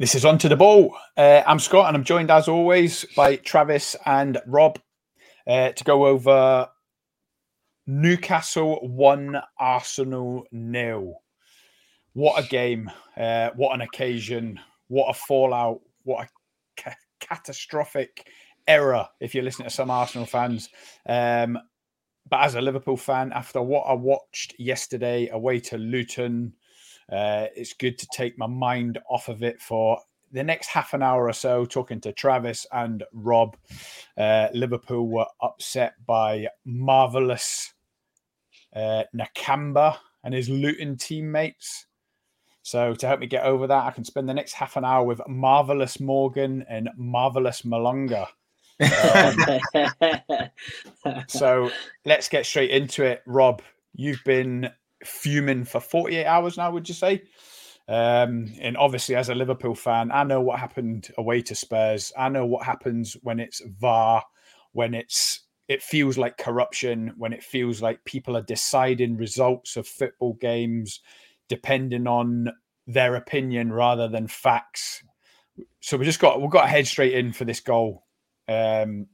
This 0.00 0.14
is 0.14 0.24
Onto 0.24 0.48
the 0.48 0.56
Ball. 0.56 0.96
Uh, 1.14 1.42
I'm 1.46 1.58
Scott 1.58 1.88
and 1.88 1.94
I'm 1.94 2.04
joined 2.04 2.30
as 2.30 2.48
always 2.48 3.04
by 3.14 3.36
Travis 3.36 3.94
and 4.06 4.40
Rob 4.46 4.78
uh, 5.46 5.72
to 5.72 5.84
go 5.84 6.06
over 6.06 6.68
Newcastle 7.86 8.78
1, 8.88 9.42
Arsenal 9.58 10.46
nil. 10.52 11.20
What 12.14 12.42
a 12.42 12.48
game. 12.48 12.90
Uh, 13.14 13.50
what 13.56 13.74
an 13.74 13.82
occasion. 13.82 14.58
What 14.88 15.10
a 15.10 15.12
fallout. 15.12 15.80
What 16.04 16.24
a 16.24 16.82
ca- 16.82 16.96
catastrophic 17.20 18.26
error 18.66 19.06
if 19.20 19.34
you're 19.34 19.44
listening 19.44 19.68
to 19.68 19.74
some 19.74 19.90
Arsenal 19.90 20.24
fans. 20.24 20.70
Um, 21.06 21.58
but 22.26 22.40
as 22.40 22.54
a 22.54 22.62
Liverpool 22.62 22.96
fan, 22.96 23.32
after 23.34 23.60
what 23.60 23.82
I 23.82 23.92
watched 23.92 24.54
yesterday 24.58 25.28
away 25.28 25.60
to 25.60 25.76
Luton, 25.76 26.54
uh, 27.10 27.46
it's 27.56 27.72
good 27.72 27.98
to 27.98 28.06
take 28.12 28.38
my 28.38 28.46
mind 28.46 28.98
off 29.08 29.28
of 29.28 29.42
it 29.42 29.60
for 29.60 29.98
the 30.32 30.44
next 30.44 30.68
half 30.68 30.94
an 30.94 31.02
hour 31.02 31.26
or 31.26 31.32
so, 31.32 31.64
talking 31.64 32.00
to 32.02 32.12
Travis 32.12 32.66
and 32.72 33.02
Rob. 33.12 33.56
Uh, 34.16 34.48
Liverpool 34.52 35.08
were 35.08 35.26
upset 35.40 35.94
by 36.06 36.46
marvelous 36.64 37.74
uh, 38.74 39.04
Nakamba 39.14 39.96
and 40.22 40.34
his 40.34 40.48
Luton 40.48 40.96
teammates. 40.96 41.86
So 42.62 42.94
to 42.94 43.06
help 43.06 43.20
me 43.20 43.26
get 43.26 43.44
over 43.44 43.66
that, 43.66 43.86
I 43.86 43.90
can 43.90 44.04
spend 44.04 44.28
the 44.28 44.34
next 44.34 44.52
half 44.52 44.76
an 44.76 44.84
hour 44.84 45.04
with 45.04 45.20
marvelous 45.26 45.98
Morgan 45.98 46.64
and 46.68 46.90
marvelous 46.96 47.62
Malonga. 47.62 48.28
Um, 48.80 49.36
so 51.28 51.70
let's 52.04 52.28
get 52.28 52.46
straight 52.46 52.70
into 52.70 53.04
it. 53.04 53.22
Rob, 53.26 53.62
you've 53.94 54.22
been 54.24 54.70
fuming 55.04 55.64
for 55.64 55.80
48 55.80 56.24
hours 56.24 56.56
now, 56.56 56.70
would 56.70 56.88
you 56.88 56.94
say? 56.94 57.22
Um, 57.88 58.52
and 58.60 58.76
obviously, 58.76 59.16
as 59.16 59.28
a 59.28 59.34
Liverpool 59.34 59.74
fan, 59.74 60.12
I 60.12 60.24
know 60.24 60.40
what 60.40 60.60
happened 60.60 61.08
away 61.18 61.42
to 61.42 61.54
Spurs. 61.54 62.12
I 62.16 62.28
know 62.28 62.46
what 62.46 62.64
happens 62.64 63.16
when 63.22 63.40
it's 63.40 63.60
VAR, 63.80 64.22
when 64.72 64.94
it's 64.94 65.40
it 65.68 65.82
feels 65.82 66.18
like 66.18 66.36
corruption, 66.36 67.14
when 67.16 67.32
it 67.32 67.44
feels 67.44 67.80
like 67.80 68.04
people 68.04 68.36
are 68.36 68.42
deciding 68.42 69.16
results 69.16 69.76
of 69.76 69.86
football 69.86 70.34
games 70.34 71.00
depending 71.48 72.06
on 72.06 72.48
their 72.86 73.16
opinion 73.16 73.72
rather 73.72 74.08
than 74.08 74.26
facts. 74.26 75.02
So 75.80 75.96
we 75.96 76.04
just 76.04 76.20
got 76.20 76.40
we've 76.40 76.50
got 76.50 76.68
head 76.68 76.86
straight 76.86 77.14
in 77.14 77.32
for 77.32 77.44
this 77.44 77.60
goal. 77.60 78.04
Um, 78.48 79.06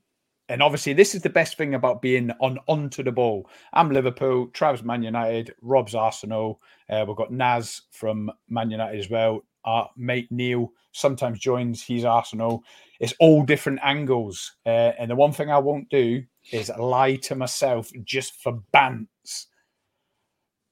and 0.49 0.63
obviously, 0.63 0.93
this 0.93 1.15
is 1.15 1.23
the 1.23 1.31
best 1.31 1.57
thing 1.57 1.75
about 1.75 2.01
being 2.01 2.31
on 2.41 2.59
onto 2.67 3.03
the 3.03 3.11
ball. 3.11 3.49
I'm 3.73 3.91
Liverpool, 3.91 4.47
Trav's 4.49 4.85
Man 4.85 5.03
United, 5.03 5.55
Rob's 5.61 5.95
Arsenal. 5.95 6.61
Uh, 6.89 7.05
we've 7.07 7.17
got 7.17 7.33
Naz 7.33 7.83
from 7.91 8.31
Man 8.49 8.71
United 8.71 8.99
as 8.99 9.11
well. 9.11 9.41
Our 9.65 9.91
mate 9.97 10.31
Neil 10.31 10.73
sometimes 10.93 11.41
joins. 11.41 11.83
He's 11.83 12.05
Arsenal. 12.05 12.63
It's 13.01 13.15
all 13.19 13.43
different 13.45 13.81
angles. 13.83 14.55
Uh, 14.65 14.93
and 14.99 15.11
the 15.11 15.17
one 15.17 15.33
thing 15.33 15.51
I 15.51 15.59
won't 15.59 15.89
do 15.91 16.23
is 16.53 16.71
lie 16.79 17.17
to 17.17 17.35
myself 17.35 17.91
just 18.05 18.41
for 18.41 18.63
bants. 18.73 19.47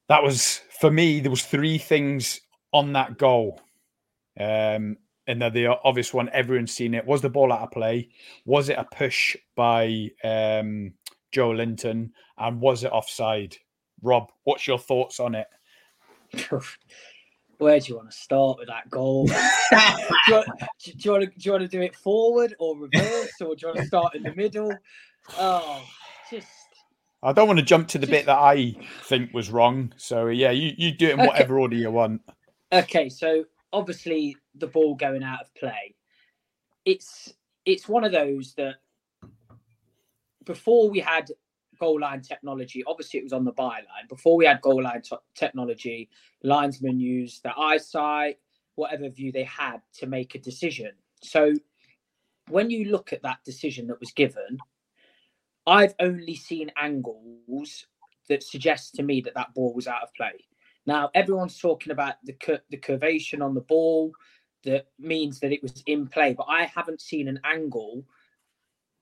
That 0.07 0.23
was 0.23 0.61
for 0.79 0.89
me. 0.89 1.19
There 1.19 1.31
was 1.31 1.43
three 1.43 1.77
things 1.77 2.39
on 2.71 2.93
that 2.93 3.17
goal. 3.17 3.59
Um, 4.39 4.97
and 5.27 5.41
the, 5.41 5.49
the 5.49 5.67
obvious 5.83 6.13
one, 6.13 6.29
everyone's 6.29 6.71
seen 6.71 6.93
it. 6.93 7.05
Was 7.05 7.21
the 7.21 7.29
ball 7.29 7.51
out 7.51 7.61
of 7.61 7.71
play? 7.71 8.09
Was 8.45 8.69
it 8.69 8.77
a 8.77 8.83
push 8.83 9.35
by 9.55 10.11
um, 10.23 10.93
Joelinton? 11.33 12.11
And 12.37 12.61
was 12.61 12.83
it 12.83 12.91
offside? 12.91 13.57
Rob, 14.01 14.31
what's 14.43 14.67
your 14.67 14.79
thoughts 14.79 15.19
on 15.19 15.35
it? 15.35 15.47
Where 17.57 17.79
do 17.79 17.87
you 17.87 17.95
want 17.95 18.11
to 18.11 18.17
start 18.17 18.59
with 18.59 18.67
that 18.67 18.89
goal? 18.89 19.27
do, 19.27 19.33
you 20.27 20.33
want, 20.33 20.47
do, 20.83 20.91
you 20.97 21.11
want 21.11 21.23
to, 21.23 21.29
do 21.29 21.33
you 21.39 21.51
want 21.51 21.61
to 21.61 21.67
do 21.69 21.81
it 21.81 21.95
forward 21.95 22.53
or 22.59 22.77
reverse, 22.77 23.31
or 23.39 23.55
do 23.55 23.61
you 23.61 23.67
want 23.69 23.79
to 23.79 23.85
start 23.85 24.15
in 24.15 24.23
the 24.23 24.35
middle? 24.35 24.75
Oh, 25.37 25.81
just. 26.29 26.47
I 27.23 27.31
don't 27.31 27.47
want 27.47 27.59
to 27.59 27.65
jump 27.65 27.87
to 27.89 27.97
the 27.97 28.05
just... 28.05 28.11
bit 28.11 28.25
that 28.25 28.37
I 28.37 28.75
think 29.03 29.33
was 29.33 29.49
wrong. 29.49 29.93
So 29.95 30.27
yeah, 30.27 30.51
you, 30.51 30.73
you 30.77 30.91
do 30.91 31.07
it 31.07 31.19
in 31.19 31.25
whatever 31.25 31.55
okay. 31.55 31.61
order 31.61 31.75
you 31.77 31.91
want. 31.91 32.21
Okay, 32.73 33.07
so 33.07 33.45
obviously 33.75 34.37
the 34.55 34.67
ball 34.67 34.95
going 34.95 35.21
out 35.21 35.41
of 35.41 35.53
play. 35.53 35.95
It's 36.85 37.33
it's 37.65 37.89
one 37.89 38.05
of 38.05 38.11
those 38.13 38.53
that 38.53 38.75
before 40.45 40.89
we 40.89 40.99
had 40.99 41.29
goal 41.79 41.99
line 41.99 42.21
technology, 42.21 42.83
obviously 42.87 43.19
it 43.19 43.23
was 43.23 43.33
on 43.33 43.43
the 43.43 43.51
byline. 43.51 44.07
Before 44.07 44.37
we 44.37 44.45
had 44.45 44.61
goal 44.61 44.83
line 44.83 45.01
t- 45.01 45.17
technology, 45.35 46.09
linesmen 46.41 46.99
used 46.99 47.43
their 47.43 47.57
eyesight, 47.59 48.37
whatever 48.75 49.09
view 49.09 49.31
they 49.31 49.43
had 49.43 49.81
to 49.95 50.05
make 50.05 50.35
a 50.35 50.39
decision. 50.39 50.91
So 51.21 51.53
when 52.47 52.69
you 52.69 52.85
look 52.85 53.11
at 53.11 53.23
that 53.23 53.39
decision 53.43 53.87
that 53.87 53.99
was 53.99 54.11
given, 54.11 54.57
I've 55.67 55.95
only 55.99 56.35
seen 56.35 56.71
angles 56.77 57.87
that 58.29 58.43
suggest 58.43 58.95
to 58.95 59.03
me 59.03 59.19
that 59.21 59.33
that 59.33 59.53
ball 59.53 59.73
was 59.73 59.87
out 59.87 60.03
of 60.03 60.13
play. 60.13 60.45
Now 60.85 61.09
everyone's 61.13 61.59
talking 61.59 61.91
about 61.91 62.15
the 62.23 62.33
cur- 62.33 62.61
the 62.69 62.77
curvation 62.77 63.43
on 63.43 63.53
the 63.53 63.61
ball 63.61 64.13
that 64.63 64.87
means 64.99 65.39
that 65.39 65.51
it 65.51 65.61
was 65.61 65.83
in 65.85 66.07
play, 66.07 66.33
but 66.33 66.47
I 66.49 66.65
haven't 66.65 67.01
seen 67.01 67.27
an 67.27 67.39
angle 67.43 68.05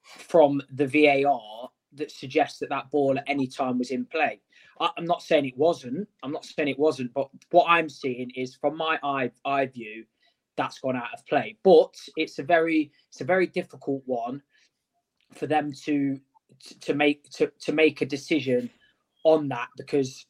from 0.04 0.62
the 0.72 0.88
VAR 0.88 1.70
that 1.94 2.12
suggests 2.12 2.60
that 2.60 2.70
that 2.70 2.92
ball 2.92 3.18
at 3.18 3.24
any 3.28 3.48
time 3.48 3.78
was 3.78 3.92
in 3.92 4.06
play. 4.06 4.42
I, 4.80 4.90
am 4.98 5.06
not 5.06 5.22
saying 5.22 5.46
it 5.46 5.58
wasn't. 5.58 6.08
I'm 6.24 6.32
not 6.32 6.46
saying 6.46 6.68
it 6.68 6.80
wasn't, 6.80 7.14
but 7.14 7.30
what 7.52 7.66
I'm 7.70 7.90
seeing 7.90 8.32
is 8.32 8.56
from 8.56 8.76
my 8.76 9.00
eye 9.04 9.32
eye 9.46 9.68
view, 9.68 10.06
that's 10.56 10.80
gone 10.80 10.96
out 10.96 11.14
of 11.14 11.26
play. 11.26 11.58
But 11.64 11.96
it's 12.18 12.40
a 12.40 12.44
very 12.44 12.92
it's 13.10 13.22
a 13.22 13.26
very 13.26 13.48
difficult 13.48 14.04
one 14.06 14.42
for 15.34 15.48
them 15.48 15.72
to 15.86 16.20
to 16.82 16.94
make 16.94 17.30
to, 17.32 17.52
to 17.62 17.72
make 17.72 18.02
a 18.02 18.06
decision 18.06 18.70
on 19.24 19.48
that 19.50 19.70
because 19.78 20.26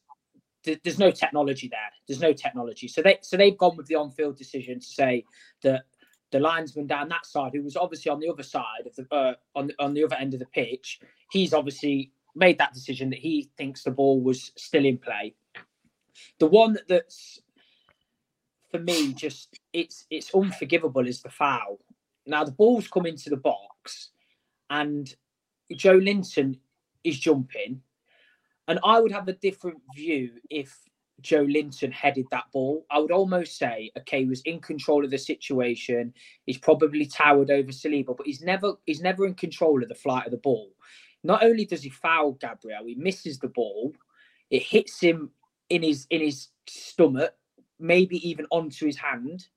there's 0.63 1.00
no 1.00 1.12
technology 1.12 1.68
there. 1.68 1.79
There's 2.07 2.22
no 2.22 2.34
technology. 2.34 2.88
So 2.88 3.01
they 3.01 3.19
so 3.22 3.38
they've 3.38 3.57
gone 3.57 3.78
with 3.78 3.88
the 3.88 3.96
on-field 3.96 4.38
decision 4.38 4.79
to 4.79 4.85
say 4.85 5.25
that 5.62 5.84
the 6.31 6.40
linesman 6.40 6.88
down 6.88 7.09
that 7.09 7.25
side, 7.25 7.51
who 7.53 7.62
was 7.62 7.75
obviously 7.75 8.12
on 8.12 8.19
the 8.19 8.29
other 8.29 8.44
side 8.44 8.85
of 8.85 8.96
the 8.96 9.06
uh, 9.16 9.34
on 9.56 9.72
on 9.79 9.94
the 9.94 10.03
other 10.03 10.16
end 10.16 10.34
of 10.34 10.40
the 10.40 10.47
pitch, 10.47 11.00
he's 11.31 11.53
obviously 11.53 12.12
made 12.35 12.57
that 12.57 12.74
decision 12.74 13.09
that 13.12 13.19
he 13.19 13.50
thinks 13.57 13.84
the 13.84 13.91
ball 13.91 14.22
was 14.22 14.51
still 14.57 14.85
in 14.85 14.97
play. 14.97 15.35
The 16.40 16.47
one 16.47 16.78
that's 16.88 17.41
for 18.72 18.80
me 18.80 19.13
just 19.13 19.59
it's 19.74 20.06
it's 20.09 20.34
unforgivable 20.34 21.07
is 21.07 21.22
the 21.22 21.30
foul. 21.30 21.80
Now 22.25 22.44
the 22.44 22.51
ball's 22.51 22.88
come 22.88 23.06
into 23.06 23.30
the 23.30 23.38
box, 23.38 24.09
and 24.69 25.13
Joelinton 25.72 26.57
is 27.03 27.19
jumping 27.19 27.81
and 28.68 28.79
I 28.84 29.00
would 29.00 29.12
have 29.12 29.28
a 29.28 29.34
different 29.34 29.79
view 29.96 30.31
if 30.50 30.78
Joelinton 31.22 31.91
headed 31.91 32.25
that 32.31 32.46
ball. 32.51 32.85
I 32.91 33.00
would 33.00 33.12
almost 33.12 33.57
say, 33.57 33.91
okay, 34.00 34.19
he 34.19 34.29
was 34.29 34.41
in 34.41 34.59
control 34.59 35.03
of 35.03 35.12
the 35.12 35.18
situation. 35.18 36.13
He's 36.46 36.57
probably 36.57 37.06
towered 37.06 37.51
over 37.51 37.72
Saliba, 37.72 38.16
but 38.16 38.25
he's 38.25 38.41
never 38.41 38.74
he's 38.85 39.01
never 39.01 39.25
in 39.25 39.35
control 39.35 39.81
of 39.81 39.90
the 39.90 39.96
flight 39.96 40.25
of 40.25 40.31
the 40.31 40.38
ball. 40.38 40.72
Not 41.24 41.44
only 41.44 41.66
does 41.66 41.84
he 41.84 41.90
foul 41.90 42.34
Gabriel, 42.34 42.85
he 42.85 42.96
misses 42.96 43.40
the 43.40 43.47
ball. 43.47 43.94
It 44.50 44.63
hits 44.63 45.00
him 45.00 45.31
in 45.69 45.84
his 45.84 46.07
in 46.09 46.22
his 46.22 46.50
stomach, 46.68 47.34
maybe 47.80 48.28
even 48.28 48.45
onto 48.51 48.85
his 48.85 48.97
hand, 48.97 49.47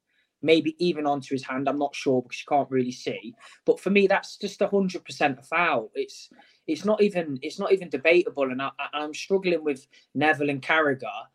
maybe 0.46 0.74
even 0.78 1.06
onto 1.06 1.34
his 1.34 1.44
hand. 1.44 1.68
I'm 1.68 1.78
not 1.78 1.94
sure 1.94 2.22
because 2.22 2.40
you 2.40 2.46
can't 2.48 2.70
really 2.70 2.92
see. 2.92 3.34
But 3.64 3.80
for 3.80 3.90
me, 3.90 4.06
that's 4.06 4.36
just 4.36 4.62
hundred 4.62 5.04
percent 5.04 5.38
a 5.38 5.42
foul. 5.42 5.90
It's 5.94 6.30
it's 6.66 6.84
not 6.84 7.02
even 7.02 7.38
it's 7.42 7.58
not 7.58 7.72
even 7.72 7.90
debatable. 7.90 8.50
And 8.50 8.62
I, 8.62 8.70
am 8.94 9.12
struggling 9.12 9.62
with 9.62 9.86
Neville 10.14 10.50
and 10.50 10.62
Carragher, 10.62 11.26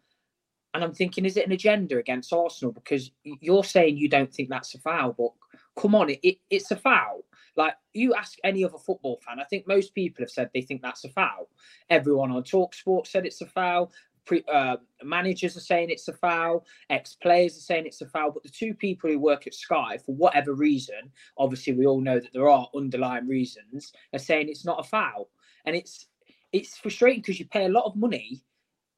and 0.73 0.83
I'm 0.83 0.93
thinking, 0.93 1.25
is 1.25 1.37
it 1.37 1.45
an 1.45 1.51
agenda 1.51 1.97
against 1.97 2.33
Arsenal? 2.33 2.71
Because 2.71 3.11
you're 3.23 3.63
saying 3.63 3.97
you 3.97 4.09
don't 4.09 4.33
think 4.33 4.49
that's 4.49 4.73
a 4.73 4.79
foul, 4.79 5.13
but 5.17 5.31
come 5.79 5.95
on, 5.95 6.09
it, 6.09 6.19
it, 6.23 6.37
it's 6.49 6.71
a 6.71 6.75
foul. 6.75 7.25
Like 7.57 7.75
you 7.93 8.13
ask 8.13 8.37
any 8.43 8.63
other 8.63 8.77
football 8.77 9.19
fan, 9.25 9.39
I 9.39 9.43
think 9.43 9.67
most 9.67 9.93
people 9.93 10.23
have 10.23 10.29
said 10.29 10.49
they 10.53 10.61
think 10.61 10.81
that's 10.81 11.03
a 11.03 11.09
foul. 11.09 11.49
Everyone 11.89 12.31
on 12.31 12.43
Talk 12.43 12.73
Sport 12.73 13.07
said 13.07 13.25
it's 13.25 13.41
a 13.41 13.45
foul. 13.45 13.91
Pre, 14.25 14.44
uh, 14.51 14.77
managers 15.03 15.57
are 15.57 15.62
saying 15.62 15.89
it's 15.89 16.07
a 16.07 16.13
foul, 16.13 16.65
ex 16.89 17.15
players 17.15 17.57
are 17.57 17.62
saying 17.62 17.85
it's 17.85 18.01
a 18.01 18.06
foul, 18.06 18.31
but 18.31 18.44
the 18.44 18.50
two 18.50 18.73
people 18.73 19.09
who 19.09 19.19
work 19.19 19.47
at 19.47 19.53
Sky, 19.53 19.97
for 19.97 20.13
whatever 20.13 20.53
reason, 20.53 21.12
obviously 21.38 21.73
we 21.73 21.88
all 21.88 22.01
know 22.01 22.19
that 22.19 22.31
there 22.33 22.50
are 22.50 22.69
underlying 22.75 23.27
reasons, 23.27 23.94
are 24.13 24.19
saying 24.19 24.47
it's 24.47 24.65
not 24.65 24.79
a 24.79 24.83
foul, 24.88 25.29
and 25.65 25.75
it's 25.75 26.07
it's 26.51 26.77
frustrating 26.77 27.21
because 27.21 27.39
you 27.39 27.45
pay 27.45 27.65
a 27.65 27.69
lot 27.69 27.85
of 27.85 27.95
money, 27.95 28.44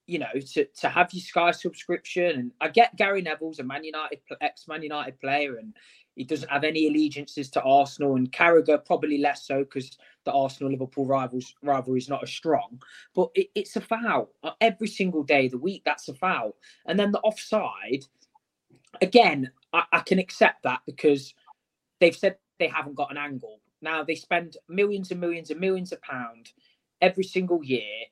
you 0.08 0.20
know, 0.20 0.34
to 0.54 0.66
to 0.66 0.90
have 0.90 1.14
your 1.14 1.22
Sky 1.22 1.52
subscription, 1.52 2.26
and 2.26 2.52
I 2.60 2.68
get 2.68 2.96
Gary 2.98 3.22
Neville's 3.22 3.60
a 3.60 3.64
Man 3.64 3.84
United 3.84 4.20
ex 4.42 4.68
Man 4.68 4.84
United 4.84 5.20
player, 5.20 5.56
and 5.56 5.74
he 6.16 6.24
doesn't 6.24 6.50
have 6.50 6.64
any 6.64 6.88
allegiances 6.88 7.50
to 7.52 7.62
Arsenal, 7.62 8.16
and 8.16 8.32
Carragher 8.32 8.86
probably 8.86 9.18
less 9.18 9.46
so 9.46 9.60
because 9.60 9.98
the 10.26 10.32
Arsenal 10.32 10.72
Liverpool 10.72 11.06
rivals 11.06 11.56
rivalry 11.64 12.00
is 12.00 12.10
not 12.10 12.24
as 12.24 12.30
strong. 12.30 12.82
But 13.16 13.30
it, 13.36 13.48
it's 13.56 13.76
a 13.76 13.82
foul 13.82 14.30
uh, 14.44 14.52
every 14.62 14.88
single 14.88 15.24
day 15.24 15.46
of 15.46 15.52
the 15.52 15.58
week. 15.58 15.84
That's 15.86 16.08
a 16.10 16.14
foul, 16.14 16.56
and 16.86 17.00
then 17.00 17.12
the 17.12 17.20
offside. 17.20 18.06
Again, 19.02 19.50
I, 19.74 19.84
I 19.92 20.00
can 20.02 20.20
accept 20.20 20.64
that 20.64 20.82
because 20.86 21.34
they've 22.00 22.16
said 22.16 22.38
they 22.60 22.68
haven't 22.68 22.96
got 22.96 23.12
an 23.12 23.18
angle. 23.18 23.60
Now 23.82 24.04
they 24.04 24.16
spend 24.16 24.58
millions 24.70 25.12
and 25.12 25.20
millions 25.20 25.50
and 25.50 25.60
millions 25.60 25.92
of 25.92 26.02
pounds 26.02 26.54
every 27.02 27.24
single 27.24 27.64
year 27.64 28.06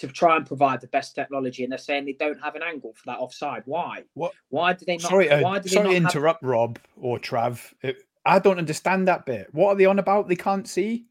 to 0.00 0.08
try 0.08 0.36
and 0.36 0.46
provide 0.46 0.80
the 0.80 0.86
best 0.88 1.14
technology, 1.14 1.62
and 1.64 1.72
they're 1.72 1.78
saying 1.78 2.04
they 2.06 2.12
don't 2.12 2.40
have 2.42 2.54
an 2.54 2.62
angle 2.62 2.92
for 2.94 3.02
that 3.06 3.18
offside. 3.18 3.62
Why? 3.66 4.04
What? 4.14 4.32
Why 4.50 4.72
do 4.72 4.84
they 4.84 4.96
not? 4.96 5.10
Sorry, 5.10 5.30
uh, 5.30 5.42
why 5.42 5.58
do 5.58 5.68
they 5.68 5.74
sorry 5.74 5.88
to 5.94 6.00
not 6.00 6.02
have- 6.12 6.16
interrupt, 6.16 6.42
Rob 6.42 6.78
or 6.96 7.18
Trav. 7.18 7.72
It- 7.82 8.02
I 8.24 8.38
don't 8.38 8.58
understand 8.58 9.08
that 9.08 9.24
bit. 9.26 9.48
What 9.52 9.70
are 9.70 9.74
they 9.76 9.86
on 9.86 9.98
about? 9.98 10.28
They 10.28 10.36
can't 10.36 10.68
see. 10.68 11.06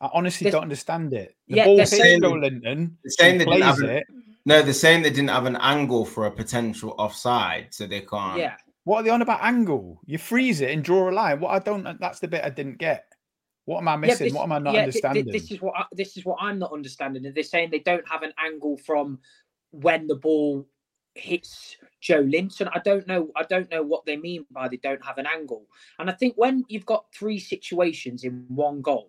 I 0.00 0.08
honestly 0.12 0.44
There's- 0.46 0.52
don't 0.54 0.62
understand 0.62 1.12
it. 1.12 1.36
The 1.48 1.56
Yeah, 1.56 1.64
ball 1.66 1.76
they're 1.76 1.86
saying- 1.86 2.22
Joe 2.22 2.30
Linton. 2.30 2.96
they're 3.04 3.10
saying 3.10 3.38
they 3.38 3.44
didn't 3.44 3.62
have 3.62 3.78
an- 3.80 3.90
it. 3.90 4.06
No, 4.46 4.62
they're 4.62 4.72
saying 4.72 5.02
they 5.02 5.10
didn't 5.10 5.28
have 5.30 5.44
an 5.46 5.56
angle 5.56 6.06
for 6.06 6.26
a 6.26 6.30
potential 6.30 6.94
offside, 6.98 7.68
so 7.74 7.86
they 7.86 8.00
can't. 8.00 8.38
Yeah, 8.38 8.56
What 8.84 9.00
are 9.00 9.02
they 9.02 9.10
on 9.10 9.20
about? 9.20 9.42
Angle. 9.42 10.00
You 10.06 10.16
freeze 10.16 10.62
it 10.62 10.70
and 10.70 10.82
draw 10.82 11.10
a 11.10 11.12
line. 11.12 11.38
What 11.40 11.50
I 11.50 11.58
don't. 11.58 11.84
That's 12.00 12.18
the 12.18 12.28
bit 12.28 12.42
I 12.42 12.48
didn't 12.48 12.78
get. 12.78 13.09
What 13.70 13.78
am 13.78 13.86
I 13.86 13.92
Yeah, 13.92 13.98
missing? 13.98 14.24
this- 14.24 14.32
what 14.32 14.42
am 14.42 14.50
I 14.50 14.58
not 14.58 14.74
yeah, 14.74 14.80
understanding? 14.80 15.26
this 15.26 15.52
is 15.52 15.62
what 15.62 15.74
I, 15.76 15.84
this 15.92 16.16
is 16.16 16.24
what 16.24 16.38
I'm 16.40 16.58
not 16.58 16.72
understanding. 16.72 17.24
And 17.24 17.32
they're 17.32 17.44
saying 17.44 17.70
they 17.70 17.78
don't 17.78 18.06
have 18.08 18.24
an 18.24 18.32
angle 18.36 18.76
from 18.78 19.20
when 19.70 20.08
the 20.08 20.16
ball 20.16 20.66
hits 21.14 21.76
Joelinton. 22.02 22.68
I 22.74 22.80
don't 22.80 23.06
know. 23.06 23.30
I 23.36 23.44
don't 23.44 23.70
know 23.70 23.84
what 23.84 24.04
they 24.06 24.16
mean 24.16 24.44
by 24.50 24.66
they 24.66 24.78
don't 24.78 25.04
have 25.04 25.18
an 25.18 25.26
angle. 25.28 25.68
And 26.00 26.10
I 26.10 26.14
think 26.14 26.34
when 26.36 26.64
you've 26.68 26.84
got 26.84 27.04
three 27.14 27.38
situations 27.38 28.24
in 28.24 28.44
one 28.48 28.82
goal, 28.82 29.08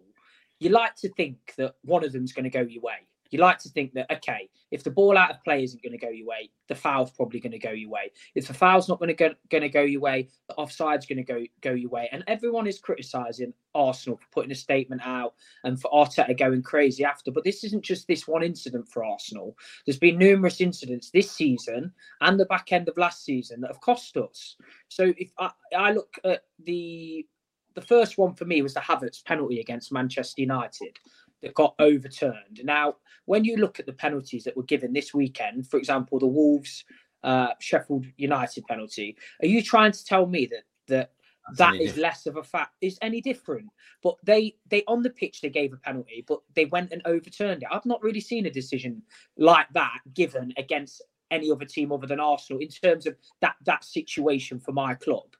you 0.59 0.69
like 0.69 0.93
to 0.97 1.09
think 1.09 1.55
that 1.57 1.73
one 1.83 2.03
of 2.03 2.11
them's 2.11 2.31
going 2.31 2.43
to 2.43 2.51
go 2.51 2.61
your 2.61 2.83
way. 2.83 3.07
You 3.31 3.39
like 3.39 3.59
to 3.59 3.69
think 3.69 3.93
that 3.93 4.11
okay, 4.11 4.49
if 4.71 4.83
the 4.83 4.91
ball 4.91 5.17
out 5.17 5.31
of 5.31 5.43
play 5.43 5.63
isn't 5.63 5.81
going 5.81 5.97
to 5.97 5.97
go 5.97 6.09
your 6.09 6.27
way, 6.27 6.49
the 6.67 6.75
foul's 6.75 7.11
probably 7.11 7.39
going 7.39 7.51
to 7.51 7.59
go 7.59 7.71
your 7.71 7.89
way. 7.89 8.11
If 8.35 8.47
the 8.47 8.53
foul's 8.53 8.87
not 8.87 8.99
going 8.99 9.07
to 9.09 9.13
go 9.13 9.33
going 9.49 9.63
to 9.63 9.69
go 9.69 9.81
your 9.81 10.01
way, 10.01 10.29
the 10.47 10.55
offside's 10.55 11.05
going 11.05 11.17
to 11.17 11.23
go 11.23 11.43
go 11.61 11.71
your 11.71 11.89
way. 11.89 12.09
And 12.11 12.23
everyone 12.27 12.67
is 12.67 12.79
criticising 12.79 13.53
Arsenal 13.73 14.17
for 14.17 14.27
putting 14.31 14.51
a 14.51 14.55
statement 14.55 15.01
out 15.05 15.33
and 15.63 15.79
for 15.79 15.89
Arteta 15.91 16.37
going 16.37 16.61
crazy 16.61 17.03
after. 17.03 17.31
But 17.31 17.43
this 17.43 17.63
isn't 17.63 17.83
just 17.83 18.07
this 18.07 18.27
one 18.27 18.43
incident 18.43 18.87
for 18.89 19.03
Arsenal. 19.03 19.57
There's 19.85 19.99
been 19.99 20.17
numerous 20.17 20.61
incidents 20.61 21.09
this 21.09 21.31
season 21.31 21.91
and 22.21 22.39
the 22.39 22.45
back 22.45 22.71
end 22.71 22.89
of 22.89 22.97
last 22.97 23.23
season 23.23 23.61
that 23.61 23.71
have 23.71 23.81
cost 23.81 24.17
us. 24.17 24.55
So 24.89 25.13
if 25.17 25.31
I, 25.39 25.51
I 25.75 25.91
look 25.93 26.15
at 26.23 26.43
the 26.63 27.25
the 27.73 27.81
first 27.81 28.17
one 28.17 28.33
for 28.33 28.45
me 28.45 28.61
was 28.61 28.73
the 28.73 28.81
Havertz 28.81 29.23
penalty 29.23 29.61
against 29.61 29.93
Manchester 29.93 30.41
United 30.41 30.99
that 31.41 31.53
got 31.53 31.75
overturned. 31.79 32.61
Now, 32.63 32.95
when 33.25 33.43
you 33.43 33.57
look 33.57 33.79
at 33.79 33.85
the 33.85 33.93
penalties 33.93 34.43
that 34.43 34.57
were 34.57 34.63
given 34.63 34.93
this 34.93 35.13
weekend, 35.13 35.67
for 35.67 35.77
example, 35.77 36.19
the 36.19 36.27
Wolves 36.27 36.83
uh, 37.23 37.49
Sheffield 37.59 38.05
United 38.17 38.65
penalty, 38.67 39.17
are 39.41 39.47
you 39.47 39.61
trying 39.61 39.91
to 39.91 40.05
tell 40.05 40.25
me 40.25 40.45
that 40.47 40.63
that 40.87 41.11
That's 41.55 41.93
that 41.93 41.97
less 41.97 42.25
of 42.25 42.37
a 42.37 42.43
fact 42.43 42.75
is 42.81 42.97
any 43.01 43.21
different? 43.21 43.69
But 44.03 44.15
they 44.23 44.55
they 44.67 44.83
on 44.87 45.01
the 45.01 45.09
pitch 45.09 45.41
they 45.41 45.49
gave 45.49 45.73
a 45.73 45.77
penalty 45.77 46.23
but 46.27 46.39
they 46.55 46.65
went 46.65 46.91
and 46.91 47.01
overturned 47.05 47.63
it. 47.63 47.69
I've 47.71 47.85
not 47.85 48.03
really 48.03 48.21
seen 48.21 48.45
a 48.45 48.51
decision 48.51 49.01
like 49.37 49.67
that 49.73 49.99
given 50.13 50.53
against 50.57 51.01
any 51.31 51.49
other 51.49 51.65
team 51.65 51.91
other 51.91 52.07
than 52.07 52.19
arsenal 52.19 52.61
in 52.61 52.67
terms 52.67 53.07
of 53.07 53.15
that 53.39 53.55
that 53.65 53.83
situation 53.83 54.59
for 54.59 54.73
my 54.73 54.93
club 54.93 55.35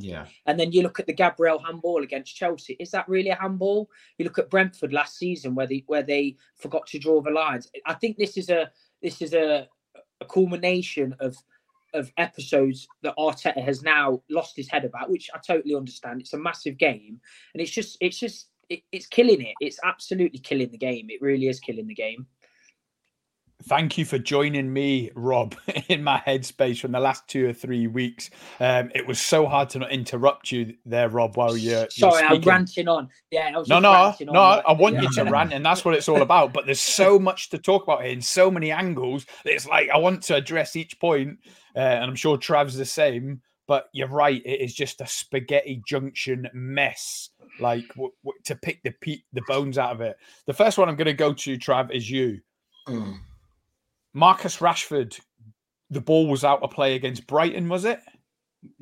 Yeah. 0.00 0.26
and 0.46 0.58
then 0.58 0.72
you 0.72 0.82
look 0.82 1.00
at 1.00 1.06
the 1.06 1.12
Gabriel 1.12 1.58
handball 1.58 2.02
against 2.02 2.36
Chelsea. 2.36 2.76
Is 2.78 2.90
that 2.92 3.08
really 3.08 3.30
a 3.30 3.36
handball? 3.36 3.90
You 4.18 4.24
look 4.24 4.38
at 4.38 4.50
Brentford 4.50 4.92
last 4.92 5.16
season 5.16 5.54
where 5.54 5.66
they 5.66 5.84
where 5.86 6.02
they 6.02 6.36
forgot 6.56 6.86
to 6.88 6.98
draw 6.98 7.20
the 7.20 7.30
lines. 7.30 7.70
I 7.86 7.94
think 7.94 8.16
this 8.16 8.36
is 8.36 8.50
a 8.50 8.70
this 9.02 9.22
is 9.22 9.34
a, 9.34 9.68
a 10.20 10.24
culmination 10.24 11.14
of 11.20 11.36
of 11.94 12.12
episodes 12.18 12.86
that 13.02 13.16
Arteta 13.18 13.62
has 13.62 13.82
now 13.82 14.22
lost 14.28 14.56
his 14.56 14.68
head 14.68 14.84
about, 14.84 15.10
which 15.10 15.30
I 15.34 15.38
totally 15.38 15.74
understand. 15.74 16.20
It's 16.20 16.34
a 16.34 16.38
massive 16.38 16.78
game, 16.78 17.20
and 17.54 17.60
it's 17.60 17.70
just 17.70 17.96
it's 18.00 18.18
just 18.18 18.48
it, 18.68 18.82
it's 18.92 19.06
killing 19.06 19.40
it. 19.40 19.54
It's 19.60 19.78
absolutely 19.84 20.38
killing 20.38 20.70
the 20.70 20.78
game. 20.78 21.08
It 21.10 21.22
really 21.22 21.48
is 21.48 21.60
killing 21.60 21.86
the 21.86 21.94
game. 21.94 22.26
Thank 23.64 23.98
you 23.98 24.04
for 24.04 24.18
joining 24.18 24.72
me, 24.72 25.10
Rob, 25.16 25.56
in 25.88 26.04
my 26.04 26.22
headspace 26.24 26.78
from 26.78 26.92
the 26.92 27.00
last 27.00 27.26
two 27.26 27.48
or 27.48 27.52
three 27.52 27.88
weeks. 27.88 28.30
Um, 28.60 28.92
it 28.94 29.04
was 29.04 29.20
so 29.20 29.46
hard 29.46 29.70
to 29.70 29.80
not 29.80 29.90
interrupt 29.90 30.52
you 30.52 30.74
there, 30.86 31.08
Rob, 31.08 31.36
while 31.36 31.56
you're, 31.56 31.80
you're 31.80 31.90
Sorry, 31.90 32.22
I'm 32.22 32.40
ranting 32.42 32.86
on. 32.86 33.08
Yeah, 33.32 33.50
I 33.52 33.58
was 33.58 33.68
No, 33.68 33.80
just 33.80 34.20
no, 34.20 34.32
no. 34.32 34.40
on, 34.40 34.62
I 34.64 34.72
want 34.72 34.94
yeah. 34.94 35.02
you 35.02 35.10
to 35.10 35.24
rant, 35.24 35.52
and 35.52 35.66
that's 35.66 35.84
what 35.84 35.94
it's 35.94 36.08
all 36.08 36.22
about. 36.22 36.52
But 36.52 36.66
there's 36.66 36.80
so 36.80 37.18
much 37.18 37.50
to 37.50 37.58
talk 37.58 37.82
about 37.82 38.02
here, 38.02 38.12
and 38.12 38.24
so 38.24 38.48
many 38.48 38.70
angles. 38.70 39.26
That 39.44 39.54
it's 39.54 39.66
like 39.66 39.90
I 39.90 39.98
want 39.98 40.22
to 40.24 40.36
address 40.36 40.76
each 40.76 40.98
point, 41.00 41.38
uh, 41.74 41.80
and 41.80 42.04
I'm 42.04 42.16
sure 42.16 42.38
Trav's 42.38 42.76
the 42.76 42.84
same. 42.84 43.42
But 43.66 43.88
you're 43.92 44.06
right; 44.08 44.40
it 44.46 44.60
is 44.60 44.72
just 44.72 45.00
a 45.00 45.06
spaghetti 45.08 45.82
junction 45.86 46.48
mess. 46.54 47.30
Like 47.58 47.88
w- 47.88 48.12
w- 48.24 48.40
to 48.44 48.54
pick 48.54 48.84
the 48.84 48.92
pe- 49.00 49.22
the 49.32 49.42
bones 49.48 49.78
out 49.78 49.90
of 49.90 50.00
it. 50.00 50.16
The 50.46 50.54
first 50.54 50.78
one 50.78 50.88
I'm 50.88 50.94
going 50.96 51.06
to 51.06 51.12
go 51.12 51.32
to, 51.34 51.58
Trav, 51.58 51.90
is 51.90 52.08
you. 52.08 52.38
Mm. 52.88 53.18
Marcus 54.14 54.58
Rashford. 54.58 55.18
The 55.90 56.00
ball 56.00 56.26
was 56.28 56.44
out 56.44 56.62
of 56.62 56.70
play 56.70 56.94
against 56.96 57.26
Brighton, 57.26 57.68
was 57.68 57.84
it? 57.84 58.00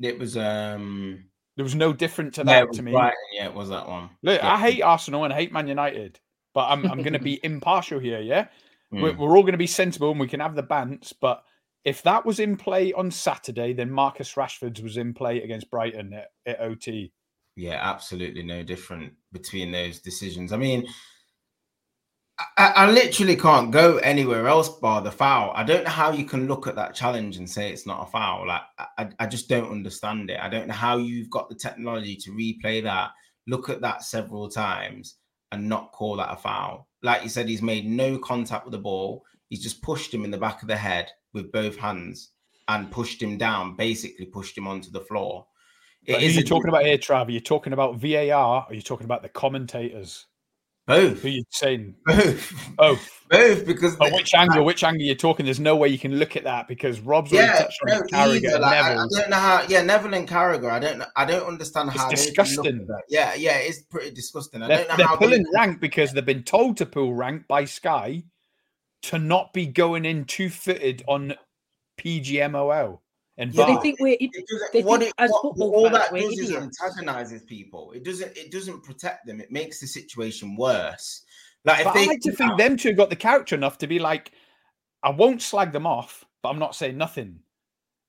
It 0.01 0.19
was 0.19 0.35
um 0.37 1.25
There 1.55 1.63
was 1.63 1.75
no 1.75 1.93
different 1.93 2.33
to 2.35 2.43
that 2.43 2.73
to 2.73 2.81
me. 2.81 2.91
Brighton, 2.91 3.13
yeah, 3.33 3.45
it 3.45 3.53
was 3.53 3.69
that 3.69 3.87
one. 3.87 4.09
Look, 4.23 4.41
Yeah. 4.41 4.53
I 4.53 4.59
hate 4.59 4.81
Arsenal 4.81 5.23
and 5.23 5.31
I 5.33 5.37
hate 5.37 5.53
Man 5.53 5.67
United, 5.67 6.19
but 6.53 6.67
I'm 6.69 6.85
I'm 6.85 6.99
going 7.01 7.13
to 7.13 7.19
be 7.19 7.39
impartial 7.43 7.99
here. 7.99 8.19
Yeah, 8.19 8.47
we're, 8.91 9.13
Mm. 9.13 9.17
we're 9.17 9.35
all 9.37 9.43
going 9.43 9.51
to 9.53 9.57
be 9.57 9.67
sensible 9.67 10.11
and 10.11 10.19
we 10.19 10.27
can 10.27 10.39
have 10.39 10.55
the 10.55 10.63
bants. 10.63 11.13
But 11.19 11.43
if 11.85 12.01
that 12.03 12.25
was 12.25 12.39
in 12.39 12.57
play 12.57 12.91
on 12.93 13.11
Saturday, 13.11 13.71
then 13.73 13.89
Marcus 13.91 14.33
Rashford's 14.33 14.81
was 14.81 14.97
in 14.97 15.13
play 15.13 15.41
against 15.43 15.69
Brighton 15.71 16.11
at, 16.13 16.27
at 16.45 16.59
OT. 16.59 17.13
Yeah, 17.55 17.79
absolutely 17.81 18.43
no 18.43 18.61
different 18.63 19.13
between 19.31 19.71
those 19.71 19.99
decisions. 19.99 20.51
I 20.51 20.57
mean, 20.57 20.85
I, 22.39 22.73
I 22.75 22.91
literally 22.91 23.35
can't 23.35 23.71
go 23.71 23.97
anywhere 23.97 24.47
else 24.47 24.69
bar 24.69 25.01
the 25.01 25.11
foul. 25.11 25.51
I 25.55 25.63
don't 25.63 25.83
know 25.83 25.89
how 25.89 26.11
you 26.11 26.23
can 26.23 26.47
look 26.47 26.67
at 26.67 26.75
that 26.75 26.93
challenge 26.93 27.37
and 27.37 27.49
say 27.49 27.71
it's 27.71 27.87
not 27.87 28.07
a 28.07 28.11
foul. 28.11 28.47
Like, 28.47 28.61
I, 28.97 29.09
I 29.19 29.25
just 29.25 29.49
don't 29.49 29.71
understand 29.71 30.29
it. 30.29 30.39
I 30.39 30.47
don't 30.47 30.67
know 30.67 30.73
how 30.73 30.97
you've 30.97 31.31
got 31.31 31.49
the 31.49 31.55
technology 31.55 32.15
to 32.17 32.31
replay 32.31 32.83
that, 32.83 33.11
look 33.47 33.69
at 33.69 33.81
that 33.81 34.03
several 34.03 34.49
times, 34.49 35.15
and 35.51 35.67
not 35.67 35.91
call 35.93 36.17
that 36.17 36.31
a 36.31 36.35
foul. 36.35 36.87
Like 37.01 37.23
you 37.23 37.29
said, 37.29 37.49
he's 37.49 37.63
made 37.63 37.87
no 37.87 38.19
contact 38.19 38.65
with 38.65 38.73
the 38.73 38.79
ball. 38.79 39.23
He's 39.49 39.63
just 39.63 39.81
pushed 39.81 40.13
him 40.13 40.23
in 40.23 40.31
the 40.31 40.37
back 40.37 40.61
of 40.61 40.67
the 40.67 40.75
head 40.75 41.09
with 41.33 41.51
both 41.51 41.75
hands 41.77 42.31
and 42.67 42.91
pushed 42.91 43.21
him 43.21 43.37
down, 43.37 43.75
basically 43.75 44.25
pushed 44.25 44.57
him 44.57 44.67
onto 44.67 44.91
the 44.91 45.01
floor. 45.01 45.47
But 46.05 46.15
It 46.15 46.21
who 46.21 46.27
is 46.27 46.35
you 46.35 46.43
talking 46.43 46.69
about 46.69 46.85
here, 46.85 46.97
Trav? 46.97 47.27
Are 47.27 47.31
you 47.31 47.39
talking 47.39 47.73
about 47.73 47.95
VAR 47.95 48.31
or 48.31 48.65
are 48.69 48.73
you 48.73 48.81
talking 48.81 49.05
about 49.05 49.23
the 49.23 49.29
commentators? 49.29 50.27
Both. 50.87 51.21
Who 51.21 51.29
you 51.29 51.43
saying? 51.51 51.95
Both. 52.05 52.75
Both. 52.75 53.13
Both 53.29 53.65
because 53.65 53.97
But 53.97 54.13
which 54.13 54.33
angle? 54.33 54.63
Which 54.63 54.85
angle 54.85 55.01
you're 55.01 55.13
talking? 55.13 55.45
There's 55.45 55.59
no 55.59 55.75
way 55.75 55.89
you 55.89 55.99
can 55.99 56.15
look 56.15 56.37
at 56.37 56.45
that 56.45 56.65
because 56.69 57.01
Rob's 57.01 57.33
already 57.33 57.47
yeah, 57.47 57.59
touched 57.59 57.79
on 57.81 57.89
no, 57.89 58.01
Carragher 58.03 58.57
like, 58.61 58.71
I, 58.85 58.93
I 58.93 58.95
don't 58.95 59.29
know 59.29 59.35
how. 59.35 59.65
Yeah, 59.67 59.81
Neville 59.81 60.13
and 60.13 60.25
Carragher. 60.25 60.71
I 60.71 60.79
don't. 60.79 60.99
know- 60.99 61.05
I 61.17 61.25
don't 61.25 61.45
understand 61.45 61.89
It's 61.89 61.97
how. 61.97 62.07
they 62.07 62.15
disgusting. 62.15 62.87
Yeah, 63.09 63.33
yeah, 63.35 63.57
it's 63.57 63.81
pretty 63.81 64.11
disgusting. 64.11 64.63
I 64.63 64.67
They're, 64.69 64.77
don't 64.77 64.87
know 64.87 64.95
they're 64.95 65.07
how. 65.07 65.15
they- 65.17 65.25
pulling 65.25 65.45
rank 65.53 65.81
because 65.81 66.13
they've 66.13 66.25
been 66.25 66.43
told 66.43 66.77
to 66.77 66.85
pull 66.85 67.13
rank 67.13 67.49
by 67.49 67.65
Sky 67.65 68.23
to 69.01 69.19
not 69.19 69.51
be 69.51 69.65
going 69.65 70.05
in 70.05 70.23
two 70.23 70.49
footed 70.49 71.03
on 71.05 71.33
PGMOL 71.99 72.99
and 73.37 73.53
Yeah, 73.53 73.65
they 73.67 73.75
think 73.81 73.99
we're 73.99 74.17
It 74.19 74.31
doesn't, 74.49 74.73
They 74.73 74.83
what 74.83 74.99
think 75.01 75.11
it, 75.11 75.21
as 75.23 75.29
what- 75.31 75.41
football 75.41 75.71
all 75.75 75.83
fans, 75.89 75.97
that 75.97 76.11
we're 76.11 76.21
does 76.29 76.39
is 76.39 76.51
antagonizes 76.55 77.43
people. 77.43 77.91
It 77.91 78.03
doesn't. 78.03 78.35
It 78.37 78.51
doesn't 78.51 78.83
protect 78.83 79.25
them. 79.27 79.39
It 79.41 79.51
makes 79.51 79.79
the 79.79 79.87
situation 79.87 80.55
worse. 80.55 81.23
Like 81.65 81.79
if 81.79 81.85
But 81.85 81.93
they 81.93 82.03
I 82.03 82.05
like 82.05 82.21
to 82.21 82.31
think 82.31 82.57
them 82.57 82.77
two 82.77 82.93
got 82.93 83.09
the 83.09 83.15
character 83.15 83.55
enough 83.55 83.77
to 83.79 83.87
be 83.87 83.99
like, 83.99 84.31
I 85.03 85.09
won't 85.11 85.41
slag 85.41 85.71
them 85.71 85.85
off, 85.85 86.25
but 86.41 86.49
I'm 86.49 86.59
not 86.59 86.75
saying 86.75 86.97
nothing. 86.97 87.39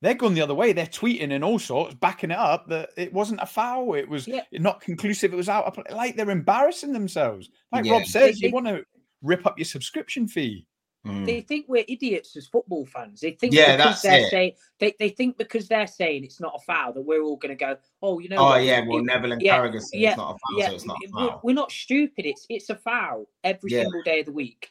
They're 0.00 0.14
going 0.14 0.34
the 0.34 0.42
other 0.42 0.54
way. 0.54 0.72
They're 0.72 0.86
tweeting 0.86 1.32
and 1.32 1.42
all 1.42 1.58
sorts, 1.58 1.94
backing 1.94 2.30
it 2.30 2.38
up 2.38 2.68
that 2.68 2.90
it 2.96 3.12
wasn't 3.12 3.40
a 3.42 3.46
foul. 3.46 3.94
It 3.94 4.08
was 4.08 4.28
Yeah. 4.28 4.42
not 4.52 4.80
conclusive. 4.80 5.32
It 5.32 5.36
was 5.36 5.48
out 5.48 5.64
of 5.64 5.74
play. 5.74 5.84
Like 5.90 6.16
they're 6.16 6.30
embarrassing 6.30 6.92
themselves. 6.92 7.50
Like 7.72 7.84
Yeah. 7.84 7.94
Rob 7.94 8.04
says, 8.06 8.38
They- 8.38 8.46
you 8.46 8.54
want 8.54 8.66
to 8.66 8.84
rip 9.22 9.44
up 9.44 9.58
your 9.58 9.64
subscription 9.64 10.28
fee. 10.28 10.66
Mm. 11.06 11.26
they 11.26 11.40
think 11.42 11.66
we're 11.68 11.84
idiots 11.88 12.36
as 12.36 12.48
football 12.48 12.84
fans. 12.84 13.20
They 13.20 13.30
think 13.30 13.54
Yeah, 13.54 13.76
because 13.76 14.02
they're 14.02 14.20
it. 14.26 14.30
saying 14.30 14.52
they, 14.80 14.94
they 14.98 15.08
think 15.10 15.38
because 15.38 15.68
they're 15.68 15.86
saying 15.86 16.24
it's 16.24 16.40
not 16.40 16.54
a 16.56 16.58
foul 16.64 16.92
that 16.92 17.02
we're 17.02 17.22
all 17.22 17.36
going 17.36 17.56
to 17.56 17.64
go. 17.64 17.76
Oh, 18.02 18.18
you 18.18 18.28
know. 18.28 18.36
oh 18.38 18.44
what? 18.46 18.64
yeah, 18.64 18.84
well 18.86 18.98
It- 18.98 19.04
Neville 19.04 19.32
and 19.32 19.40
yeah, 19.42 19.58
Carragher 19.58 19.80
yeah, 19.92 20.10
it's 20.10 20.16
not 20.18 20.34
a 20.34 20.38
foul, 20.38 20.58
yeah, 20.58 20.68
so 20.68 20.74
it's 20.74 20.84
not 20.86 20.96
we're, 21.00 21.28
foul. 21.28 21.40
we're 21.44 21.54
not 21.54 21.70
stupid. 21.70 22.26
It's 22.26 22.46
it's 22.48 22.68
a 22.70 22.74
foul 22.74 23.28
every 23.44 23.70
Yeah. 23.70 23.82
single 23.82 24.02
day 24.02 24.20
of 24.20 24.26
the 24.26 24.32
week. 24.32 24.70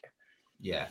Yeah, 0.60 0.88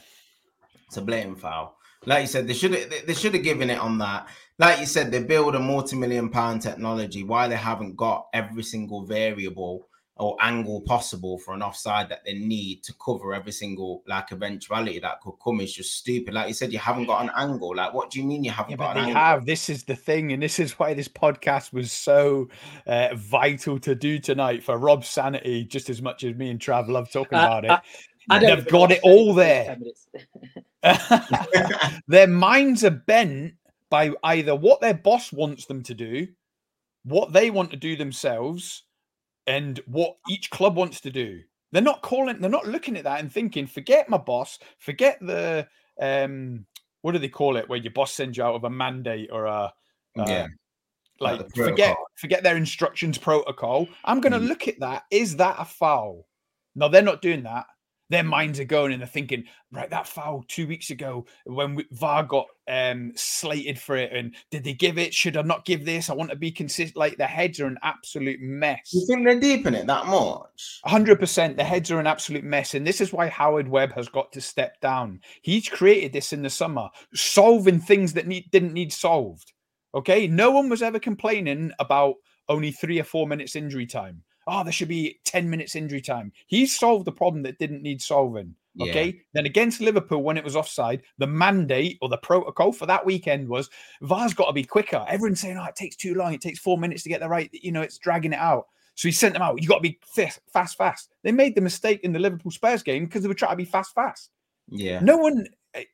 it's 0.88 0.98
a 0.98 1.02
blatant 1.02 1.40
foul. 1.40 1.78
Like 2.06 2.22
you 2.22 2.28
said, 2.28 2.48
they 2.48 2.54
should 2.54 2.74
have 2.74 3.06
they 3.06 3.14
should 3.14 3.34
have 3.36 3.44
given 3.44 3.70
it 3.70 3.80
on 3.80 4.00
that. 4.00 4.28
Like 4.60 4.80
you 4.80 4.86
said, 4.88 5.12
they 5.12 5.22
build 5.22 5.54
a 5.56 5.60
multi-million 5.60 6.30
pound 6.30 6.64
technology. 6.64 7.24
Why 7.24 7.48
they 7.48 7.56
haven't 7.58 7.96
got 7.96 8.28
every 8.34 8.64
single 8.64 9.06
variable 9.06 9.87
or 10.20 10.36
angle 10.42 10.82
possible 10.82 11.38
for 11.38 11.54
an 11.54 11.62
offside 11.62 12.10
that 12.10 12.24
they 12.26 12.34
need 12.34 12.84
to 12.84 12.94
cover 13.04 13.34
every 13.34 13.52
single 13.52 14.04
like 14.08 14.32
eventuality 14.32 15.00
that 15.00 15.22
could 15.22 15.34
come 15.44 15.62
is 15.62 15.74
just 15.74 15.96
stupid. 15.96 16.34
Like 16.34 16.48
you 16.48 16.54
said, 16.54 16.74
you 16.74 16.80
haven't 16.80 17.06
got 17.06 17.22
an 17.24 17.32
angle. 17.36 17.76
Like, 17.76 17.94
what 17.94 18.10
do 18.10 18.20
you 18.20 18.26
mean 18.26 18.44
you 18.44 18.52
haven't 18.52 18.72
Yeah, 18.72 18.78
got 18.78 18.94
but 18.96 18.98
an 18.98 19.04
they 19.04 19.10
angle? 19.12 19.22
have. 19.22 19.46
This 19.46 19.70
is 19.70 19.84
the 19.84 19.96
thing, 19.96 20.32
and 20.32 20.42
this 20.42 20.60
is 20.60 20.74
why 20.80 20.94
this 20.94 21.08
podcast 21.08 21.72
was 21.74 21.92
so 21.92 22.50
uh, 22.88 23.10
vital 23.16 23.80
to 23.80 23.94
do 23.96 24.20
tonight 24.20 24.64
for 24.64 24.78
Rob's 24.78 25.08
sanity, 25.08 25.64
just 25.66 25.90
as 25.90 26.02
much 26.02 26.24
as 26.24 26.36
me 26.36 26.50
and 26.50 26.60
Trav 26.60 26.88
love 26.88 27.12
talking 27.12 27.38
Uh, 27.38 27.44
about 27.44 27.66
it. 27.66 27.72
I- 27.72 27.82
I 28.30 28.40
They've 28.40 28.68
got 28.68 28.92
it 28.92 29.00
all 29.04 29.34
there. 29.34 29.72
in 29.72 29.80
the 29.80 29.94
first 29.94 30.10
10 30.84 30.84
minutes. 30.84 32.02
their 32.08 32.28
minds 32.28 32.84
are 32.84 32.90
bent 32.90 33.54
by 33.90 34.12
either 34.24 34.54
what 34.56 34.82
their 34.82 34.94
boss 34.96 35.32
wants 35.32 35.66
them 35.66 35.82
to 35.84 35.94
do, 35.94 36.28
what 37.04 37.32
they 37.32 37.50
want 37.52 37.72
to 37.72 37.78
do 37.78 37.96
themselves, 37.96 38.84
and 39.48 39.80
what 39.88 40.18
each 40.28 40.50
club 40.50 40.76
wants 40.76 41.02
to 41.02 41.12
do. 41.12 41.42
They're 41.72 41.82
not 41.82 42.02
calling, 42.02 42.40
they're 42.40 42.50
not 42.50 42.68
looking 42.68 42.98
at 42.98 43.04
that 43.06 43.20
and 43.20 43.32
thinking, 43.32 43.68
forget 43.68 44.10
my 44.10 44.18
boss, 44.18 44.60
forget 44.78 45.18
the 45.22 45.68
um 46.00 46.66
what 47.02 47.14
do 47.14 47.20
they 47.20 47.30
call 47.30 47.58
it 47.58 47.68
where 47.68 47.80
your 47.80 47.94
boss 47.94 48.14
sends 48.14 48.38
you 48.38 48.44
out 48.44 48.56
of 48.56 48.64
a 48.64 48.70
mandate 48.70 49.30
or 49.32 49.46
a 49.46 49.74
uh, 50.20 50.26
yeah, 50.28 50.48
like, 51.20 51.42
Like 51.42 51.56
forget 51.56 51.96
forget 52.16 52.44
their 52.44 52.58
instructions 52.58 53.18
protocol. 53.18 53.88
I'm 54.04 54.20
going 54.20 54.34
to 54.34 54.40
Mm. 54.40 54.48
look 54.48 54.68
at 54.68 54.80
that. 54.80 55.04
Is 55.12 55.38
that 55.38 55.56
a 55.60 55.66
foul? 55.66 56.28
No, 56.76 56.90
they're 56.90 57.02
not 57.02 57.22
doing 57.22 57.44
that. 57.44 57.66
Their 58.10 58.24
minds 58.24 58.60
are 58.60 58.66
going 58.66 58.94
and 58.94 59.02
they're 59.02 59.08
thinking, 59.08 59.44
right, 59.72 59.90
that 59.90 60.08
foul 60.08 60.44
two 60.48 60.68
weeks 60.68 60.90
ago 60.92 61.26
when 61.46 61.76
we, 61.76 61.86
VAR 61.92 62.24
got 62.24 62.48
um, 62.68 63.12
slated 63.16 63.80
for 63.80 63.96
it, 63.96 64.12
and 64.14 64.36
did 64.52 64.64
they 64.64 64.74
give 64.74 64.98
it? 64.98 65.14
Should 65.14 65.38
I 65.38 65.42
not 65.42 65.66
give 65.66 65.86
this? 65.86 66.10
I 66.10 66.14
want 66.14 66.30
to 66.30 66.36
be 66.36 66.52
consistent. 66.52 66.98
Like 66.98 67.18
the 67.18 67.26
heads 67.26 67.60
are 67.60 67.68
an 67.68 67.78
absolute 67.84 68.40
mess. 68.40 68.92
you 68.94 69.06
think 69.08 69.26
they're 69.26 69.40
deep 69.40 69.66
in 69.66 69.76
it 69.76 69.88
that 69.88 70.06
much? 70.08 70.80
Hundred 70.86 71.20
percent. 71.20 71.58
The 71.58 71.64
heads 71.64 71.92
are 71.92 72.00
an 72.00 72.08
absolute 72.08 72.44
mess, 72.44 72.74
and 72.74 72.86
this 72.86 73.02
is 73.02 73.14
why 73.14 73.28
Howard 73.28 73.68
Webb 73.68 73.94
has 73.94 74.10
got 74.10 74.32
to 74.34 74.42
step 74.42 74.80
down. 74.82 75.22
He's 75.42 75.70
created 75.70 76.14
this 76.14 76.34
in 76.34 76.42
the 76.42 76.50
summer, 76.50 76.90
solving 77.14 77.80
things 77.80 78.14
that 78.14 78.28
need, 78.28 78.50
didn't 78.52 78.74
need 78.74 78.94
solved. 78.94 79.54
Okay, 79.96 80.28
no 80.28 80.52
one 80.52 80.70
was 80.70 80.82
ever 80.82 81.00
complaining 81.00 81.72
about 81.80 82.16
only 82.50 82.72
three 82.72 83.00
or 83.00 83.04
four 83.04 83.28
minutes 83.28 83.56
injury 83.56 83.86
time. 83.86 84.24
Oh, 84.48 84.64
there 84.64 84.74
should 84.74 84.88
be 84.88 85.20
ten 85.26 85.50
minutes 85.50 85.76
injury 85.76 86.02
time. 86.02 86.32
He 86.48 86.66
solved 86.66 87.06
the 87.06 87.12
problem 87.12 87.44
that 87.44 87.60
didn't 87.60 87.84
need 87.84 88.02
solving. 88.02 88.56
Yeah. 88.76 88.92
Okay, 88.92 89.22
then 89.34 89.46
against 89.46 89.82
Liverpool 89.82 90.22
when 90.22 90.38
it 90.38 90.44
was 90.44 90.56
offside, 90.56 91.02
the 91.18 91.28
mandate 91.28 91.98
or 92.02 92.10
the 92.10 92.18
protocol 92.18 92.72
for 92.72 92.86
that 92.86 93.06
weekend 93.06 93.48
was 93.48 93.70
VAR's 94.02 94.36
got 94.36 94.46
to 94.46 94.54
be 94.54 94.64
quicker. 94.64 95.04
Everyone's 95.08 95.40
saying, 95.40 95.58
"Oh, 95.58 95.66
it 95.66 95.76
takes 95.76 95.96
too 95.96 96.14
long. 96.14 96.34
It 96.34 96.42
takes 96.42 96.60
four 96.60 96.78
minutes 96.78 97.04
to 97.04 97.10
get 97.10 97.20
the 97.20 97.28
right." 97.28 97.50
You 97.52 97.72
know, 97.72 97.82
it's 97.82 97.98
dragging 97.98 98.34
it 98.34 98.40
out. 98.40 98.68
So 98.98 99.08
he 99.08 99.12
sent 99.12 99.34
them 99.34 99.44
out. 99.44 99.62
You 99.62 99.68
got 99.68 99.76
to 99.76 99.82
be 99.82 100.00
fast, 100.06 100.42
fast. 100.78 101.14
They 101.24 101.32
made 101.32 101.54
the 101.54 101.62
mistake 101.62 102.02
in 102.04 102.14
the 102.14 102.20
Liverpool 102.20 102.52
Spurs 102.52 102.82
game 102.82 103.06
because 103.06 103.22
they 103.22 103.28
were 103.28 103.36
trying 103.36 103.52
to 103.52 103.58
be 103.58 103.66
fast, 103.66 103.94
fast. 103.94 104.32
Yeah, 104.70 105.00
No 105.00 105.18
one, 105.18 105.48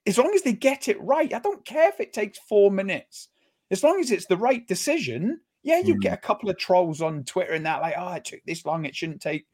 as 0.05 0.17
long 0.17 0.33
as 0.33 0.41
they 0.41 0.53
get 0.53 0.87
it 0.87 1.01
right, 1.01 1.33
I 1.33 1.39
don't 1.39 1.65
care 1.65 1.89
if 1.89 1.99
it 1.99 2.13
takes 2.13 2.39
four 2.39 2.71
minutes. 2.71 3.27
As 3.71 3.83
long 3.83 3.99
as 3.99 4.09
it's 4.09 4.25
the 4.27 4.37
right 4.37 4.65
decision, 4.67 5.41
yeah, 5.63 5.79
you 5.79 5.95
Mm. 5.95 6.01
get 6.01 6.13
a 6.13 6.17
couple 6.17 6.49
of 6.49 6.57
trolls 6.57 7.01
on 7.01 7.23
Twitter 7.23 7.53
and 7.53 7.65
that, 7.65 7.81
like, 7.81 7.95
oh, 7.97 8.13
it 8.13 8.25
took 8.25 8.41
this 8.45 8.65
long, 8.65 8.85
it 8.85 8.95
shouldn't 8.95 9.21
take. 9.21 9.45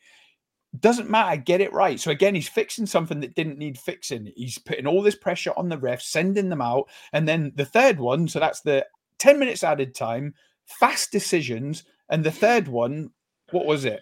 Doesn't 0.80 1.10
matter, 1.10 1.36
get 1.42 1.62
it 1.62 1.74
right. 1.74 2.00
So 2.00 2.12
again, 2.12 2.36
he's 2.36 2.48
fixing 2.48 2.86
something 2.86 3.20
that 3.22 3.34
didn't 3.34 3.58
need 3.58 3.78
fixing. 3.80 4.32
He's 4.36 4.60
putting 4.60 4.86
all 4.86 5.02
this 5.02 5.16
pressure 5.16 5.52
on 5.58 5.68
the 5.70 5.78
refs, 5.78 6.04
sending 6.04 6.50
them 6.50 6.62
out. 6.62 6.90
And 7.12 7.28
then 7.28 7.52
the 7.56 7.66
third 7.66 8.00
one, 8.00 8.28
so 8.28 8.40
that's 8.40 8.62
the 8.62 8.86
10 9.18 9.40
minutes 9.40 9.64
added 9.64 9.96
time, 9.96 10.36
fast 10.66 11.12
decisions. 11.12 11.86
And 12.10 12.24
the 12.24 12.32
third 12.32 12.68
one, 12.68 13.10
what 13.52 13.66
was 13.66 13.84
it? 13.86 14.00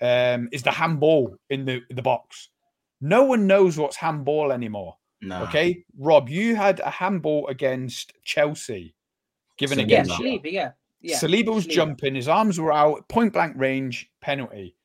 Um, 0.00 0.48
is 0.52 0.62
the 0.62 0.70
handball 0.70 1.36
in 1.50 1.64
the 1.66 1.82
the 1.90 2.02
box. 2.02 2.48
No 3.00 3.24
one 3.24 3.46
knows 3.46 3.76
what's 3.76 3.96
handball 3.96 4.50
anymore. 4.52 4.96
no. 5.20 5.42
Okay, 5.42 5.84
Rob, 5.98 6.28
you 6.28 6.54
had 6.56 6.80
a 6.80 6.88
handball 6.90 7.48
against 7.48 8.12
Chelsea, 8.24 8.94
given 9.58 9.78
Saliba. 9.78 9.88
yeah, 9.90 10.00
against 10.02 10.18
you. 10.20 10.24
Saliba, 10.38 10.52
yeah. 10.52 10.70
Yeah. 11.00 11.18
Saliba 11.18 11.54
was 11.54 11.66
Saliba. 11.66 11.70
jumping, 11.70 12.14
his 12.14 12.28
arms 12.28 12.58
were 12.58 12.72
out, 12.72 13.08
point 13.08 13.32
blank 13.32 13.54
range, 13.56 14.10
penalty. 14.20 14.76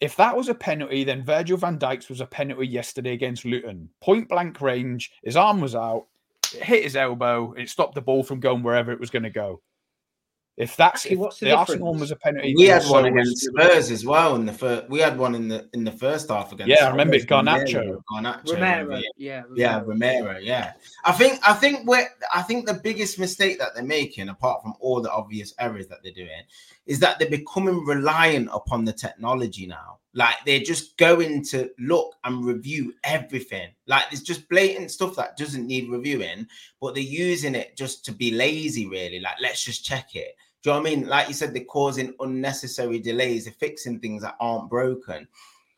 If 0.00 0.16
that 0.16 0.36
was 0.36 0.48
a 0.48 0.54
penalty, 0.54 1.04
then 1.04 1.24
Virgil 1.24 1.56
van 1.58 1.78
Dijk's 1.78 2.08
was 2.08 2.20
a 2.20 2.26
penalty 2.26 2.66
yesterday 2.66 3.12
against 3.12 3.44
Luton. 3.44 3.90
Point 4.00 4.28
blank 4.28 4.60
range, 4.60 5.10
his 5.22 5.36
arm 5.36 5.60
was 5.60 5.74
out, 5.74 6.06
it 6.54 6.62
hit 6.62 6.84
his 6.84 6.96
elbow, 6.96 7.52
it 7.52 7.68
stopped 7.68 7.94
the 7.94 8.00
ball 8.00 8.22
from 8.22 8.40
going 8.40 8.62
wherever 8.62 8.92
it 8.92 9.00
was 9.00 9.10
going 9.10 9.24
to 9.24 9.30
go. 9.30 9.60
If 10.58 10.76
that's 10.76 11.04
Actually, 11.04 11.12
if 11.12 11.18
what's 11.20 11.38
the 11.38 11.46
the 11.46 11.56
Arsenal 11.56 11.92
one 11.92 12.00
was 12.00 12.10
a 12.10 12.16
penalty, 12.16 12.52
We 12.56 12.64
had 12.64 12.82
one 12.82 13.04
so 13.04 13.10
was- 13.12 13.28
against 13.28 13.44
Spurs 13.44 13.90
as 13.92 14.04
well 14.04 14.34
in 14.34 14.44
the 14.44 14.52
first. 14.52 14.90
We 14.90 14.98
had 14.98 15.16
one 15.16 15.36
in 15.36 15.46
the 15.46 15.68
in 15.72 15.84
the 15.84 15.92
first 15.92 16.28
half 16.28 16.50
against. 16.52 16.68
Yeah, 16.68 16.86
I 16.86 16.90
remember 16.90 17.14
it, 17.14 17.28
Garnacho. 17.28 18.02
Garnacho. 18.10 18.54
Romero, 18.54 18.96
yeah. 18.96 19.08
yeah. 19.16 19.42
Yeah, 19.54 19.82
Romero. 19.86 20.36
Yeah, 20.38 20.72
I 21.04 21.12
think 21.12 21.38
I 21.46 21.52
think 21.52 21.86
we're 21.86 22.08
I 22.34 22.42
think 22.42 22.66
the 22.66 22.74
biggest 22.74 23.20
mistake 23.20 23.60
that 23.60 23.76
they're 23.76 23.84
making, 23.84 24.30
apart 24.30 24.60
from 24.62 24.74
all 24.80 25.00
the 25.00 25.12
obvious 25.12 25.54
errors 25.60 25.86
that 25.86 25.98
they're 26.02 26.12
doing, 26.12 26.42
is 26.86 26.98
that 26.98 27.20
they're 27.20 27.30
becoming 27.30 27.84
reliant 27.84 28.48
upon 28.52 28.84
the 28.84 28.92
technology 28.92 29.64
now. 29.64 29.98
Like 30.14 30.36
they're 30.44 30.58
just 30.58 30.96
going 30.96 31.44
to 31.50 31.70
look 31.78 32.16
and 32.24 32.44
review 32.44 32.94
everything. 33.04 33.68
Like 33.86 34.10
there's 34.10 34.22
just 34.22 34.48
blatant 34.48 34.90
stuff 34.90 35.14
that 35.14 35.36
doesn't 35.36 35.68
need 35.68 35.88
reviewing, 35.88 36.48
but 36.80 36.94
they're 36.94 37.04
using 37.04 37.54
it 37.54 37.76
just 37.76 38.04
to 38.06 38.12
be 38.12 38.32
lazy. 38.32 38.88
Really, 38.88 39.20
like 39.20 39.36
let's 39.40 39.62
just 39.62 39.84
check 39.84 40.16
it. 40.16 40.34
Do 40.62 40.70
you 40.70 40.74
know 40.74 40.82
what 40.82 40.90
I 40.90 40.94
mean? 40.94 41.06
Like 41.06 41.28
you 41.28 41.34
said, 41.34 41.54
they're 41.54 41.64
causing 41.64 42.14
unnecessary 42.20 42.98
delays. 42.98 43.44
They're 43.44 43.54
fixing 43.54 44.00
things 44.00 44.22
that 44.22 44.36
aren't 44.40 44.70
broken. 44.70 45.28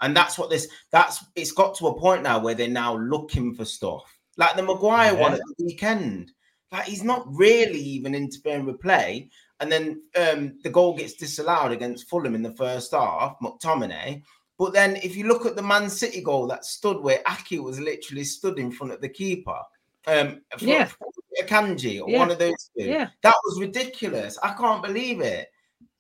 And 0.01 0.17
that's 0.17 0.39
what 0.39 0.49
this 0.49 0.69
that's 0.91 1.25
it's 1.37 1.53
got 1.53 1.75
to 1.77 1.89
a 1.89 1.99
point 1.99 2.23
now 2.23 2.39
where 2.39 2.55
they're 2.55 2.69
now 2.69 2.97
looking 2.97 3.55
for 3.55 3.65
stuff. 3.65 4.03
Like 4.37 4.57
the 4.57 4.63
Maguire 4.63 5.15
one 5.15 5.35
at 5.35 5.41
the 5.41 5.65
weekend. 5.65 6.33
Like 6.73 6.85
he's 6.85 7.05
not 7.05 7.27
really 7.29 7.81
even 7.81 8.15
interfering 8.15 8.65
with 8.65 8.81
play. 8.81 9.29
And 9.59 9.71
then 9.71 10.03
um, 10.17 10.59
the 10.63 10.71
goal 10.71 10.97
gets 10.97 11.15
disallowed 11.15 11.73
against 11.73 12.09
Fulham 12.09 12.35
in 12.35 12.43
the 12.43 12.55
first 12.55 12.93
half, 12.93 13.37
McTominay. 13.43 14.23
But 14.59 14.73
then 14.73 14.97
if 14.97 15.17
you 15.17 15.27
look 15.27 15.45
at 15.45 15.57
the 15.57 15.63
Man 15.63 15.91
City 15.91 16.23
goal 16.23 16.47
that 16.47 16.65
stood 16.65 17.01
where 17.03 17.23
Aké 17.27 17.63
was 17.63 17.79
literally 17.81 18.25
stood 18.25 18.59
in 18.59 18.71
front 18.71 18.93
of 18.93 19.01
the 19.01 19.09
keeper. 19.09 19.59
Um 20.07 20.41
Yeah. 20.61 20.87
for 20.87 21.09
Akanji 21.43 22.03
or 22.03 22.11
Yeah. 22.11 22.19
one 22.19 22.31
of 22.31 22.39
those 22.39 22.71
two. 22.79 22.85
Yeah. 22.87 23.11
That 23.23 23.35
was 23.45 23.61
ridiculous. 23.61 24.39
I 24.43 24.55
can't 24.55 24.83
believe 24.83 25.21
it. 25.21 25.49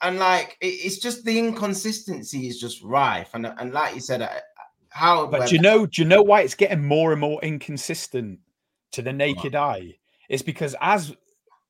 And 0.03 0.19
like 0.19 0.57
it, 0.61 0.67
it's 0.67 0.99
just 0.99 1.25
the 1.25 1.39
inconsistency 1.39 2.49
is 2.49 2.59
just 2.61 2.83
rife. 2.83 3.31
And 3.35 3.47
and 3.47 3.73
like 3.73 3.95
you 3.95 4.01
said, 4.01 4.23
uh, 4.23 4.29
how 4.89 5.27
But 5.27 5.49
do 5.49 5.55
you 5.55 5.61
know, 5.61 5.87
do 5.87 6.03
you 6.03 6.09
know 6.09 6.23
why 6.23 6.41
it's 6.43 6.55
getting 6.55 6.85
more 6.85 7.13
and 7.13 7.21
more 7.21 7.41
inconsistent 7.43 8.41
to 8.93 9.03
the 9.03 9.13
naked 9.13 9.55
eye? 9.55 9.97
It's 10.29 10.43
because 10.43 10.75
as 10.81 11.15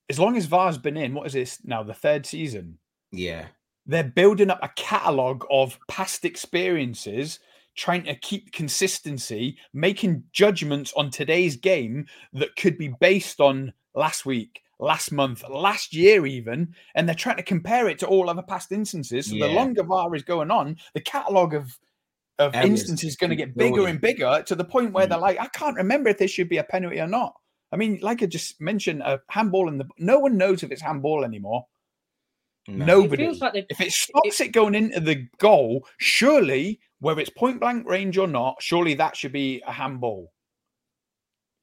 as 0.08 0.18
long 0.18 0.36
as 0.36 0.46
VAR's 0.46 0.78
been 0.78 0.96
in, 0.96 1.14
what 1.14 1.26
is 1.26 1.34
this 1.34 1.58
now? 1.64 1.82
The 1.82 1.94
third 1.94 2.26
season. 2.26 2.78
yeah, 3.12 3.46
They're 3.86 4.04
building 4.04 4.50
up 4.50 4.58
a 4.62 4.70
catalogue 4.76 5.44
of 5.50 5.78
past 5.88 6.24
experiences, 6.24 7.38
trying 7.80 8.04
to 8.04 8.14
keep 8.14 8.52
consistency, 8.52 9.56
making 9.72 10.22
judgments 10.32 10.92
on 10.96 11.10
today's 11.10 11.56
game 11.56 12.06
that 12.34 12.54
could 12.56 12.76
be 12.76 12.88
based 13.00 13.40
on 13.40 13.72
last 13.94 14.26
week, 14.26 14.60
last 14.78 15.10
month, 15.12 15.42
last 15.48 15.94
year, 15.94 16.26
even. 16.26 16.74
And 16.94 17.08
they're 17.08 17.14
trying 17.14 17.38
to 17.38 17.42
compare 17.42 17.88
it 17.88 17.98
to 18.00 18.06
all 18.06 18.28
other 18.28 18.42
past 18.42 18.70
instances. 18.70 19.26
So 19.26 19.32
the 19.32 19.48
Yeah. 19.48 19.54
longer 19.54 19.82
VAR 19.82 20.14
is 20.14 20.22
going 20.22 20.50
on, 20.50 20.76
the 20.92 21.00
catalogue 21.00 21.54
of 21.54 21.76
of 22.38 22.54
Errors 22.54 22.70
instances 22.70 23.10
is 23.10 23.16
going 23.16 23.30
to 23.30 23.36
get 23.36 23.54
bigger 23.54 23.86
and 23.86 24.00
bigger 24.00 24.42
to 24.46 24.54
the 24.54 24.64
point 24.64 24.92
where 24.94 25.06
Mm. 25.06 25.10
they're 25.10 25.18
like, 25.18 25.38
I 25.38 25.46
can't 25.48 25.76
remember 25.76 26.08
if 26.08 26.16
this 26.18 26.30
should 26.30 26.48
be 26.48 26.56
a 26.56 26.64
penalty 26.64 26.98
or 26.98 27.06
not. 27.06 27.34
I 27.70 27.76
mean, 27.76 27.98
like 28.02 28.22
I 28.22 28.26
just 28.26 28.60
mentioned, 28.60 29.02
a 29.02 29.20
handball 29.28 29.68
in 29.68 29.76
the 29.78 29.86
no 29.98 30.18
one 30.18 30.36
knows 30.38 30.62
if 30.62 30.70
it's 30.70 30.80
handball 30.82 31.24
anymore. 31.24 31.66
no. 32.68 32.84
It 32.84 32.86
Nobody. 32.86 33.24
feels 33.24 33.40
like 33.40 33.66
If 33.68 33.80
it 33.80 33.92
stops 33.92 34.40
it 34.40 34.52
going 34.52 34.74
into 34.74 35.00
the 35.00 35.28
goal, 35.38 35.86
surely, 35.98 36.80
whether 37.00 37.20
it's 37.20 37.30
point 37.30 37.60
blank 37.60 37.86
range 37.88 38.16
or 38.18 38.26
not, 38.28 38.62
surely 38.62 38.94
that 38.94 39.16
should 39.16 39.32
be 39.32 39.62
a 39.66 39.72
handball. 39.72 40.32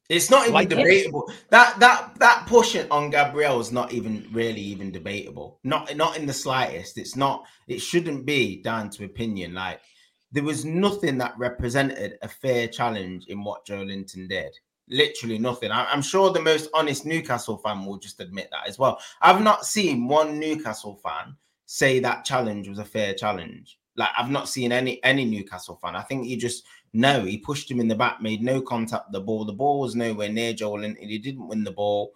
It's 0.09 0.29
not 0.29 0.43
even 0.43 0.53
Like- 0.53 0.69
debatable. 0.69 1.29
That 1.49 1.79
that 1.81 2.17
that 2.19 2.45
push 2.47 2.77
on 2.89 3.09
Gabriel 3.09 3.59
is 3.59 3.71
not 3.73 3.91
even 3.91 4.25
really 4.31 4.61
even 4.61 4.89
debatable. 4.91 5.59
Not 5.63 5.93
not 5.97 6.17
in 6.17 6.25
the 6.25 6.33
slightest. 6.33 6.97
It's 6.97 7.15
not. 7.17 7.45
It 7.67 7.79
shouldn't 7.79 8.25
be 8.25 8.61
down 8.61 8.89
to 8.91 9.03
opinion. 9.05 9.53
Like 9.53 9.81
there 10.31 10.43
was 10.43 10.63
nothing 10.63 11.17
that 11.17 11.37
represented 11.37 12.17
a 12.21 12.27
fair 12.27 12.67
challenge 12.69 13.25
in 13.27 13.43
what 13.43 13.65
Joelinton 13.65 14.29
did. 14.29 14.53
Literally 14.89 15.37
nothing. 15.39 15.71
I, 15.71 15.85
I'm 15.91 16.01
sure 16.01 16.31
the 16.31 16.41
most 16.41 16.69
honest 16.73 17.05
Newcastle 17.05 17.57
fan 17.57 17.85
will 17.85 17.97
just 17.97 18.21
admit 18.21 18.47
that 18.51 18.67
as 18.67 18.79
well. 18.79 18.99
I've 19.21 19.41
not 19.41 19.65
seen 19.65 20.07
one 20.07 20.39
Newcastle 20.39 20.95
fan 21.03 21.35
say 21.65 21.99
that 21.99 22.23
challenge 22.23 22.69
was 22.69 22.79
a 22.79 22.85
fair 22.85 23.13
challenge. 23.13 23.77
Like 23.97 24.09
I've 24.17 24.29
not 24.29 24.47
seen 24.47 24.71
any 24.71 25.03
any 25.03 25.25
Newcastle 25.25 25.79
fan. 25.81 25.95
I 25.95 26.03
think 26.03 26.25
he 26.25 26.37
just 26.37 26.63
no, 26.93 27.23
he 27.23 27.37
pushed 27.37 27.69
him 27.69 27.79
in 27.79 27.87
the 27.87 27.95
back, 27.95 28.21
made 28.21 28.41
no 28.41 28.61
contact 28.61 29.07
with 29.07 29.13
the 29.13 29.21
ball. 29.21 29.43
The 29.43 29.53
ball 29.53 29.81
was 29.81 29.95
nowhere 29.95 30.29
near 30.29 30.53
Joel, 30.53 30.83
and 30.83 30.97
he 30.97 31.17
didn't 31.17 31.47
win 31.47 31.63
the 31.63 31.71
ball. 31.71 32.13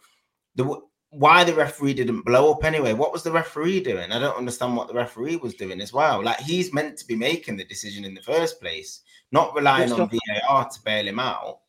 The 0.55 0.79
why 1.11 1.43
the 1.43 1.53
referee 1.53 1.93
didn't 1.93 2.21
blow 2.21 2.51
up 2.53 2.63
anyway. 2.63 2.93
What 2.93 3.11
was 3.11 3.23
the 3.23 3.31
referee 3.31 3.81
doing? 3.81 4.11
I 4.11 4.19
don't 4.19 4.38
understand 4.38 4.77
what 4.77 4.88
the 4.88 4.93
referee 4.93 5.35
was 5.38 5.55
doing 5.55 5.81
as 5.81 5.91
well. 5.91 6.23
Like 6.23 6.39
he's 6.39 6.73
meant 6.73 6.97
to 7.00 7.05
be 7.05 7.15
making 7.15 7.57
the 7.57 7.65
decision 7.65 8.05
in 8.05 8.13
the 8.13 8.21
first 8.21 8.61
place, 8.61 9.01
not 9.31 9.53
relying 9.53 9.91
on 9.91 10.09
VAR 10.09 10.69
to 10.69 10.83
bail 10.83 11.07
him 11.07 11.19
out. 11.19 11.59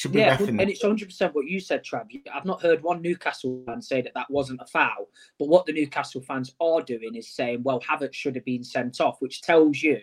Should 0.00 0.12
be 0.12 0.20
yeah, 0.20 0.38
and 0.40 0.62
it's 0.62 0.82
100 0.82 1.10
percent 1.10 1.34
what 1.34 1.44
you 1.44 1.60
said, 1.60 1.84
Trav. 1.84 2.06
I've 2.32 2.46
not 2.46 2.62
heard 2.62 2.82
one 2.82 3.02
Newcastle 3.02 3.62
fan 3.66 3.82
say 3.82 4.00
that 4.00 4.14
that 4.14 4.30
wasn't 4.30 4.62
a 4.62 4.66
foul. 4.66 5.10
But 5.38 5.48
what 5.48 5.66
the 5.66 5.74
Newcastle 5.74 6.22
fans 6.22 6.54
are 6.58 6.80
doing 6.80 7.16
is 7.16 7.28
saying, 7.28 7.64
"Well, 7.64 7.82
Havertz 7.82 8.14
should 8.14 8.34
have 8.34 8.46
been 8.46 8.64
sent 8.64 9.02
off," 9.02 9.20
which 9.20 9.42
tells 9.42 9.82
you 9.82 10.00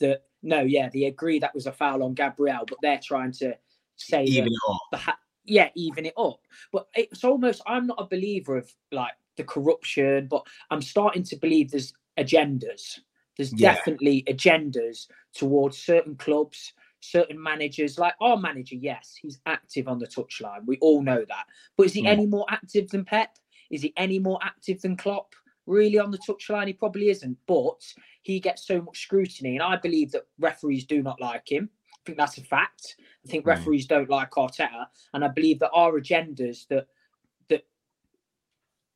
that 0.00 0.24
no, 0.42 0.60
yeah, 0.60 0.90
they 0.92 1.04
agree 1.04 1.38
that 1.38 1.54
was 1.54 1.64
a 1.64 1.72
foul 1.72 2.02
on 2.02 2.12
Gabriel, 2.12 2.66
but 2.68 2.76
they're 2.82 3.00
trying 3.02 3.32
to 3.38 3.56
say 3.96 4.24
even 4.24 4.52
that 4.92 5.00
the, 5.06 5.14
yeah, 5.46 5.70
even 5.74 6.04
it 6.04 6.18
up. 6.18 6.40
But 6.70 6.88
it's 6.94 7.24
almost 7.24 7.62
I'm 7.66 7.86
not 7.86 8.02
a 8.02 8.06
believer 8.06 8.58
of 8.58 8.70
like 8.92 9.14
the 9.38 9.44
corruption, 9.44 10.26
but 10.26 10.46
I'm 10.70 10.82
starting 10.82 11.22
to 11.22 11.36
believe 11.36 11.70
there's 11.70 11.94
agendas. 12.18 12.98
There's 13.38 13.54
yeah. 13.54 13.72
definitely 13.72 14.24
agendas 14.28 15.06
towards 15.32 15.78
certain 15.78 16.16
clubs, 16.16 16.74
certain 17.00 17.40
managers. 17.42 17.98
Like 17.98 18.14
our 18.20 18.36
manager, 18.36 18.76
yes, 18.76 19.16
he's 19.20 19.40
active 19.46 19.88
on 19.88 19.98
the 19.98 20.06
touchline. 20.06 20.66
We 20.66 20.78
all 20.80 21.02
know 21.02 21.24
that. 21.28 21.46
But 21.76 21.86
is 21.86 21.92
he 21.92 22.02
mm. 22.02 22.08
any 22.08 22.26
more 22.26 22.46
active 22.50 22.88
than 22.90 23.04
Pep? 23.04 23.36
Is 23.70 23.82
he 23.82 23.92
any 23.96 24.18
more 24.18 24.38
active 24.42 24.80
than 24.80 24.96
Klopp? 24.96 25.34
Really 25.66 25.98
on 25.98 26.10
the 26.10 26.18
touchline, 26.18 26.66
he 26.66 26.72
probably 26.72 27.10
isn't. 27.10 27.36
But 27.46 27.82
he 28.22 28.40
gets 28.40 28.66
so 28.66 28.80
much 28.80 29.02
scrutiny, 29.02 29.54
and 29.54 29.62
I 29.62 29.76
believe 29.76 30.12
that 30.12 30.26
referees 30.38 30.84
do 30.84 31.02
not 31.02 31.20
like 31.20 31.50
him 31.50 31.70
I 31.94 32.00
think 32.06 32.18
that's 32.18 32.38
a 32.38 32.44
fact. 32.44 32.96
I 33.24 33.28
think 33.28 33.44
mm. 33.44 33.48
referees 33.48 33.86
don't 33.86 34.08
like 34.08 34.30
Arteta, 34.32 34.86
and 35.12 35.24
I 35.24 35.28
believe 35.28 35.58
that 35.58 35.70
our 35.70 35.92
agendas 35.92 36.66
that 36.68 36.78
that 36.78 36.86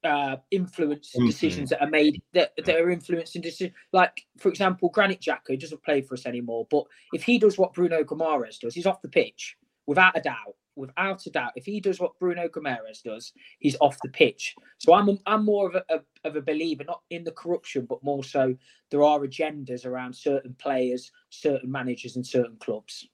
uh, 0.05 0.37
influence 0.51 1.13
mm-hmm. 1.15 1.27
decisions 1.27 1.71
that 1.71 1.83
are 1.83 1.91
made 1.91 2.23
that, 2.33 2.53
that 2.57 2.77
are 2.77 2.91
influencing 2.91 3.43
decisions. 3.43 3.77
Like 3.93 4.25
for 4.39 4.49
example, 4.49 4.89
Granit 4.91 5.21
Xhaka 5.21 5.59
doesn't 5.59 5.83
play 5.83 6.03
for 6.03 6.15
us 6.15 6.27
anymore, 6.27 6.67
but 6.71 6.85
if 7.13 7.23
he 7.23 7.39
does 7.39 7.59
what 7.59 7.75
Bruno 7.75 8.03
Guimaraes 8.03 8.59
does, 8.59 8.75
he's 8.75 8.87
off 8.87 9.03
the 9.03 9.09
pitch 9.09 9.57
without 9.87 10.17
a 10.17 10.21
doubt. 10.21 10.57
Without 10.75 11.27
a 11.27 11.31
doubt, 11.31 11.53
if 11.55 11.67
he 11.67 11.81
does 11.81 12.01
what 12.01 12.19
Bruno 12.19 12.49
Guimaraes 12.49 13.03
does, 13.05 13.35
he's 13.59 13.77
off 13.83 13.99
the 14.03 14.09
pitch. 14.09 14.55
So 14.79 14.95
I'm 14.95 15.19
I'm 15.27 15.45
more 15.45 15.69
of 15.69 15.75
a, 15.75 15.85
a 15.95 16.01
of 16.27 16.37
a 16.37 16.41
believer, 16.41 16.83
not 16.85 17.03
in 17.11 17.25
the 17.25 17.33
corruption, 17.33 17.85
but 17.85 18.03
more 18.03 18.25
so 18.25 18.57
there 18.91 19.03
are 19.03 19.21
agendas 19.21 19.85
around 19.85 20.17
certain 20.17 20.55
players, 20.55 21.13
certain 21.29 21.71
managers, 21.71 22.17
and 22.17 22.27
certain 22.27 22.57
clubs. 22.57 23.07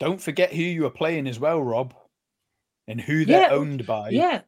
Don't 0.00 0.20
forget 0.20 0.54
who 0.54 0.62
you 0.62 0.86
are 0.86 0.90
playing 0.90 1.26
as 1.26 1.38
well, 1.38 1.62
Rob, 1.62 1.94
and 2.88 2.98
who 2.98 3.26
they're 3.26 3.42
yeah, 3.42 3.54
owned 3.54 3.86
by. 3.86 4.08
Yeah, 4.08 4.40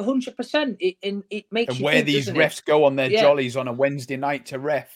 hundred 0.00 0.36
percent. 0.36 0.76
It 0.80 0.96
and 1.02 1.22
it 1.30 1.46
makes 1.50 1.74
and 1.74 1.84
where 1.84 1.94
think, 1.94 2.06
these 2.06 2.28
refs 2.28 2.58
it? 2.58 2.64
go 2.66 2.84
on 2.84 2.96
their 2.96 3.10
yeah. 3.10 3.22
jollies 3.22 3.56
on 3.56 3.68
a 3.68 3.72
Wednesday 3.72 4.16
night 4.16 4.46
to 4.46 4.58
ref. 4.58 4.92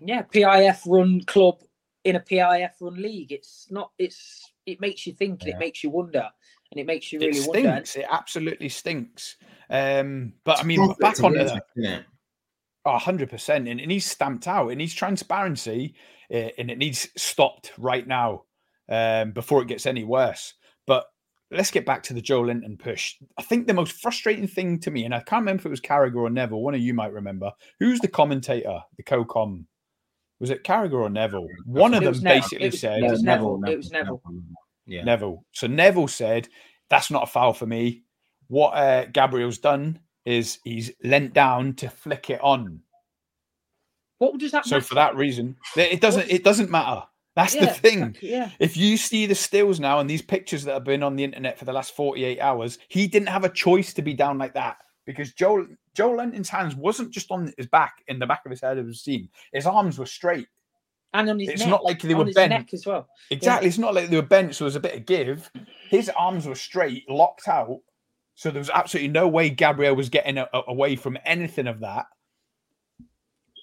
Yeah, 0.00 0.22
PIF 0.22 0.80
run 0.86 1.20
club 1.26 1.56
in 2.04 2.16
a 2.16 2.20
PIF 2.20 2.72
run 2.80 3.00
league. 3.00 3.32
It's 3.32 3.68
not. 3.70 3.90
It's 3.98 4.52
it 4.66 4.80
makes 4.80 5.06
you 5.06 5.12
think 5.12 5.42
and 5.42 5.48
yeah. 5.48 5.56
it 5.56 5.58
makes 5.58 5.82
you 5.82 5.90
wonder 5.90 6.28
and 6.70 6.80
it 6.80 6.86
makes 6.86 7.12
you 7.12 7.18
really 7.18 7.38
it 7.38 7.42
stinks. 7.42 7.94
wonder. 7.96 8.06
It 8.06 8.06
absolutely 8.10 8.68
stinks. 8.68 9.36
Um, 9.68 10.34
but 10.44 10.58
I 10.58 10.62
mean, 10.64 10.94
back 11.00 11.22
on 11.22 11.34
that. 11.34 11.64
Oh, 12.84 12.98
100%. 12.98 13.70
And, 13.70 13.80
and 13.80 13.92
he's 13.92 14.10
stamped 14.10 14.48
out 14.48 14.68
and 14.68 14.80
he's 14.80 14.92
transparency 14.94 15.94
uh, 16.32 16.48
and 16.58 16.70
it 16.70 16.78
needs 16.78 17.08
stopped 17.16 17.72
right 17.78 18.06
now 18.06 18.42
um, 18.88 19.30
before 19.30 19.62
it 19.62 19.68
gets 19.68 19.86
any 19.86 20.02
worse. 20.02 20.54
But 20.86 21.06
let's 21.52 21.70
get 21.70 21.86
back 21.86 22.02
to 22.04 22.14
the 22.14 22.22
Joelinton 22.22 22.78
push. 22.78 23.16
I 23.38 23.42
think 23.42 23.66
the 23.66 23.74
most 23.74 23.92
frustrating 23.92 24.46
thing 24.46 24.78
to 24.80 24.90
me, 24.90 25.04
and 25.04 25.14
I 25.14 25.20
can't 25.20 25.42
remember 25.42 25.60
if 25.60 25.66
it 25.66 25.70
was 25.70 25.80
Carragher 25.80 26.16
or 26.16 26.30
Neville, 26.30 26.62
one 26.62 26.74
of 26.74 26.80
you 26.80 26.94
might 26.94 27.12
remember, 27.12 27.52
who's 27.78 28.00
the 28.00 28.08
commentator, 28.08 28.80
the 28.96 29.02
co 29.02 29.24
com? 29.24 29.66
Was 30.40 30.50
it 30.50 30.64
Carragher 30.64 30.94
or 30.94 31.10
Neville? 31.10 31.46
One 31.66 31.94
of 31.94 32.02
them 32.02 32.20
basically 32.20 32.70
was, 32.70 32.80
said. 32.80 33.02
It 33.02 33.10
was 33.10 33.22
Neville. 33.22 33.58
Neville. 33.58 33.74
It 33.74 33.76
was 33.76 33.90
Neville. 33.92 34.22
Yeah. 34.86 35.04
Neville. 35.04 35.44
So 35.52 35.68
Neville 35.68 36.08
said, 36.08 36.48
that's 36.90 37.10
not 37.10 37.24
a 37.24 37.26
foul 37.26 37.52
for 37.52 37.66
me. 37.66 38.02
What 38.48 38.70
uh, 38.70 39.04
Gabriel's 39.06 39.58
done 39.58 40.00
is 40.24 40.58
he's 40.64 40.90
leant 41.04 41.32
down 41.32 41.74
to 41.74 41.88
flick 41.88 42.30
it 42.30 42.40
on. 42.42 42.80
What 44.18 44.38
does 44.38 44.52
that? 44.52 44.66
Mean? 44.66 44.70
So 44.70 44.76
matter? 44.76 44.86
for 44.86 44.94
that 44.96 45.16
reason, 45.16 45.56
it 45.76 46.00
doesn't. 46.00 46.28
It 46.30 46.44
doesn't 46.44 46.70
matter. 46.70 47.02
That's 47.34 47.54
yeah, 47.54 47.66
the 47.66 47.72
thing. 47.72 48.16
Yeah. 48.20 48.50
If 48.58 48.76
you 48.76 48.96
see 48.96 49.26
the 49.26 49.34
stills 49.34 49.80
now 49.80 50.00
and 50.00 50.08
these 50.08 50.22
pictures 50.22 50.64
that 50.64 50.74
have 50.74 50.84
been 50.84 51.02
on 51.02 51.16
the 51.16 51.24
internet 51.24 51.58
for 51.58 51.64
the 51.64 51.72
last 51.72 51.96
48 51.96 52.40
hours, 52.40 52.78
he 52.88 53.06
didn't 53.06 53.28
have 53.28 53.44
a 53.44 53.48
choice 53.48 53.94
to 53.94 54.02
be 54.02 54.12
down 54.12 54.38
like 54.38 54.54
that 54.54 54.76
because 55.06 55.32
Joel 55.32 55.66
Joelinton's 55.96 56.48
hands 56.48 56.74
wasn't 56.74 57.10
just 57.10 57.30
on 57.30 57.52
his 57.56 57.66
back 57.66 58.02
in 58.08 58.18
the 58.18 58.26
back 58.26 58.42
of 58.44 58.50
his 58.50 58.60
head. 58.60 58.78
It 58.78 58.84
was 58.84 59.00
seen. 59.00 59.28
His 59.52 59.66
arms 59.66 59.98
were 59.98 60.06
straight. 60.06 60.48
And 61.14 61.28
on 61.28 61.38
his 61.38 61.50
it's 61.50 61.60
neck. 61.60 61.68
not 61.68 61.84
like 61.84 62.00
they 62.00 62.14
were 62.14 62.32
bent 62.32 62.72
as 62.72 62.86
well. 62.86 63.08
Exactly. 63.30 63.66
Yeah. 63.66 63.68
It's 63.68 63.78
not 63.78 63.94
like 63.94 64.08
they 64.08 64.16
were 64.16 64.22
bent, 64.22 64.54
so 64.54 64.64
there 64.64 64.66
was 64.66 64.76
a 64.76 64.80
bit 64.80 64.96
of 64.96 65.06
give. 65.06 65.50
His 65.90 66.10
arms 66.10 66.46
were 66.46 66.54
straight, 66.54 67.08
locked 67.08 67.48
out. 67.48 67.80
So 68.34 68.50
there 68.50 68.60
was 68.60 68.70
absolutely 68.70 69.10
no 69.10 69.28
way 69.28 69.50
Gabriel 69.50 69.94
was 69.94 70.08
getting 70.08 70.38
a, 70.38 70.48
away 70.66 70.96
from 70.96 71.18
anything 71.26 71.66
of 71.66 71.80
that. 71.80 72.06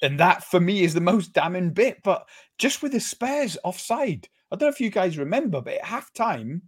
And 0.01 0.19
that 0.19 0.43
for 0.43 0.59
me 0.59 0.83
is 0.83 0.93
the 0.93 1.01
most 1.01 1.33
damning 1.33 1.71
bit. 1.71 2.01
But 2.03 2.27
just 2.57 2.81
with 2.81 2.93
the 2.93 2.99
Spurs 2.99 3.57
offside, 3.63 4.29
I 4.51 4.55
don't 4.55 4.67
know 4.67 4.73
if 4.73 4.81
you 4.81 4.89
guys 4.89 5.17
remember, 5.17 5.61
but 5.61 5.75
at 5.75 5.83
halftime, 5.83 6.61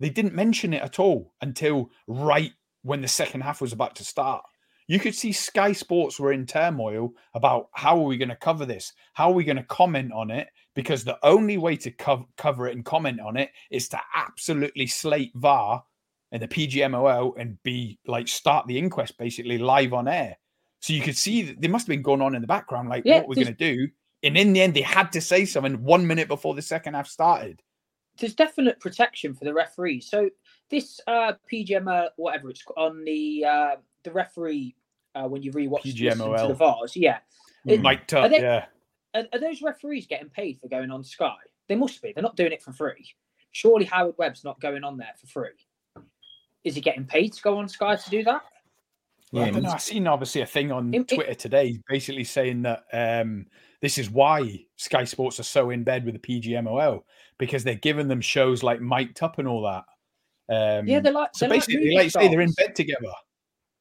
they 0.00 0.10
didn't 0.10 0.34
mention 0.34 0.72
it 0.72 0.82
at 0.82 0.98
all 0.98 1.34
until 1.42 1.90
right 2.06 2.52
when 2.82 3.02
the 3.02 3.08
second 3.08 3.42
half 3.42 3.60
was 3.60 3.72
about 3.72 3.94
to 3.96 4.04
start. 4.04 4.42
You 4.88 4.98
could 4.98 5.14
see 5.14 5.30
Sky 5.30 5.72
Sports 5.72 6.18
were 6.18 6.32
in 6.32 6.46
turmoil 6.46 7.12
about 7.34 7.68
how 7.74 7.96
are 7.96 8.06
we 8.06 8.16
going 8.16 8.30
to 8.30 8.36
cover 8.36 8.66
this? 8.66 8.92
How 9.12 9.30
are 9.30 9.34
we 9.34 9.44
going 9.44 9.56
to 9.56 9.62
comment 9.64 10.10
on 10.12 10.32
it? 10.32 10.48
Because 10.74 11.04
the 11.04 11.18
only 11.22 11.58
way 11.58 11.76
to 11.76 11.92
co- 11.92 12.26
cover 12.36 12.66
it 12.66 12.74
and 12.74 12.84
comment 12.84 13.20
on 13.20 13.36
it 13.36 13.50
is 13.70 13.88
to 13.90 14.00
absolutely 14.16 14.88
slate 14.88 15.30
VAR 15.36 15.84
and 16.32 16.42
the 16.42 16.48
PGMOL 16.48 17.34
and 17.38 17.62
be 17.62 18.00
like 18.06 18.26
start 18.26 18.66
the 18.66 18.78
inquest 18.78 19.16
basically 19.16 19.58
live 19.58 19.92
on 19.92 20.08
air. 20.08 20.36
So 20.80 20.92
you 20.92 21.02
could 21.02 21.16
see 21.16 21.42
that 21.42 21.60
there 21.60 21.70
must 21.70 21.86
have 21.86 21.90
been 21.90 22.02
going 22.02 22.22
on 22.22 22.34
in 22.34 22.40
the 22.40 22.48
background, 22.48 22.88
like 22.88 23.04
yeah, 23.04 23.18
what 23.18 23.28
we're 23.28 23.34
going 23.36 23.46
to 23.48 23.52
do. 23.52 23.88
And 24.22 24.36
in 24.36 24.52
the 24.52 24.60
end, 24.60 24.74
they 24.74 24.82
had 24.82 25.12
to 25.12 25.20
say 25.20 25.44
something 25.44 25.82
one 25.82 26.06
minute 26.06 26.28
before 26.28 26.54
the 26.54 26.62
second 26.62 26.94
half 26.94 27.06
started. 27.06 27.62
There's 28.18 28.34
definite 28.34 28.80
protection 28.80 29.34
for 29.34 29.44
the 29.44 29.54
referee. 29.54 30.00
So 30.00 30.28
this 30.70 31.00
uh, 31.06 31.34
PGM, 31.50 32.08
whatever 32.16 32.50
it's 32.50 32.62
on 32.76 33.04
the 33.04 33.44
uh, 33.44 33.76
the 34.04 34.10
referee 34.10 34.74
uh, 35.14 35.24
when 35.28 35.42
you 35.42 35.52
rewatch 35.52 35.82
PGMOL. 35.82 36.48
the 36.48 36.54
VARs, 36.54 36.96
yeah, 36.96 37.18
it, 37.66 37.80
Mike 37.80 38.08
they, 38.08 38.40
yeah. 38.40 38.66
Are, 39.14 39.24
are 39.32 39.38
those 39.38 39.62
referees 39.62 40.06
getting 40.06 40.28
paid 40.28 40.58
for 40.60 40.68
going 40.68 40.90
on 40.90 41.04
Sky? 41.04 41.34
They 41.68 41.76
must 41.76 42.00
be. 42.02 42.12
They're 42.12 42.22
not 42.22 42.36
doing 42.36 42.52
it 42.52 42.62
for 42.62 42.72
free. 42.72 43.14
Surely 43.52 43.84
Howard 43.84 44.14
Webb's 44.18 44.44
not 44.44 44.60
going 44.60 44.84
on 44.84 44.96
there 44.96 45.14
for 45.20 45.26
free. 45.26 46.02
Is 46.64 46.74
he 46.74 46.80
getting 46.80 47.04
paid 47.04 47.32
to 47.34 47.42
go 47.42 47.58
on 47.58 47.68
Sky 47.68 47.96
to 47.96 48.10
do 48.10 48.22
that? 48.24 48.42
Yeah, 49.32 49.42
I 49.42 49.50
don't 49.50 49.62
know. 49.62 49.70
I've 49.70 49.82
seen 49.82 50.06
obviously 50.06 50.40
a 50.40 50.46
thing 50.46 50.72
on 50.72 50.92
it, 50.92 51.08
Twitter 51.08 51.34
today 51.34 51.78
basically 51.88 52.24
saying 52.24 52.62
that 52.62 52.84
um, 52.92 53.46
this 53.80 53.96
is 53.96 54.10
why 54.10 54.64
Sky 54.76 55.04
Sports 55.04 55.38
are 55.38 55.44
so 55.44 55.70
in 55.70 55.84
bed 55.84 56.04
with 56.04 56.20
the 56.20 56.40
PGMOL 56.40 57.02
because 57.38 57.62
they're 57.62 57.74
giving 57.76 58.08
them 58.08 58.20
shows 58.20 58.62
like 58.62 58.80
Mic'd 58.80 59.22
Up 59.22 59.38
and 59.38 59.46
all 59.46 59.62
that. 59.62 59.84
Um, 60.52 60.86
yeah, 60.86 60.98
they're 60.98 61.12
like 61.12 61.30
so 61.34 61.46
they're 61.46 61.56
basically, 61.56 61.94
like, 61.94 62.04
like 62.04 62.10
say 62.10 62.28
they're 62.28 62.40
in 62.40 62.52
bed 62.52 62.74
together. 62.74 63.12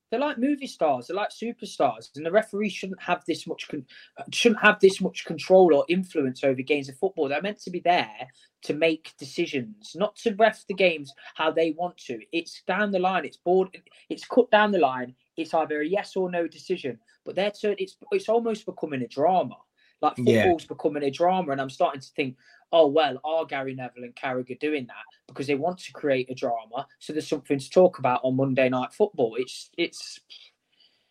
They're 0.10 0.20
like 0.20 0.40
movie 0.40 0.68
stars. 0.68 1.08
They're 1.08 1.16
like 1.16 1.30
superstars, 1.30 2.10
and 2.16 2.26
the 2.26 2.32
referee 2.32 2.70
shouldn't 2.70 3.02
have 3.02 3.24
this 3.28 3.46
much 3.46 3.68
con- 3.68 3.86
shouldn't 4.32 4.62
have 4.62 4.80
this 4.80 5.02
much 5.02 5.26
control 5.26 5.74
or 5.74 5.86
influence 5.88 6.44
over 6.44 6.62
games 6.62 6.90
of 6.90 6.98
football. 6.98 7.28
They're 7.28 7.42
meant 7.42 7.60
to 7.62 7.72
be 7.72 7.80
there 7.80 8.28
to 8.64 8.74
make 8.74 9.14
decisions, 9.20 9.96
not 9.96 10.16
to 10.18 10.36
ref 10.36 10.66
the 10.68 10.74
games 10.74 11.14
how 11.36 11.52
they 11.52 11.72
want 11.72 11.98
to. 11.98 12.20
It's 12.32 12.64
down 12.68 12.92
the 12.92 13.00
line. 13.00 13.26
It's 13.26 13.38
board. 13.38 13.70
It's 14.10 14.26
cut 14.26 14.50
down 14.50 14.72
the 14.72 14.80
line. 14.80 15.16
It's 15.40 15.54
either 15.54 15.82
a 15.82 15.88
yes 15.88 16.16
or 16.16 16.30
no 16.30 16.48
decision. 16.48 17.00
But 17.26 17.36
they're 17.36 17.52
turn. 17.52 17.76
It's 17.78 17.98
it's 18.12 18.30
almost 18.30 18.66
becoming 18.66 19.02
a 19.02 19.08
drama. 19.08 19.58
Like 20.02 20.16
football's 20.16 20.64
yeah. 20.64 20.68
becoming 20.68 21.04
a 21.04 21.12
drama, 21.12 21.52
and 21.52 21.60
I'm 21.60 21.70
starting 21.70 22.00
to 22.00 22.08
think, 22.16 22.38
oh 22.72 22.88
well, 22.88 23.20
are 23.24 23.46
Gary 23.46 23.76
Neville 23.76 24.06
and 24.06 24.16
Carragher 24.16 24.58
doing 24.60 24.88
that 24.88 25.04
because 25.28 25.48
they 25.48 25.56
want 25.56 25.80
to 25.80 25.92
create 25.92 26.30
a 26.30 26.36
drama, 26.36 26.88
so 27.00 27.12
there's 27.12 27.28
something 27.28 27.60
to 27.60 27.70
talk 27.70 28.00
about 28.00 28.22
on 28.24 28.38
Monday 28.38 28.70
Night 28.70 28.94
Football. 28.94 29.36
It's 29.38 29.70
it's 29.78 30.22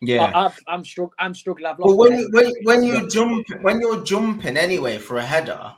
yeah, 0.01 0.31
I, 0.33 0.73
am 0.73 0.83
struggling. 0.83 1.15
I'm 1.19 1.35
struggling. 1.35 1.65
I've 1.65 1.77
lost. 1.77 1.97
Well, 1.97 2.09
when 2.09 2.19
you, 2.19 2.29
when, 2.31 2.53
when 2.63 2.83
you 2.83 3.07
jump 3.09 3.45
when 3.61 3.81
you're 3.81 4.03
jumping 4.03 4.57
anyway 4.57 4.97
for 4.97 5.17
a 5.17 5.25
header, 5.25 5.73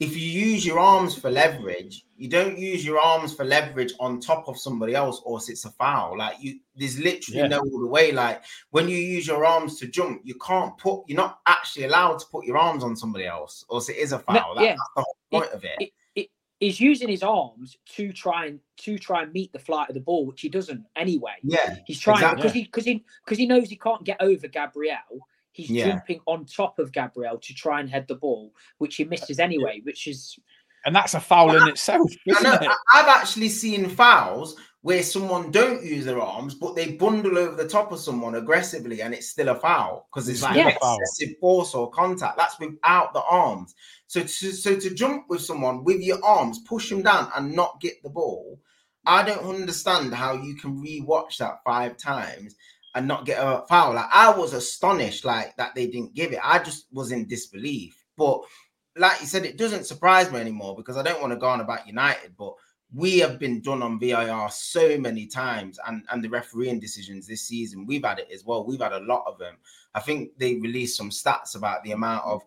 if 0.00 0.16
you 0.16 0.26
use 0.26 0.66
your 0.66 0.78
arms 0.78 1.16
for 1.16 1.30
leverage, 1.30 2.04
you 2.16 2.28
don't 2.28 2.58
use 2.58 2.84
your 2.84 2.98
arms 2.98 3.32
for 3.32 3.44
leverage 3.44 3.92
on 4.00 4.20
top 4.20 4.48
of 4.48 4.58
somebody 4.58 4.94
else, 4.94 5.22
or 5.24 5.38
it's 5.38 5.64
a 5.64 5.70
foul. 5.70 6.18
Like 6.18 6.36
you, 6.40 6.58
there's 6.74 6.98
literally 6.98 7.40
yeah. 7.40 7.48
no 7.48 7.60
other 7.60 7.86
way. 7.86 8.10
Like 8.10 8.42
when 8.70 8.88
you 8.88 8.96
use 8.96 9.26
your 9.26 9.44
arms 9.44 9.78
to 9.80 9.86
jump, 9.86 10.22
you 10.24 10.34
can't 10.34 10.76
put. 10.78 11.04
You're 11.06 11.16
not 11.16 11.40
actually 11.46 11.84
allowed 11.84 12.18
to 12.20 12.26
put 12.26 12.44
your 12.44 12.56
arms 12.56 12.82
on 12.82 12.96
somebody 12.96 13.26
else, 13.26 13.64
or 13.68 13.80
it 13.80 13.96
is 13.96 14.12
a 14.12 14.18
foul. 14.18 14.34
No, 14.34 14.54
that, 14.56 14.64
yeah. 14.64 14.70
That's 14.70 14.90
the 14.96 15.02
whole 15.02 15.16
point 15.30 15.50
it, 15.52 15.54
of 15.54 15.64
it. 15.64 16.30
he's 16.58 16.80
using 16.80 17.08
his 17.08 17.22
arms 17.22 17.76
to 17.94 18.12
try 18.12 18.46
and 18.46 18.60
to 18.78 18.98
try 18.98 19.22
and 19.22 19.32
meet 19.32 19.52
the 19.52 19.58
flight 19.60 19.88
of 19.88 19.94
the 19.94 20.00
ball, 20.00 20.26
which 20.26 20.40
he 20.40 20.48
doesn't 20.48 20.84
anyway. 20.96 21.34
Yeah, 21.44 21.76
He's 21.86 22.00
trying 22.00 22.16
exactly. 22.16 22.42
because 22.42 22.52
he 22.52 22.64
because 22.64 22.84
he 22.84 23.04
because 23.24 23.38
he 23.38 23.46
knows 23.46 23.68
he 23.68 23.76
can't 23.76 24.02
get 24.02 24.16
over 24.20 24.48
Gabriel. 24.48 25.28
He's 25.54 25.70
Yeah. 25.70 25.88
jumping 25.88 26.20
on 26.26 26.44
top 26.46 26.78
of 26.80 26.92
Gabriel 26.92 27.38
to 27.38 27.54
try 27.54 27.80
and 27.80 27.88
head 27.88 28.06
the 28.08 28.16
ball, 28.16 28.52
which 28.78 28.96
he 28.96 29.04
misses 29.04 29.38
uh, 29.38 29.42
anyway. 29.44 29.80
Which 29.84 30.06
is 30.08 30.36
And 30.84 30.94
that's 30.94 31.14
a 31.14 31.20
foul 31.20 31.56
in 31.56 31.68
itself, 31.68 32.10
I 32.28 32.30
isn't 32.32 32.42
know. 32.42 32.52
it? 32.54 32.68
I- 32.68 32.76
I've 33.00 33.08
actually 33.08 33.48
seen 33.48 33.88
fouls 33.88 34.56
where 34.82 35.02
someone 35.02 35.50
don't 35.50 35.82
use 35.82 36.04
their 36.04 36.20
arms, 36.20 36.54
but 36.54 36.74
they 36.76 36.92
bundle 36.92 37.38
over 37.38 37.54
the 37.56 37.66
top 37.68 37.90
of 37.92 38.00
someone 38.00 38.34
aggressively, 38.34 39.00
and 39.00 39.14
it's 39.14 39.30
still 39.30 39.48
a 39.48 39.54
foul 39.54 40.08
because 40.12 40.28
it's 40.28 40.40
It's 40.40 40.42
like 40.42 40.54
still 40.56 40.68
a 40.68 40.78
foul. 40.78 40.98
excessive 41.00 41.38
force 41.40 41.72
or 41.74 41.90
contact. 41.90 42.36
That's 42.36 42.58
without 42.58 43.14
the 43.14 43.22
arms. 43.22 43.74
So 44.08 44.20
to 44.22 44.28
so 44.28 44.78
to 44.78 44.90
jump 44.94 45.26
with 45.30 45.40
someone 45.40 45.84
with 45.84 46.00
your 46.02 46.22
arms, 46.24 46.58
push 46.68 46.90
them 46.90 47.02
down, 47.02 47.30
and 47.36 47.54
not 47.54 47.80
get 47.80 48.02
the 48.02 48.10
ball. 48.10 48.60
I 49.06 49.22
don't 49.22 49.44
understand 49.44 50.12
how 50.14 50.32
you 50.34 50.54
can 50.56 50.82
rewatch 50.82 51.36
that 51.38 51.62
five 51.64 51.96
times 51.96 52.54
and 52.94 53.08
not 53.08 53.26
get 53.26 53.38
a 53.38 53.64
foul. 53.68 53.94
Like 53.94 54.08
I 54.12 54.30
was 54.30 54.52
astonished, 54.52 55.24
like 55.24 55.56
that 55.56 55.74
they 55.74 55.86
didn't 55.86 56.14
give 56.14 56.32
it. 56.32 56.40
I 56.42 56.58
just 56.62 56.86
was 56.92 57.12
in 57.12 57.26
disbelief. 57.26 58.04
But 58.16 58.42
like 58.96 59.20
you 59.20 59.26
said, 59.26 59.44
it 59.44 59.58
doesn't 59.58 59.86
surprise 59.86 60.30
me 60.30 60.38
anymore 60.38 60.76
because 60.76 60.96
I 60.96 61.02
don't 61.02 61.20
want 61.20 61.32
to 61.32 61.38
go 61.38 61.48
on 61.48 61.60
about 61.60 61.86
United, 61.86 62.36
but 62.38 62.54
we 62.92 63.18
have 63.18 63.40
been 63.40 63.60
done 63.60 63.82
on 63.82 63.98
VAR 63.98 64.48
so 64.50 64.96
many 64.98 65.26
times, 65.26 65.78
and 65.86 66.04
and 66.10 66.22
the 66.22 66.28
refereeing 66.28 66.78
decisions 66.78 67.26
this 67.26 67.42
season, 67.42 67.86
we've 67.86 68.04
had 68.04 68.20
it 68.20 68.28
as 68.32 68.44
well. 68.44 68.64
We've 68.64 68.80
had 68.80 68.92
a 68.92 69.00
lot 69.00 69.24
of 69.26 69.38
them. 69.38 69.56
I 69.94 70.00
think 70.00 70.30
they 70.38 70.54
released 70.56 70.96
some 70.96 71.10
stats 71.10 71.56
about 71.56 71.82
the 71.82 71.92
amount 71.92 72.24
of 72.24 72.42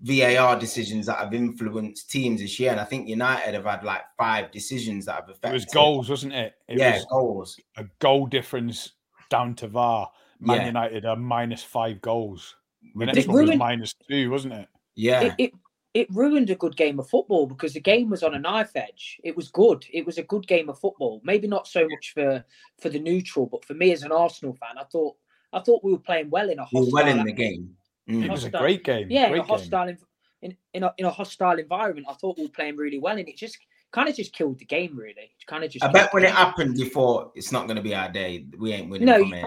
VAR 0.00 0.58
decisions 0.58 1.06
that 1.06 1.18
have 1.18 1.34
influenced 1.34 2.10
teams 2.10 2.40
this 2.40 2.60
year, 2.60 2.70
and 2.70 2.80
I 2.80 2.84
think 2.84 3.08
United 3.08 3.54
have 3.54 3.64
had 3.64 3.82
like 3.82 4.02
five 4.18 4.52
decisions 4.52 5.06
that 5.06 5.14
have 5.14 5.30
affected. 5.30 5.50
It 5.50 5.54
was 5.54 5.64
goals, 5.64 6.10
wasn't 6.10 6.34
it? 6.34 6.54
It 6.68 6.78
yeah, 6.78 6.96
was 6.96 7.06
goals. 7.06 7.60
a 7.76 7.86
goal 7.98 8.26
difference 8.26 8.92
down 9.28 9.54
to 9.56 9.68
VAR. 9.68 10.10
Man 10.40 10.60
Yeah. 10.60 10.66
United 10.66 11.04
are 11.04 11.16
minus 11.16 11.62
five 11.62 12.00
goals. 12.00 12.54
The 12.94 13.02
It 13.02 13.06
next 13.06 13.26
one 13.26 13.36
was 13.36 13.44
ruined- 13.46 13.58
minus 13.58 13.94
two, 14.08 14.30
wasn't 14.30 14.54
it? 14.54 14.68
Yeah, 14.94 15.22
it, 15.22 15.34
it 15.38 15.52
it 15.94 16.06
ruined 16.10 16.50
a 16.50 16.54
good 16.54 16.76
game 16.76 16.98
of 17.00 17.08
football 17.08 17.46
because 17.46 17.72
the 17.72 17.80
game 17.80 18.10
was 18.10 18.22
on 18.22 18.34
a 18.34 18.38
knife 18.38 18.72
edge. 18.76 19.18
It 19.24 19.34
was 19.36 19.48
good. 19.48 19.84
It 19.92 20.04
was 20.06 20.18
a 20.18 20.22
good 20.22 20.46
game 20.46 20.68
of 20.68 20.78
football. 20.78 21.20
Maybe 21.24 21.48
not 21.48 21.66
so 21.66 21.86
much 21.88 22.12
for 22.14 22.44
for 22.80 22.88
the 22.88 22.98
neutral, 23.00 23.46
but 23.46 23.64
for 23.64 23.74
me 23.74 23.92
as 23.92 24.02
an 24.02 24.12
Arsenal 24.12 24.54
fan, 24.54 24.76
I 24.78 24.84
thought 24.84 25.16
I 25.52 25.60
thought 25.60 25.82
we 25.84 25.92
were 25.92 25.98
playing 25.98 26.30
well 26.30 26.50
in 26.50 26.58
a 26.58 26.66
we 26.72 26.80
were 26.82 26.88
well 26.92 27.08
in 27.08 27.24
the 27.24 27.32
game. 27.32 27.76
Mm. 28.08 28.24
It 28.24 28.30
was 28.30 28.44
a 28.44 28.50
great 28.50 28.84
game. 28.84 29.08
yeah, 29.10 29.28
in 29.28 29.38
a 29.38 29.42
hostile 29.42 29.88
in, 29.88 29.98
in 30.42 30.56
in 30.74 30.82
a, 30.84 30.94
in 30.98 31.04
a 31.06 31.10
hostile 31.10 31.58
environment. 31.58 32.06
I 32.08 32.14
thought 32.14 32.36
we 32.38 32.44
were 32.44 32.50
playing 32.50 32.76
really 32.76 32.98
well, 32.98 33.16
and 33.18 33.28
it 33.28 33.36
just 33.36 33.58
kind 33.92 34.08
of 34.08 34.16
just 34.16 34.32
killed 34.32 34.58
the 34.58 34.64
game. 34.64 34.96
Really, 34.96 35.30
kind 35.46 35.64
of 35.64 35.70
just. 35.70 35.84
I 35.84 35.90
bet 35.90 36.12
when 36.12 36.24
it 36.24 36.28
game. 36.28 36.36
happened 36.36 36.76
before, 36.76 37.32
it's 37.34 37.52
not 37.52 37.66
going 37.66 37.76
to 37.76 37.82
be 37.82 37.94
our 37.94 38.10
day. 38.10 38.46
We 38.58 38.72
ain't 38.72 38.90
winning 38.90 39.06
No, 39.06 39.18
from 39.18 39.34
you- 39.34 39.46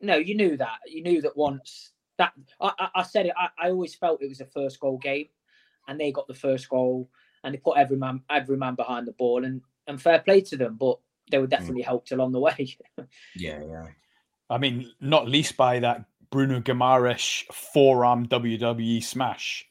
no, 0.00 0.16
you 0.16 0.34
knew 0.34 0.56
that. 0.56 0.78
You 0.86 1.02
knew 1.02 1.22
that 1.22 1.36
once 1.36 1.92
that 2.18 2.32
I, 2.60 2.72
I, 2.78 2.88
I 2.96 3.02
said 3.02 3.26
it. 3.26 3.32
I, 3.36 3.48
I 3.58 3.70
always 3.70 3.94
felt 3.94 4.22
it 4.22 4.28
was 4.28 4.40
a 4.40 4.46
first 4.46 4.80
goal 4.80 4.98
game, 4.98 5.28
and 5.88 5.98
they 5.98 6.12
got 6.12 6.26
the 6.26 6.34
first 6.34 6.68
goal, 6.68 7.08
and 7.44 7.54
they 7.54 7.58
put 7.58 7.78
every 7.78 7.96
man 7.96 8.22
every 8.30 8.56
man 8.56 8.74
behind 8.74 9.06
the 9.06 9.12
ball, 9.12 9.44
and 9.44 9.62
and 9.86 10.00
fair 10.00 10.20
play 10.20 10.40
to 10.42 10.56
them. 10.56 10.76
But 10.78 10.98
they 11.30 11.38
were 11.38 11.44
hmm. 11.44 11.50
definitely 11.50 11.82
helped 11.82 12.12
along 12.12 12.32
the 12.32 12.40
way. 12.40 12.76
Yeah, 13.36 13.62
yeah. 13.62 13.86
I 14.48 14.58
mean, 14.58 14.92
not 15.00 15.28
least 15.28 15.56
by 15.56 15.80
that 15.80 16.04
Bruno 16.30 16.60
Guimaraes 16.60 17.44
forearm 17.52 18.26
WWE 18.26 19.02
smash. 19.02 19.66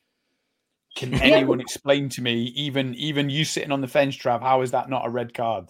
Can 0.95 1.13
anyone 1.13 1.59
explain 1.59 2.09
to 2.09 2.21
me, 2.21 2.43
even 2.55 2.95
even 2.95 3.29
you 3.29 3.43
sitting 3.45 3.71
on 3.71 3.81
the 3.81 3.87
fence, 3.87 4.15
Trav, 4.17 4.41
how 4.41 4.61
is 4.61 4.71
that 4.71 4.89
not 4.89 5.05
a 5.05 5.09
red 5.09 5.33
card? 5.33 5.69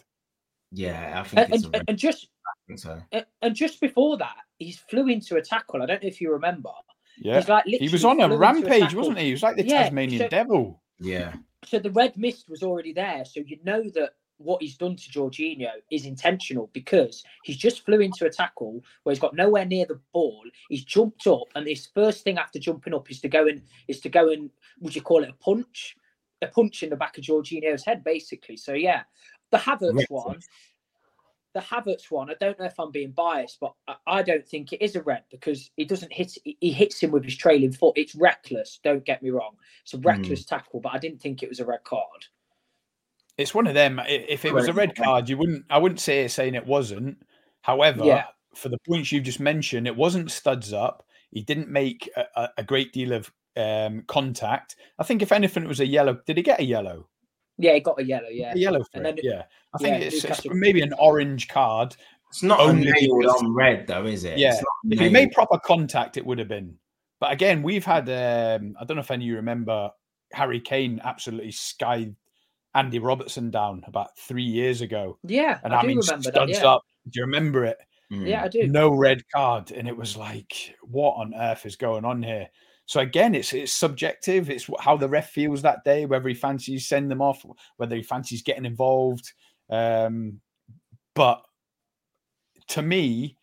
Yeah, 0.71 1.21
I 1.21 1.23
think 1.27 1.41
and, 1.45 1.53
it's 1.53 1.63
a 1.63 1.67
and, 1.67 1.73
red 1.75 1.83
and 1.87 1.97
just 1.97 2.27
flag, 2.67 2.79
so. 2.79 3.01
and- 3.11 3.25
and 3.41 3.55
just 3.55 3.79
before 3.81 4.17
that, 4.17 4.35
he 4.57 4.71
flew 4.89 5.07
into 5.07 5.35
a 5.37 5.41
tackle. 5.41 5.81
I 5.81 5.85
don't 5.85 6.03
know 6.03 6.07
if 6.07 6.21
you 6.21 6.31
remember. 6.31 6.69
Yeah. 7.17 7.37
He's 7.39 7.47
like 7.49 7.63
He 7.65 7.87
was 7.89 8.03
on 8.05 8.19
a 8.19 8.35
rampage, 8.35 8.81
tackle. 8.81 8.97
wasn't 8.99 9.19
he? 9.19 9.25
He 9.27 9.31
was 9.31 9.43
like 9.43 9.55
the 9.55 9.65
Yeah, 9.65 9.83
Tasmanian 9.83 10.19
so- 10.19 10.27
devil. 10.29 10.81
Yeah, 10.99 11.33
so 11.65 11.79
the 11.79 11.91
red 11.91 12.15
mist 12.17 12.47
was 12.49 12.61
already 12.63 12.93
there. 12.93 13.25
So 13.25 13.41
you 13.45 13.57
know 13.63 13.83
that 13.95 14.11
what 14.37 14.61
he's 14.61 14.77
done 14.77 14.95
to 14.95 15.09
Jorginho 15.09 15.71
is 15.91 16.05
intentional 16.05 16.69
because 16.73 17.23
he's 17.43 17.57
just 17.57 17.85
flew 17.85 17.99
into 17.99 18.25
a 18.25 18.29
tackle 18.29 18.83
where 19.03 19.13
he's 19.13 19.21
got 19.21 19.35
nowhere 19.35 19.65
near 19.65 19.85
the 19.85 19.99
ball. 20.13 20.43
He's 20.69 20.83
jumped 20.83 21.27
up, 21.27 21.47
and 21.55 21.67
his 21.67 21.87
first 21.87 22.23
thing 22.23 22.37
after 22.37 22.59
jumping 22.59 22.93
up 22.93 23.09
is 23.09 23.21
to 23.21 23.29
go 23.29 23.47
and 23.47 23.61
is 23.87 24.01
to 24.01 24.09
go 24.09 24.29
and 24.29 24.49
would 24.81 24.95
you 24.95 25.01
call 25.01 25.23
it 25.23 25.29
a 25.29 25.43
punch? 25.43 25.95
A 26.41 26.47
punch 26.47 26.83
in 26.83 26.89
the 26.89 26.95
back 26.95 27.17
of 27.17 27.23
Jorginho's 27.23 27.85
head, 27.85 28.03
basically. 28.03 28.57
So 28.57 28.73
yeah, 28.73 29.03
the 29.51 29.57
Havertz 29.57 30.05
one. 30.09 30.39
The 31.53 31.61
Havertz 31.61 32.11
one, 32.11 32.29
I 32.29 32.33
don't 32.37 32.59
know 32.59 32.65
if 32.65 32.77
I'm 32.77 32.91
being 32.91 33.11
biased, 33.11 33.61
but 33.61 33.73
I, 33.87 33.95
I 34.05 34.21
don't 34.23 34.45
think 34.45 34.73
it 34.73 34.83
is 34.83 34.97
a 34.97 35.01
red 35.01 35.23
because 35.31 35.71
he 35.77 35.85
doesn't 35.85 36.11
hit. 36.11 36.37
he- 36.43 36.57
He 36.59 36.71
hits 36.73 37.01
him 37.01 37.11
with 37.11 37.23
his 37.23 37.37
trailing 37.37 37.71
foot. 37.71 37.93
It's 37.95 38.13
reckless. 38.13 38.81
Don't 38.83 39.05
get 39.05 39.23
me 39.23 39.29
wrong. 39.29 39.55
It's 39.83 39.93
a 39.93 39.97
hmm. 39.97 40.05
reckless 40.05 40.43
tackle, 40.43 40.81
but 40.81 40.93
I 40.93 40.97
didn't 40.97 41.21
think 41.21 41.41
it 41.41 41.49
was 41.49 41.61
a 41.61 41.65
red 41.65 41.85
card. 41.85 42.25
It's 43.37 43.53
one 43.53 43.67
of 43.67 43.73
them. 43.73 43.99
If 44.07 44.45
it 44.45 44.53
was 44.53 44.67
a 44.67 44.73
red 44.73 44.95
card, 44.95 45.27
you 45.29 45.37
wouldn't. 45.37 45.65
I 45.69 45.77
wouldn't 45.77 45.99
say 45.99 46.23
it 46.23 46.29
saying 46.29 46.55
it 46.55 46.65
wasn't. 46.65 47.17
However, 47.61 48.05
Yeah. 48.05 48.25
for 48.53 48.69
the 48.69 48.77
points 48.87 49.11
you've 49.11 49.23
just 49.25 49.39
mentioned, 49.39 49.87
it 49.87 49.95
wasn't 49.95 50.31
studs 50.31 50.71
up. 50.71 51.05
He 51.31 51.41
didn't 51.41 51.69
make 51.69 52.09
a, 52.15 52.23
a, 52.35 52.49
a 52.59 52.63
great 52.63 52.93
deal 52.93 53.11
of 53.11 53.31
um, 53.57 54.03
contact. 54.07 54.75
I 54.99 55.03
think 55.03 55.21
if 55.21 55.31
anything, 55.31 55.63
it 55.63 55.67
was 55.67 55.79
a 55.81 55.85
yellow. 55.85 56.19
Did 56.25 56.37
he 56.37 56.43
get 56.43 56.59
a 56.61 56.63
yellow? 56.63 57.09
Yeah, 57.57 57.73
he 57.73 57.79
got 57.81 57.99
a 57.99 58.03
yellow. 58.05 58.27
Yeah, 58.29 58.53
A 58.53 58.57
yellow 58.57 58.83
for 58.83 58.89
And 58.99 59.07
it. 59.07 59.15
then- 59.21 59.31
Yeah, 59.31 59.43
I 59.73 59.77
think 59.79 59.99
yeah, 59.99 60.05
it's, 60.07 60.15
it's 60.15 60.23
Newcastle- 60.25 60.53
maybe 60.53 60.81
an 60.81 60.93
orange 60.99 61.47
card. 61.47 61.95
it's 62.29 62.43
not 62.43 62.59
Only 62.59 62.91
nailed 62.91 63.25
on 63.25 63.53
red 63.53 63.87
though, 63.87 64.05
is 64.05 64.23
it? 64.25 64.37
Yeah. 64.37 64.59
If 64.89 64.99
he 64.99 65.09
made 65.09 65.31
proper 65.31 65.57
contact, 65.59 66.17
it 66.17 66.25
would 66.25 66.37
have 66.39 66.47
been. 66.49 66.77
But 67.19 67.31
again, 67.31 67.63
we've 67.63 67.85
had. 67.85 68.09
Um, 68.09 68.75
I 68.79 68.83
don't 68.85 68.95
know 68.97 69.01
if 69.01 69.11
any 69.11 69.23
of 69.25 69.27
you 69.29 69.35
remember 69.37 69.89
Harry 70.33 70.59
Kane 70.59 70.99
absolutely 71.03 71.51
skied 71.53 72.15
Andy 72.75 72.99
Robertson 72.99 73.49
down 73.49 73.83
about 73.87 74.17
three 74.17 74.43
years 74.43 74.81
ago, 74.81 75.17
yeah. 75.23 75.59
and 75.63 75.73
I, 75.73 75.79
I, 75.79 75.81
do 75.81 75.87
mean 75.87 75.97
remember 75.99 76.23
that. 76.23 76.33
studs 76.33 76.51
Yeah, 76.51 76.67
up. 76.67 76.83
Do 77.09 77.19
you 77.19 77.25
remember 77.25 77.65
it? 77.65 77.77
Mm. 78.11 78.27
yeah, 78.27 78.43
I 78.43 78.47
do. 78.47 78.67
no 78.67 78.89
red 78.89 79.23
card, 79.33 79.71
and 79.71 79.87
it 79.87 79.97
was 79.97 80.15
like, 80.15 80.75
what 80.83 81.13
on 81.13 81.33
earth 81.33 81.65
is 81.65 81.75
going 81.75 82.05
on 82.05 82.21
here? 82.21 82.47
So 82.85 82.99
again, 82.99 83.33
it's 83.33 83.53
it's 83.53 83.73
subjective. 83.73 84.49
It's 84.49 84.69
how 84.79 84.97
the 84.97 85.09
ref 85.09 85.31
feels 85.31 85.61
that 85.63 85.83
day, 85.83 86.05
whether 86.05 86.27
he 86.29 86.35
fancies 86.35 86.87
send 86.87 87.09
them 87.09 87.21
off, 87.21 87.43
whether 87.77 87.95
he 87.95 88.03
fancies 88.03 88.43
getting 88.43 88.65
involved. 88.65 89.31
Um, 89.69 90.41
but 91.15 91.41
to 92.67 92.81
me, 92.81 93.37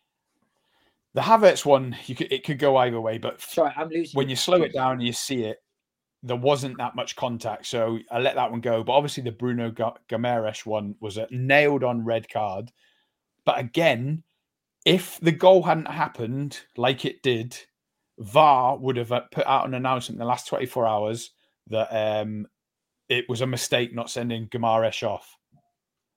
the 1.13 1.21
Havertz 1.21 1.65
one, 1.65 1.95
you 2.05 2.15
could 2.15 2.31
it 2.31 2.43
could 2.43 2.59
go 2.59 2.77
either 2.77 3.01
way. 3.01 3.17
But 3.17 3.41
Sorry, 3.41 3.73
I'm 3.75 3.89
losing. 3.89 4.17
when 4.17 4.29
you 4.29 4.35
slow 4.35 4.61
it 4.61 4.73
down 4.73 4.93
and 4.93 5.03
you 5.03 5.13
see 5.13 5.43
it, 5.43 5.57
there 6.23 6.37
wasn't 6.37 6.77
that 6.77 6.95
much 6.95 7.15
contact, 7.17 7.65
so 7.65 7.99
I 8.09 8.19
let 8.19 8.35
that 8.35 8.49
one 8.49 8.61
go. 8.61 8.83
But 8.83 8.93
obviously, 8.93 9.23
the 9.23 9.31
Bruno 9.31 9.71
Gomes 9.71 10.65
one 10.65 10.95
was 11.01 11.17
a 11.17 11.27
nailed 11.29 11.83
on 11.83 12.05
red 12.05 12.29
card. 12.29 12.71
But 13.45 13.59
again, 13.59 14.23
if 14.85 15.19
the 15.19 15.33
goal 15.33 15.63
hadn't 15.63 15.89
happened 15.89 16.59
like 16.77 17.03
it 17.03 17.21
did, 17.21 17.57
VAR 18.19 18.77
would 18.77 18.95
have 18.95 19.11
uh, 19.11 19.21
put 19.31 19.45
out 19.45 19.67
an 19.67 19.73
announcement 19.73 20.15
in 20.15 20.19
the 20.19 20.25
last 20.25 20.47
24 20.47 20.87
hours 20.87 21.31
that 21.67 21.89
um, 21.91 22.47
it 23.09 23.25
was 23.27 23.41
a 23.41 23.47
mistake 23.47 23.93
not 23.93 24.09
sending 24.09 24.47
Guimaraes 24.47 25.05
off. 25.05 25.37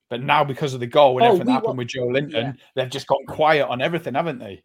But 0.09 0.23
now, 0.23 0.45
because 0.45 0.73
of 0.73 0.79
the 0.79 0.87
goal 0.87 1.19
and 1.19 1.23
Oh, 1.25 1.27
everything 1.31 1.47
that 1.47 1.53
happened 1.55 1.79
wa- 1.79 1.83
with 1.83 1.89
Joelinton, 1.89 2.33
yeah. 2.33 2.53
they've 2.77 2.91
just 2.91 3.09
gone 3.09 3.27
quiet 3.27 3.67
on 3.67 3.83
everything, 3.83 4.15
haven't 4.15 4.39
they? 4.39 4.63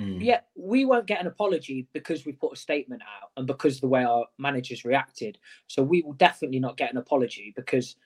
Mm. 0.00 0.24
Yeah, 0.24 0.40
we 0.56 0.84
won't 0.84 1.06
get 1.06 1.20
an 1.20 1.26
apology 1.26 1.86
because 1.92 2.24
we 2.24 2.32
put 2.32 2.52
a 2.52 2.56
statement 2.56 3.02
out 3.02 3.30
and 3.36 3.46
because 3.46 3.80
the 3.80 3.88
way 3.88 4.04
our 4.04 4.26
managers 4.38 4.84
reacted. 4.84 5.38
So 5.66 5.82
we 5.82 6.02
will 6.02 6.14
definitely 6.14 6.58
not 6.58 6.76
get 6.76 6.90
an 6.90 6.96
apology 6.98 7.52
because 7.54 7.96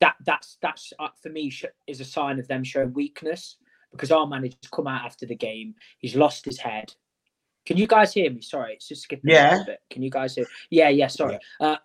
that 0.00 0.16
that's 0.24 0.56
that's 0.62 0.92
uh, 0.98 1.08
for 1.22 1.28
me 1.28 1.50
sh- 1.50 1.66
is 1.86 2.00
a 2.00 2.04
sign 2.04 2.38
of 2.38 2.48
them 2.48 2.64
showing 2.64 2.92
weakness 2.94 3.56
because 3.92 4.10
our 4.10 4.26
manager's 4.26 4.70
come 4.72 4.86
out 4.86 5.04
after 5.04 5.26
the 5.26 5.36
game. 5.36 5.74
He's 5.98 6.16
lost 6.16 6.44
his 6.44 6.58
head. 6.58 6.94
Can 7.66 7.76
you 7.76 7.86
guys 7.86 8.12
hear 8.12 8.30
me? 8.30 8.40
Sorry, 8.40 8.72
it's 8.74 8.88
just 8.88 9.02
skipping 9.02 9.30
a 9.30 9.34
Yeah. 9.34 9.50
little 9.50 9.66
bit. 9.66 9.80
Can 9.90 10.02
you 10.02 10.10
guys 10.10 10.34
hear? 10.34 10.46
Yeah, 10.70 10.88
yeah. 10.88 11.06
Sorry. 11.08 11.38
Uh, 11.60 11.76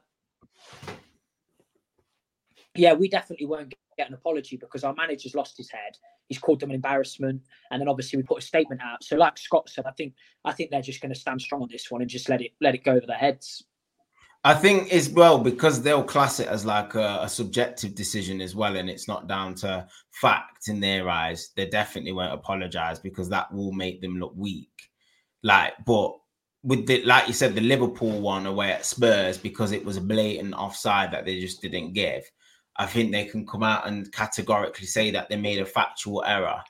yeah, 2.75 2.93
we 2.93 3.09
definitely 3.09 3.45
won't 3.45 3.73
get 3.97 4.07
an 4.07 4.13
apology 4.13 4.57
because 4.57 4.83
our 4.83 4.93
manager's 4.93 5.35
lost 5.35 5.57
his 5.57 5.69
head. 5.69 5.97
He's 6.27 6.39
called 6.39 6.59
them 6.59 6.69
an 6.69 6.75
embarrassment, 6.75 7.41
and 7.71 7.81
then 7.81 7.87
obviously 7.87 8.17
we 8.17 8.23
put 8.23 8.43
a 8.43 8.45
statement 8.45 8.81
out. 8.81 9.03
So, 9.03 9.15
like 9.15 9.37
Scott 9.37 9.69
said, 9.69 9.85
I 9.85 9.91
think 9.91 10.13
I 10.45 10.53
think 10.53 10.71
they're 10.71 10.81
just 10.81 11.01
going 11.01 11.13
to 11.13 11.19
stand 11.19 11.41
strong 11.41 11.61
on 11.63 11.69
this 11.71 11.89
one 11.89 12.01
and 12.01 12.09
just 12.09 12.29
let 12.29 12.41
it 12.41 12.51
let 12.61 12.75
it 12.75 12.83
go 12.83 12.91
over 12.91 13.05
their 13.05 13.17
heads. 13.17 13.63
I 14.43 14.53
think 14.53 14.93
as 14.93 15.09
well 15.09 15.39
because 15.39 15.81
they'll 15.81 16.03
class 16.03 16.39
it 16.39 16.47
as 16.47 16.65
like 16.65 16.95
a, 16.95 17.19
a 17.23 17.29
subjective 17.29 17.95
decision 17.95 18.39
as 18.39 18.55
well, 18.55 18.75
and 18.75 18.89
it's 18.89 19.07
not 19.07 19.27
down 19.27 19.55
to 19.55 19.87
fact 20.11 20.69
in 20.69 20.79
their 20.79 21.09
eyes. 21.09 21.49
They 21.55 21.67
definitely 21.67 22.13
won't 22.13 22.33
apologize 22.33 22.99
because 22.99 23.29
that 23.29 23.51
will 23.53 23.71
make 23.71 24.01
them 24.01 24.19
look 24.19 24.33
weak. 24.35 24.71
Like, 25.43 25.73
but 25.85 26.13
with 26.63 26.85
the 26.87 27.03
like 27.03 27.27
you 27.27 27.33
said, 27.33 27.55
the 27.55 27.61
Liverpool 27.61 28.21
one 28.21 28.45
away 28.45 28.71
at 28.71 28.85
Spurs 28.85 29.37
because 29.37 29.71
it 29.71 29.83
was 29.83 29.97
a 29.97 30.01
blatant 30.01 30.53
offside 30.53 31.11
that 31.11 31.25
they 31.25 31.39
just 31.39 31.61
didn't 31.61 31.93
give. 31.93 32.23
I 32.77 32.85
think 32.85 33.11
they 33.11 33.25
can 33.25 33.45
come 33.45 33.63
out 33.63 33.87
and 33.87 34.11
categorically 34.11 34.85
say 34.85 35.11
that 35.11 35.29
they 35.29 35.35
made 35.35 35.59
a 35.59 35.65
factual 35.65 36.23
error. 36.25 36.61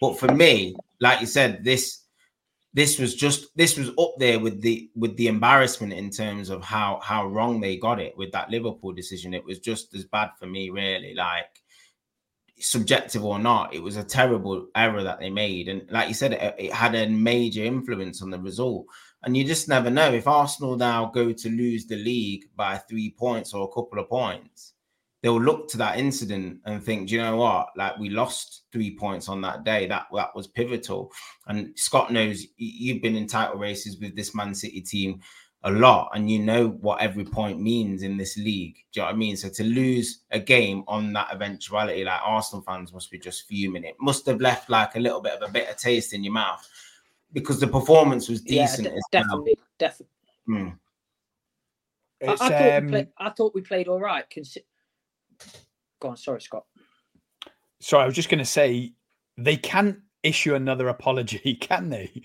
But 0.00 0.18
for 0.18 0.32
me, 0.32 0.76
like 1.00 1.20
you 1.20 1.26
said, 1.26 1.64
this 1.64 2.02
this 2.74 2.98
was 2.98 3.14
just 3.14 3.46
this 3.56 3.78
was 3.78 3.90
up 3.98 4.14
there 4.18 4.38
with 4.38 4.60
the 4.60 4.90
with 4.94 5.16
the 5.16 5.28
embarrassment 5.28 5.92
in 5.92 6.10
terms 6.10 6.50
of 6.50 6.62
how 6.62 7.00
how 7.02 7.26
wrong 7.26 7.60
they 7.60 7.76
got 7.76 8.00
it 8.00 8.16
with 8.16 8.32
that 8.32 8.50
Liverpool 8.50 8.92
decision. 8.92 9.32
It 9.32 9.44
was 9.44 9.60
just 9.60 9.94
as 9.94 10.04
bad 10.04 10.30
for 10.38 10.46
me, 10.46 10.70
really. 10.70 11.14
Like 11.14 11.62
subjective 12.58 13.24
or 13.24 13.38
not, 13.38 13.74
it 13.74 13.82
was 13.82 13.96
a 13.96 14.04
terrible 14.04 14.66
error 14.74 15.02
that 15.02 15.20
they 15.20 15.30
made, 15.30 15.68
and 15.68 15.90
like 15.90 16.08
you 16.08 16.14
said, 16.14 16.32
it, 16.32 16.54
it 16.58 16.72
had 16.72 16.94
a 16.94 17.08
major 17.08 17.64
influence 17.64 18.20
on 18.20 18.30
the 18.30 18.38
result. 18.38 18.86
And 19.22 19.36
you 19.36 19.44
just 19.44 19.68
never 19.68 19.90
know 19.90 20.12
if 20.12 20.28
Arsenal 20.28 20.76
now 20.76 21.06
go 21.06 21.32
to 21.32 21.48
lose 21.48 21.86
the 21.86 21.96
league 21.96 22.44
by 22.54 22.76
three 22.76 23.10
points 23.10 23.54
or 23.54 23.64
a 23.64 23.74
couple 23.74 23.98
of 23.98 24.08
points 24.08 24.74
they'll 25.26 25.42
look 25.42 25.66
to 25.66 25.76
that 25.76 25.98
incident 25.98 26.60
and 26.66 26.80
think, 26.80 27.08
do 27.08 27.16
you 27.16 27.20
know 27.20 27.34
what? 27.34 27.70
Like 27.76 27.98
we 27.98 28.10
lost 28.10 28.62
three 28.70 28.96
points 28.96 29.28
on 29.28 29.40
that 29.40 29.64
day. 29.64 29.88
That 29.88 30.06
that 30.14 30.36
was 30.36 30.46
pivotal. 30.46 31.10
And 31.48 31.76
Scott 31.76 32.12
knows 32.12 32.46
you've 32.56 33.02
been 33.02 33.16
in 33.16 33.26
title 33.26 33.58
races 33.58 33.98
with 33.98 34.14
this 34.14 34.36
Man 34.36 34.54
City 34.54 34.80
team 34.80 35.20
a 35.64 35.70
lot, 35.72 36.12
and 36.14 36.30
you 36.30 36.38
know 36.38 36.68
what 36.68 37.00
every 37.00 37.24
point 37.24 37.60
means 37.60 38.04
in 38.04 38.16
this 38.16 38.36
league. 38.36 38.76
Do 38.92 39.00
you 39.00 39.02
know 39.02 39.06
what 39.06 39.14
I 39.14 39.18
mean? 39.18 39.36
So 39.36 39.48
to 39.48 39.64
lose 39.64 40.20
a 40.30 40.38
game 40.38 40.84
on 40.86 41.12
that 41.14 41.32
eventuality, 41.32 42.04
like 42.04 42.20
Arsenal 42.22 42.62
fans 42.62 42.92
must 42.92 43.10
be 43.10 43.18
just 43.18 43.48
fuming. 43.48 43.82
It 43.82 43.96
must 44.00 44.26
have 44.26 44.40
left 44.40 44.70
like 44.70 44.94
a 44.94 45.00
little 45.00 45.20
bit 45.20 45.32
of 45.32 45.48
a 45.48 45.52
bitter 45.52 45.74
taste 45.74 46.12
in 46.12 46.22
your 46.22 46.34
mouth 46.34 46.64
because 47.32 47.58
the 47.58 47.66
performance 47.66 48.28
was 48.28 48.42
decent. 48.42 48.86
Yeah, 48.86 49.00
definitely, 49.10 49.54
well. 49.56 49.66
definitely. 49.76 50.06
Hmm. 50.46 50.68
I, 52.22 52.32
I, 52.32 52.36
thought 52.36 52.76
um, 52.76 52.84
we 52.84 52.90
played, 52.92 53.08
I 53.18 53.30
thought 53.30 53.54
we 53.56 53.60
played 53.62 53.88
all 53.88 54.00
right. 54.00 54.24
Consi- 54.30 54.58
Go 56.00 56.08
on, 56.08 56.16
sorry, 56.16 56.40
Scott. 56.40 56.64
Sorry, 57.80 58.02
I 58.02 58.06
was 58.06 58.14
just 58.14 58.28
going 58.28 58.38
to 58.38 58.44
say 58.44 58.94
they 59.36 59.56
can't 59.56 59.98
issue 60.22 60.54
another 60.54 60.88
apology, 60.88 61.54
can 61.60 61.90
they? 61.90 62.22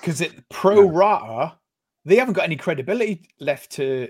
Because 0.00 0.20
it 0.20 0.48
pro 0.48 0.88
rata, 0.88 1.56
they 2.04 2.16
haven't 2.16 2.34
got 2.34 2.44
any 2.44 2.56
credibility 2.56 3.28
left 3.40 3.72
to 3.72 4.08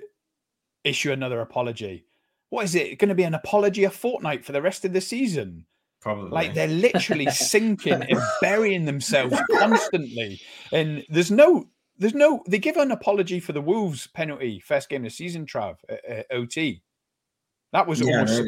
issue 0.84 1.12
another 1.12 1.40
apology. 1.40 2.06
What 2.50 2.64
is 2.64 2.74
it 2.74 2.98
going 2.98 3.08
to 3.08 3.14
be 3.14 3.24
an 3.24 3.34
apology 3.34 3.84
a 3.84 3.90
fortnight 3.90 4.44
for 4.44 4.52
the 4.52 4.62
rest 4.62 4.84
of 4.84 4.92
the 4.92 5.00
season? 5.00 5.66
Probably. 6.00 6.30
Like 6.30 6.54
they're 6.54 6.68
literally 6.68 7.26
sinking 7.30 7.94
and 7.94 8.18
burying 8.40 8.84
themselves 8.84 9.40
constantly. 9.58 10.40
And 10.70 11.04
there's 11.08 11.30
no, 11.30 11.70
there's 11.98 12.14
no, 12.14 12.42
they 12.46 12.58
give 12.58 12.76
an 12.76 12.90
apology 12.90 13.40
for 13.40 13.52
the 13.52 13.62
Wolves 13.62 14.06
penalty 14.06 14.60
first 14.60 14.88
game 14.88 15.02
of 15.02 15.10
the 15.10 15.16
season, 15.16 15.46
Trav, 15.46 15.76
at, 15.88 16.04
at 16.04 16.26
OT. 16.30 16.82
That 17.74 17.88
was 17.88 18.00
yeah, 18.00 18.20
almost 18.20 18.42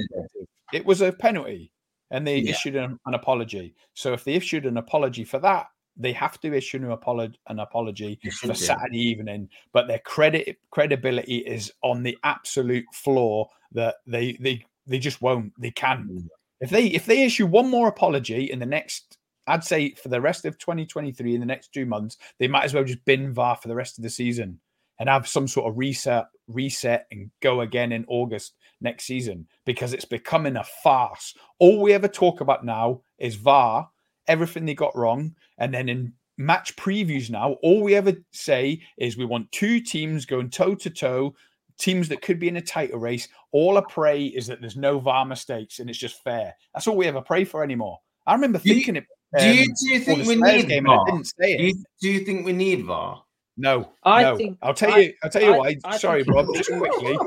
it 0.73 0.87
was 0.87 1.03
a 1.03 1.13
penalty, 1.13 1.73
and 2.13 2.25
they 2.25 2.39
yeah. 2.39 2.53
issued 2.53 2.77
an, 2.77 2.99
an, 3.07 3.15
apology. 3.15 3.75
So 3.93 4.13
if 4.13 4.23
they 4.23 4.35
issued 4.35 4.67
an 4.67 4.77
apology 4.77 5.25
for 5.25 5.41
that, 5.41 5.67
they 5.97 6.13
have 6.13 6.41
to 6.43 6.55
issue 6.55 6.77
an 6.77 6.93
apology, 6.93 7.37
an 7.49 7.59
apology 7.59 8.21
for 8.41 8.55
Saturday 8.55 9.01
evening. 9.01 9.49
But 9.73 9.89
their 9.89 9.99
credit 9.99 10.59
credibility 10.71 11.39
is 11.39 11.73
on 11.83 12.05
the 12.05 12.17
absolute 12.23 12.85
floor 12.95 13.49
that 13.73 13.97
they 14.07 14.39
they 14.41 14.65
they 14.87 15.01
just 15.01 15.21
won't. 15.21 15.53
They 15.59 15.73
can. 15.73 16.09
Mm. 16.09 16.29
If 16.61 16.71
they 16.71 16.87
if 16.87 17.07
they 17.07 17.25
issue 17.25 17.47
one 17.47 17.69
more 17.69 17.89
apology 17.89 18.53
in 18.53 18.61
the 18.61 18.67
next 18.67 19.19
I'd 19.49 19.65
say 19.65 19.95
for 19.95 20.09
the 20.09 20.21
rest 20.21 20.45
of 20.45 20.59
2023 20.59 21.35
in 21.35 21.41
the 21.41 21.47
next 21.47 21.73
two 21.73 21.87
months, 21.87 22.17
they 22.39 22.47
might 22.47 22.65
as 22.65 22.75
well 22.75 22.85
just 22.85 23.05
bin 23.05 23.33
VAR 23.33 23.57
for 23.57 23.67
the 23.67 23.75
rest 23.75 23.99
of 23.99 24.05
the 24.05 24.11
season 24.11 24.61
and 24.99 25.09
have 25.09 25.29
some 25.29 25.47
sort 25.47 25.71
of 25.71 25.77
reset, 25.77 26.27
reset, 26.49 27.07
and 27.11 27.31
go 27.41 27.61
again 27.61 27.93
in 27.93 28.05
August 28.09 28.55
next 28.81 29.05
season 29.05 29.47
because 29.65 29.93
it's 29.93 30.05
becoming 30.05 30.57
a 30.57 30.65
farce. 30.83 31.35
All 31.59 31.81
we 31.81 31.93
ever 31.93 32.09
talk 32.09 32.41
about 32.41 32.65
now 32.65 33.03
is 33.19 33.37
VAR, 33.37 33.89
everything 34.27 34.67
they 34.67 34.75
got 34.75 34.97
wrong, 34.97 35.35
and 35.59 35.73
then 35.73 35.89
in 35.89 36.13
match 36.39 36.77
previews 36.77 37.31
now, 37.31 37.53
all 37.63 37.83
we 37.83 37.95
ever 37.95 38.13
say 38.33 38.81
is 38.99 39.17
we 39.17 39.25
want 39.25 39.51
two 39.53 39.81
teams 39.81 40.27
going 40.27 40.51
toe 40.51 40.75
to 40.75 40.91
toe, 40.91 41.35
teams 41.79 42.09
that 42.09 42.23
could 42.23 42.39
be 42.39 42.49
in 42.49 42.57
a 42.57 42.63
title 42.63 42.99
race. 42.99 43.29
All 43.53 43.79
I 43.79 43.83
pray 43.89 44.25
is 44.25 44.47
that 44.47 44.61
there's 44.61 44.77
no 44.77 44.99
VAR 44.99 45.25
mistakes 45.25 45.79
and 45.79 45.89
it's 45.89 45.99
just 45.99 46.23
fair. 46.23 46.55
That's 46.75 46.87
all 46.87 46.97
we 46.97 47.07
ever 47.07 47.23
pray 47.23 47.45
for 47.45 47.63
anymore. 47.63 47.99
I 48.27 48.35
remember 48.35 48.59
thinking 48.59 48.95
do 48.95 49.01
it. 49.01 49.07
Um, 49.37 49.41
do, 49.41 49.55
you, 49.55 49.67
do 49.67 49.93
you 49.93 50.01
think 50.01 50.27
we 50.27 50.37
need 50.37 50.85
VAR? 50.85 51.05
Do 51.07 51.23
you, 51.41 51.75
do 52.01 52.11
you 52.11 52.21
think 52.21 52.47
we 52.47 52.53
need 52.53 52.85
VAR? 52.85 53.23
No, 53.59 53.93
I 54.03 54.23
no. 54.23 54.37
think 54.37 54.59
I'll 54.61 54.75
tell 54.75 54.93
I, 54.93 54.99
you. 54.99 55.15
I'll 55.23 55.31
tell 55.31 55.43
you 55.43 55.55
I, 55.55 55.59
why. 55.59 55.77
I 55.85 55.97
sorry, 55.97 56.23
Rob. 56.25 56.47
Just 56.55 56.71
quickly, 56.71 57.19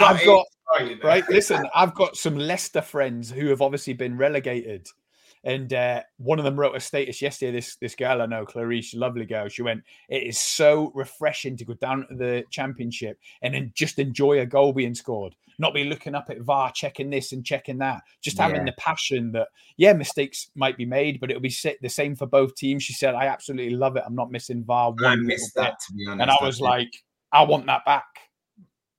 I've 0.00 0.24
got 0.24 0.44
right. 1.02 1.24
Listen, 1.28 1.66
I've 1.74 1.94
got 1.94 2.16
some 2.16 2.36
Leicester 2.36 2.82
friends 2.82 3.30
who 3.30 3.48
have 3.48 3.62
obviously 3.62 3.92
been 3.92 4.16
relegated, 4.16 4.88
and 5.44 5.72
uh, 5.72 6.02
one 6.16 6.38
of 6.38 6.44
them 6.44 6.58
wrote 6.58 6.76
a 6.76 6.80
status 6.80 7.22
yesterday. 7.22 7.52
This 7.52 7.76
this 7.76 7.94
girl 7.94 8.22
I 8.22 8.26
know, 8.26 8.44
Clarice, 8.44 8.94
lovely 8.94 9.26
girl. 9.26 9.48
She 9.48 9.62
went, 9.62 9.82
"It 10.08 10.22
is 10.24 10.38
so 10.38 10.92
refreshing 10.94 11.56
to 11.58 11.64
go 11.64 11.74
down 11.74 12.06
to 12.08 12.14
the 12.14 12.44
championship 12.50 13.18
and 13.42 13.54
then 13.54 13.72
just 13.74 13.98
enjoy 13.98 14.40
a 14.40 14.46
goal 14.46 14.72
being 14.72 14.94
scored." 14.94 15.34
not 15.58 15.74
be 15.74 15.84
looking 15.84 16.14
up 16.14 16.30
at 16.30 16.40
VAR, 16.40 16.72
checking 16.72 17.10
this 17.10 17.32
and 17.32 17.44
checking 17.44 17.78
that. 17.78 18.02
Just 18.22 18.38
having 18.38 18.58
yeah. 18.58 18.64
the 18.66 18.72
passion 18.72 19.32
that, 19.32 19.48
yeah, 19.76 19.92
mistakes 19.92 20.50
might 20.54 20.76
be 20.76 20.86
made, 20.86 21.20
but 21.20 21.30
it'll 21.30 21.42
be 21.42 21.54
the 21.80 21.88
same 21.88 22.16
for 22.16 22.26
both 22.26 22.54
teams. 22.54 22.82
She 22.82 22.92
said, 22.92 23.14
I 23.14 23.26
absolutely 23.26 23.76
love 23.76 23.96
it. 23.96 24.02
I'm 24.06 24.14
not 24.14 24.30
missing 24.30 24.64
VAR 24.64 24.90
one 24.92 25.04
I 25.04 25.16
missed 25.16 25.54
that, 25.56 25.78
to 25.86 25.92
be 25.94 26.06
honest. 26.08 26.22
And 26.22 26.30
I 26.30 26.36
was 26.44 26.60
like, 26.60 26.90
I 27.32 27.42
want 27.42 27.66
that 27.66 27.84
back. 27.84 28.04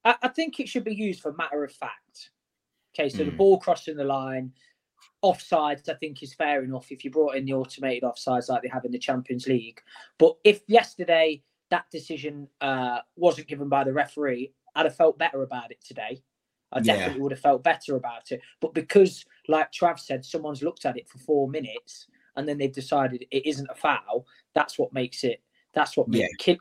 I, 0.06 0.16
I, 0.22 0.28
think 0.30 0.60
it 0.60 0.70
should 0.70 0.86
be 0.86 0.96
used 0.96 1.22
for 1.22 1.34
matter 1.34 1.64
of 1.64 1.72
fact. 1.72 2.30
Okay, 2.94 3.10
so 3.10 3.18
mm. 3.18 3.26
the 3.26 3.32
hmm. 3.32 3.38
ball 3.38 3.60
crossing 3.60 3.98
the 3.98 4.06
line, 4.06 4.54
offsides, 5.24 5.90
I 5.90 5.96
think 5.96 6.24
is 6.24 6.34
fair 6.34 6.64
enough 6.64 6.92
if 6.92 7.04
you 7.04 7.12
brought 7.12 7.36
in 7.36 7.46
the 7.46 7.54
automated 7.54 8.04
offsides 8.04 8.50
like 8.50 8.62
they 8.62 8.70
have 8.70 8.86
in 8.86 8.92
the 8.92 9.00
Champions 9.00 9.48
League. 9.48 9.82
But 10.18 10.36
if 10.44 10.62
yesterday 10.68 11.44
that 11.72 11.90
decision 11.92 12.48
uh, 12.62 13.00
wasn't 13.16 13.48
given 13.48 13.68
by 13.68 13.84
the 13.84 13.94
referee, 13.94 14.54
I'd 14.76 14.86
have 14.86 14.96
felt 14.96 15.18
better 15.18 15.44
about 15.44 15.72
it 15.72 15.84
today. 15.84 16.22
I 16.72 16.82
definitely 16.82 17.16
yeah. 17.16 17.22
would 17.22 17.32
have 17.32 17.42
felt 17.42 17.64
better 17.64 17.96
about 17.96 18.32
it. 18.32 18.42
But 18.60 18.74
because, 18.74 19.26
like 19.48 19.72
Trav 19.72 20.00
said, 20.00 20.26
someone's 20.26 20.64
looked 20.64 20.86
at 20.86 20.98
it 20.98 21.08
for 21.08 21.20
four 21.20 21.48
minutes 21.48 22.08
and 22.36 22.48
then 22.48 22.58
they've 22.58 22.72
decided 22.72 23.26
it 23.32 23.48
isn't 23.48 23.70
a 23.70 23.76
foul, 23.76 24.26
that's 24.54 24.78
what 24.78 24.94
makes 24.94 25.24
it. 25.24 25.42
That's 25.76 25.98
what 25.98 26.08
yeah. 26.10 26.28
Kid, 26.40 26.60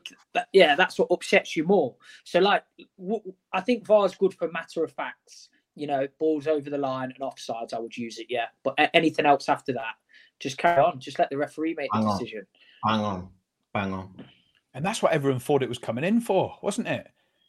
yeah, 0.52 0.74
that's 0.74 0.98
what 0.98 1.08
upsets 1.10 1.56
you 1.56 1.64
more. 1.64 1.94
So, 2.24 2.40
like, 2.40 2.64
w- 2.98 3.32
I 3.52 3.60
think 3.60 3.86
VAR's 3.86 4.16
good 4.16 4.34
for 4.34 4.50
matter 4.50 4.82
of 4.82 4.92
facts. 4.92 5.48
You 5.76 5.86
know, 5.86 6.06
balls 6.18 6.46
over 6.46 6.68
the 6.68 6.78
line 6.78 7.12
and 7.12 7.20
offsides, 7.20 7.72
I 7.72 7.78
would 7.78 7.96
use 7.96 8.18
it, 8.18 8.26
yeah. 8.28 8.46
But 8.62 8.74
anything 8.92 9.24
else 9.24 9.48
after 9.48 9.72
that, 9.72 9.94
just 10.40 10.58
carry 10.58 10.82
on. 10.82 11.00
Just 11.00 11.18
let 11.18 11.30
the 11.30 11.36
referee 11.36 11.74
make 11.76 11.90
the 11.92 12.10
decision. 12.12 12.46
Hang 12.84 13.00
on, 13.00 13.28
bang 13.72 13.92
on. 13.92 14.24
And 14.74 14.84
that's 14.84 15.00
what 15.00 15.12
everyone 15.12 15.40
thought 15.40 15.62
it 15.62 15.68
was 15.68 15.78
coming 15.78 16.04
in 16.04 16.20
for, 16.20 16.56
wasn't 16.60 16.88
it? 16.88 17.08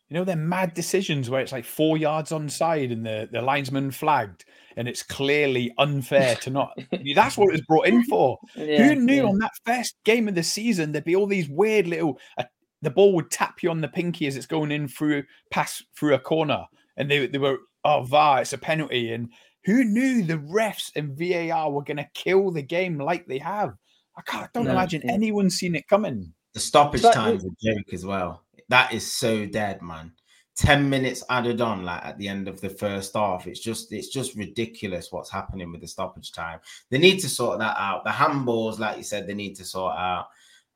You 0.09 0.15
know, 0.15 0.23
they're 0.23 0.35
mad 0.35 0.75
decisions 0.75 1.29
where 1.29 1.41
it's 1.41 1.51
like 1.51 1.65
four 1.65 1.97
yards 1.97 2.31
on 2.31 2.47
side 2.47 2.91
and 2.91 3.05
the, 3.05 3.27
the 3.31 3.41
linesman 3.41 3.89
flagged, 3.89 4.45
and 4.77 4.87
it's 4.87 5.01
clearly 5.01 5.73
unfair 5.79 6.35
to 6.37 6.51
not. 6.51 6.77
that's 7.15 7.37
what 7.37 7.49
it 7.49 7.53
was 7.53 7.61
brought 7.61 7.87
in 7.87 8.03
for. 8.03 8.37
Yeah, 8.55 8.83
Who 8.83 8.95
knew 8.95 9.23
yeah. 9.23 9.29
on 9.29 9.39
that 9.39 9.51
first 9.65 9.95
game 10.05 10.27
of 10.27 10.35
the 10.35 10.43
season 10.43 10.91
there'd 10.91 11.05
be 11.05 11.15
all 11.15 11.25
these 11.25 11.49
weird 11.49 11.87
little. 11.87 12.19
Uh, 12.37 12.43
the 12.83 12.91
ball 12.91 13.15
would 13.15 13.31
tap 13.31 13.63
you 13.63 13.71
on 13.71 13.81
the 13.81 13.87
pinky 13.87 14.27
as 14.27 14.37
it's 14.37 14.45
going 14.45 14.71
in 14.71 14.87
through 14.87 15.23
pass 15.49 15.81
through 15.97 16.13
a 16.13 16.19
corner, 16.19 16.65
and 16.97 17.09
they 17.09 17.25
they 17.25 17.39
were 17.39 17.57
oh 17.83 18.03
VAR, 18.03 18.41
it's 18.41 18.53
a 18.53 18.59
penalty, 18.59 19.11
and 19.11 19.31
who 19.63 19.83
knew 19.83 20.23
the 20.23 20.37
refs 20.37 20.91
and 20.95 21.17
VAR 21.17 21.71
were 21.71 21.83
going 21.83 21.97
to 21.97 22.07
kill 22.13 22.51
the 22.51 22.61
game 22.61 22.99
like 22.99 23.25
they 23.25 23.39
have? 23.39 23.73
I 24.15 24.21
can't. 24.21 24.43
I 24.43 24.49
don't 24.53 24.65
no, 24.65 24.71
imagine 24.71 25.01
yeah. 25.03 25.13
anyone 25.13 25.49
seen 25.49 25.73
it 25.73 25.87
coming. 25.87 26.31
The 26.53 26.59
stoppage 26.59 27.01
time 27.01 27.37
is 27.37 27.43
a 27.43 27.49
joke 27.73 27.91
as 27.91 28.05
well 28.05 28.44
that 28.69 28.93
is 28.93 29.11
so 29.11 29.45
dead, 29.45 29.81
man. 29.81 30.13
10 30.55 30.89
minutes 30.89 31.21
added 31.29 31.59
on 31.59 31.83
like 31.83 32.03
at 32.05 32.17
the 32.17 32.29
end 32.29 32.47
of 32.47 32.61
the 32.61 32.69
first 32.69 33.13
half. 33.13 33.45
It's 33.45 33.59
just 33.59 33.91
it's 33.91 34.07
just 34.07 34.35
ridiculous 34.35 35.11
what's 35.11 35.29
happening 35.29 35.71
with 35.71 35.81
the 35.81 35.87
stoppage 35.87 36.31
time. 36.31 36.59
They 36.89 36.97
need 36.97 37.19
to 37.19 37.29
sort 37.29 37.59
that 37.59 37.75
out. 37.77 38.05
The 38.05 38.11
handballs 38.11 38.79
like 38.79 38.97
you 38.97 39.03
said 39.03 39.27
they 39.27 39.33
need 39.33 39.55
to 39.55 39.65
sort 39.65 39.95
out. 39.97 40.27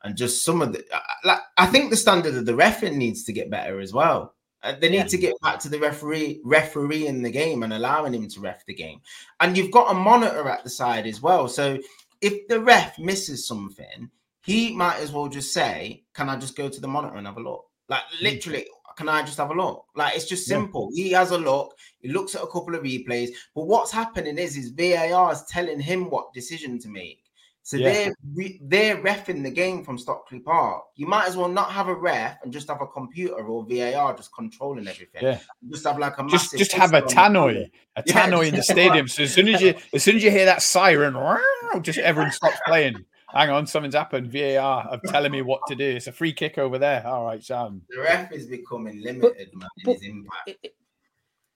And 0.04 0.18
just 0.18 0.44
some 0.44 0.62
of 0.62 0.74
the 0.74 0.80
uh, 0.94 1.00
like 1.24 1.40
i 1.58 1.66
think 1.66 1.90
the 1.90 1.98
standard 1.98 2.36
of 2.36 2.46
the 2.46 2.56
referee 2.56 2.92
needs 2.92 3.24
to 3.26 3.34
get 3.34 3.50
better 3.50 3.80
as 3.80 3.94
well. 3.94 4.36
Uh, 4.62 4.74
they 4.78 4.90
need 4.90 4.98
yeah. 4.98 5.04
to 5.06 5.18
get 5.18 5.40
back 5.42 5.60
to 5.60 5.70
the 5.70 5.80
referee 5.80 6.42
referee 6.44 7.08
in 7.08 7.22
the 7.22 7.32
game 7.32 7.64
and 7.64 7.72
allowing 7.72 8.14
him 8.14 8.28
to 8.28 8.42
ref 8.42 8.66
the 8.66 8.74
game. 8.74 9.00
And 9.40 9.58
you've 9.58 9.72
got 9.72 9.92
a 9.92 9.94
monitor 9.94 10.50
at 10.50 10.66
the 10.66 10.70
side 10.70 11.08
as 11.08 11.22
well. 11.22 11.48
So 11.48 11.80
if 12.20 12.50
the 12.50 12.60
ref 12.60 13.00
misses 13.00 13.48
something 13.48 14.10
he 14.42 14.74
might 14.74 14.98
as 14.98 15.12
well 15.12 15.28
just 15.28 15.54
say 15.54 16.04
can 16.14 16.30
i 16.30 16.36
just 16.36 16.56
go 16.56 16.70
to 16.70 16.82
the 16.82 16.88
monitor 16.88 17.18
and 17.18 17.28
have 17.28 17.38
a 17.38 17.42
look 17.42 17.69
like 17.90 18.04
literally, 18.22 18.66
can 18.96 19.10
I 19.10 19.22
just 19.22 19.38
have 19.38 19.52
a 19.52 19.54
look? 19.54 19.86
Like 19.96 20.16
it's 20.16 20.26
just 20.26 20.46
simple. 20.46 20.90
Yeah. 20.92 21.04
He 21.04 21.12
has 21.12 21.32
a 21.32 21.38
look. 21.38 21.76
He 22.02 22.10
looks 22.10 22.36
at 22.36 22.44
a 22.44 22.48
couple 22.48 22.76
of 22.76 22.84
replays. 22.84 23.30
But 23.56 23.68
what's 23.68 23.92
happening 23.92 24.38
is 24.38 24.56
his 24.56 24.70
VAR 24.70 25.32
is 25.32 25.44
telling 25.50 25.80
him 25.80 26.10
what 26.10 26.34
decision 26.34 26.80
to 26.80 26.90
make. 26.90 27.24
So 27.70 27.78
yeah. 27.78 27.94
they're 27.94 28.14
re- 28.34 28.60
they're 28.64 28.98
refing 28.98 29.44
the 29.44 29.52
game 29.52 29.84
from 29.84 29.98
Stockley 29.98 30.40
Park. 30.40 30.86
You 30.96 31.06
might 31.06 31.28
as 31.28 31.38
well 31.38 31.50
not 31.50 31.72
have 31.72 31.88
a 31.88 31.94
ref 31.94 32.40
and 32.44 32.52
just 32.52 32.68
have 32.68 32.82
a 32.82 32.88
computer 32.88 33.36
or 33.36 33.64
VAR 33.64 34.16
just 34.16 34.34
controlling 34.34 34.88
everything. 34.88 35.22
Yeah. 35.22 35.40
Just 35.70 35.86
have 35.86 36.00
like 36.00 36.18
a 36.18 36.26
just 36.28 36.58
just 36.58 36.72
have 36.72 36.94
a 36.94 37.04
tannoy, 37.04 37.70
a 37.96 38.02
tannoy 38.04 38.42
yeah, 38.42 38.48
in 38.48 38.56
the 38.56 38.64
stadium. 38.76 39.08
So 39.08 39.24
as 39.24 39.34
soon 39.34 39.50
as 39.50 39.62
you 39.62 39.76
as 39.94 40.04
soon 40.04 40.16
as 40.16 40.24
you 40.24 40.32
hear 40.32 40.46
that 40.46 40.62
siren, 40.62 41.16
just 41.82 42.00
everyone 42.00 42.32
stops 42.32 42.58
playing. 42.66 43.06
Hang 43.34 43.50
on, 43.52 43.68
something's 43.68 43.96
happened. 43.96 44.32
VAR 44.32 44.88
of 44.88 45.02
telling 45.04 45.32
me 45.32 45.42
what 45.42 45.62
to 45.68 45.76
do. 45.76 45.86
It's 45.86 46.08
a 46.08 46.12
free 46.12 46.34
kick 46.34 46.58
over 46.58 46.80
there. 46.80 47.06
All 47.06 47.26
right, 47.26 47.44
Sam. 47.44 47.82
The 47.90 48.02
ref 48.02 48.32
is 48.32 48.48
becoming 48.48 49.02
limited, 49.04 49.50
but, 49.54 49.60
man, 49.60 49.70
in 49.86 49.94
his 49.94 50.04
impact. 50.04 50.48
It, 50.48 50.58
it, 50.64 50.76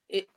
it, 0.10 0.28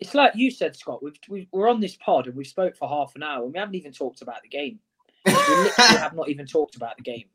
it's 0.00 0.14
like 0.14 0.32
you 0.34 0.50
said, 0.50 0.74
Scott. 0.74 1.02
We've, 1.02 1.18
we, 1.28 1.48
we're 1.52 1.68
on 1.68 1.80
this 1.80 1.96
pod 1.96 2.26
and 2.26 2.34
we've 2.34 2.46
spoke 2.46 2.76
for 2.76 2.88
half 2.88 3.14
an 3.14 3.22
hour 3.22 3.44
and 3.44 3.52
we 3.52 3.58
haven't 3.58 3.76
even 3.76 3.92
talked 3.92 4.22
about 4.22 4.42
the 4.42 4.48
game. 4.48 4.80
We 5.24 5.32
literally 5.32 5.70
have 5.76 6.14
not 6.14 6.28
even 6.28 6.46
talked 6.46 6.74
about 6.74 6.96
the 6.96 7.02
game. 7.02 7.26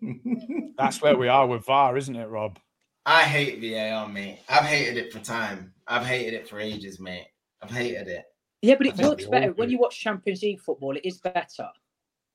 That's 0.78 1.02
where 1.02 1.16
we 1.16 1.28
are 1.28 1.46
with 1.46 1.66
VAR, 1.66 1.96
isn't 1.98 2.16
it, 2.16 2.28
Rob? 2.28 2.58
I 3.04 3.22
hate 3.22 3.60
VAR, 3.60 4.08
mate. 4.08 4.40
I've 4.48 4.64
hated 4.64 4.96
it 4.96 5.12
for 5.12 5.18
time. 5.18 5.74
I've 5.86 6.06
hated 6.06 6.32
it 6.32 6.48
for 6.48 6.58
ages, 6.58 6.98
mate. 6.98 7.26
I've 7.62 7.70
hated 7.70 8.08
it. 8.08 8.24
Yeah, 8.64 8.76
but 8.76 8.86
it 8.86 8.96
works 8.96 9.26
better 9.26 9.52
when 9.52 9.68
you 9.68 9.78
watch 9.78 10.00
Champions 10.00 10.42
League 10.42 10.60
football. 10.60 10.96
It 10.96 11.04
is 11.04 11.18
better. 11.18 11.68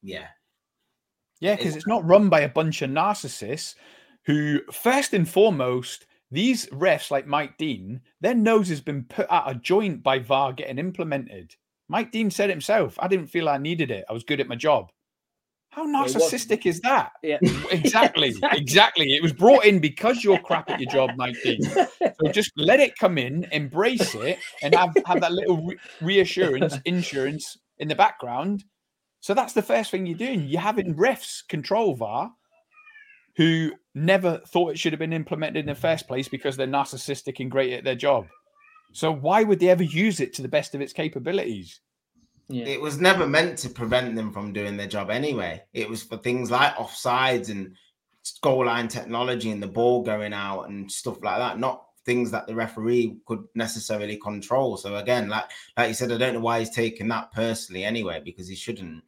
Yeah. 0.03 0.27
Yeah, 1.39 1.55
because 1.55 1.75
it's 1.75 1.87
not 1.87 2.05
run 2.05 2.29
by 2.29 2.41
a 2.41 2.49
bunch 2.49 2.81
of 2.81 2.91
narcissists 2.91 3.75
who, 4.25 4.61
first 4.71 5.13
and 5.13 5.27
foremost, 5.27 6.05
these 6.29 6.67
refs 6.67 7.09
like 7.09 7.25
Mike 7.25 7.57
Dean, 7.57 8.01
their 8.21 8.35
nose 8.35 8.69
has 8.69 8.81
been 8.81 9.05
put 9.05 9.25
at 9.31 9.49
a 9.49 9.55
joint 9.55 10.03
by 10.03 10.19
VAR 10.19 10.53
getting 10.53 10.77
implemented. 10.77 11.55
Mike 11.87 12.11
Dean 12.11 12.29
said 12.29 12.51
himself, 12.51 12.95
I 12.99 13.07
didn't 13.07 13.27
feel 13.27 13.49
I 13.49 13.57
needed 13.57 13.89
it. 13.89 14.05
I 14.07 14.13
was 14.13 14.23
good 14.23 14.39
at 14.39 14.47
my 14.47 14.55
job. 14.55 14.91
How 15.71 15.85
narcissistic 15.85 16.65
is 16.65 16.81
that? 16.81 17.11
Yeah. 17.23 17.37
Exactly. 17.71 18.33
exactly. 18.51 19.13
It 19.13 19.21
was 19.21 19.33
brought 19.33 19.65
in 19.65 19.79
because 19.79 20.23
you're 20.23 20.39
crap 20.39 20.69
at 20.69 20.79
your 20.79 20.91
job, 20.91 21.11
Mike 21.15 21.35
Dean. 21.43 21.61
So 21.61 21.87
just 22.31 22.51
let 22.55 22.79
it 22.79 22.97
come 22.97 23.17
in, 23.17 23.45
embrace 23.51 24.15
it, 24.15 24.39
and 24.63 24.73
have, 24.73 24.95
have 25.05 25.21
that 25.21 25.31
little 25.31 25.65
re- 25.65 25.77
reassurance, 26.01 26.77
insurance 26.85 27.57
in 27.77 27.87
the 27.87 27.95
background. 27.95 28.63
So 29.19 29.33
that's 29.33 29.53
the 29.53 29.61
first 29.61 29.91
thing 29.91 30.05
you're 30.05 30.17
doing. 30.17 30.47
You're 30.47 30.61
having 30.61 30.95
refs 30.95 31.47
control 31.47 31.95
VAR 31.95 32.31
who 33.35 33.71
never 33.93 34.41
thought 34.47 34.71
it 34.71 34.79
should 34.79 34.93
have 34.93 34.99
been 34.99 35.13
implemented 35.13 35.57
in 35.57 35.65
the 35.65 35.75
first 35.75 36.07
place 36.07 36.27
because 36.27 36.57
they're 36.57 36.67
narcissistic 36.67 37.39
and 37.39 37.51
great 37.51 37.73
at 37.73 37.83
their 37.83 37.95
job. 37.95 38.27
So 38.91 39.11
why 39.11 39.43
would 39.43 39.59
they 39.59 39.69
ever 39.69 39.83
use 39.83 40.19
it 40.19 40.33
to 40.33 40.41
the 40.41 40.47
best 40.47 40.73
of 40.73 40.81
its 40.81 40.93
capabilities? 40.93 41.79
Yeah. 42.49 42.65
It 42.65 42.81
was 42.81 42.99
never 42.99 43.27
meant 43.27 43.59
to 43.59 43.69
prevent 43.69 44.15
them 44.15 44.33
from 44.33 44.53
doing 44.53 44.75
their 44.75 44.87
job 44.87 45.11
anyway. 45.11 45.63
It 45.71 45.87
was 45.87 46.01
for 46.01 46.17
things 46.17 46.49
like 46.49 46.75
offsides 46.75 47.49
and 47.49 47.75
goal 48.41 48.65
line 48.65 48.87
technology 48.87 49.51
and 49.51 49.61
the 49.61 49.67
ball 49.67 50.03
going 50.03 50.33
out 50.33 50.63
and 50.63 50.91
stuff 50.91 51.21
like 51.21 51.37
that, 51.37 51.59
not 51.59 51.85
things 52.05 52.31
that 52.31 52.47
the 52.47 52.55
referee 52.55 53.17
could 53.27 53.43
necessarily 53.53 54.17
control. 54.17 54.77
So 54.77 54.95
again, 54.95 55.29
like 55.29 55.45
like 55.77 55.89
you 55.89 55.93
said, 55.93 56.11
I 56.11 56.17
don't 56.17 56.33
know 56.33 56.39
why 56.39 56.59
he's 56.59 56.71
taking 56.71 57.07
that 57.09 57.31
personally 57.31 57.85
anyway, 57.85 58.21
because 58.23 58.47
he 58.47 58.55
shouldn't. 58.55 59.03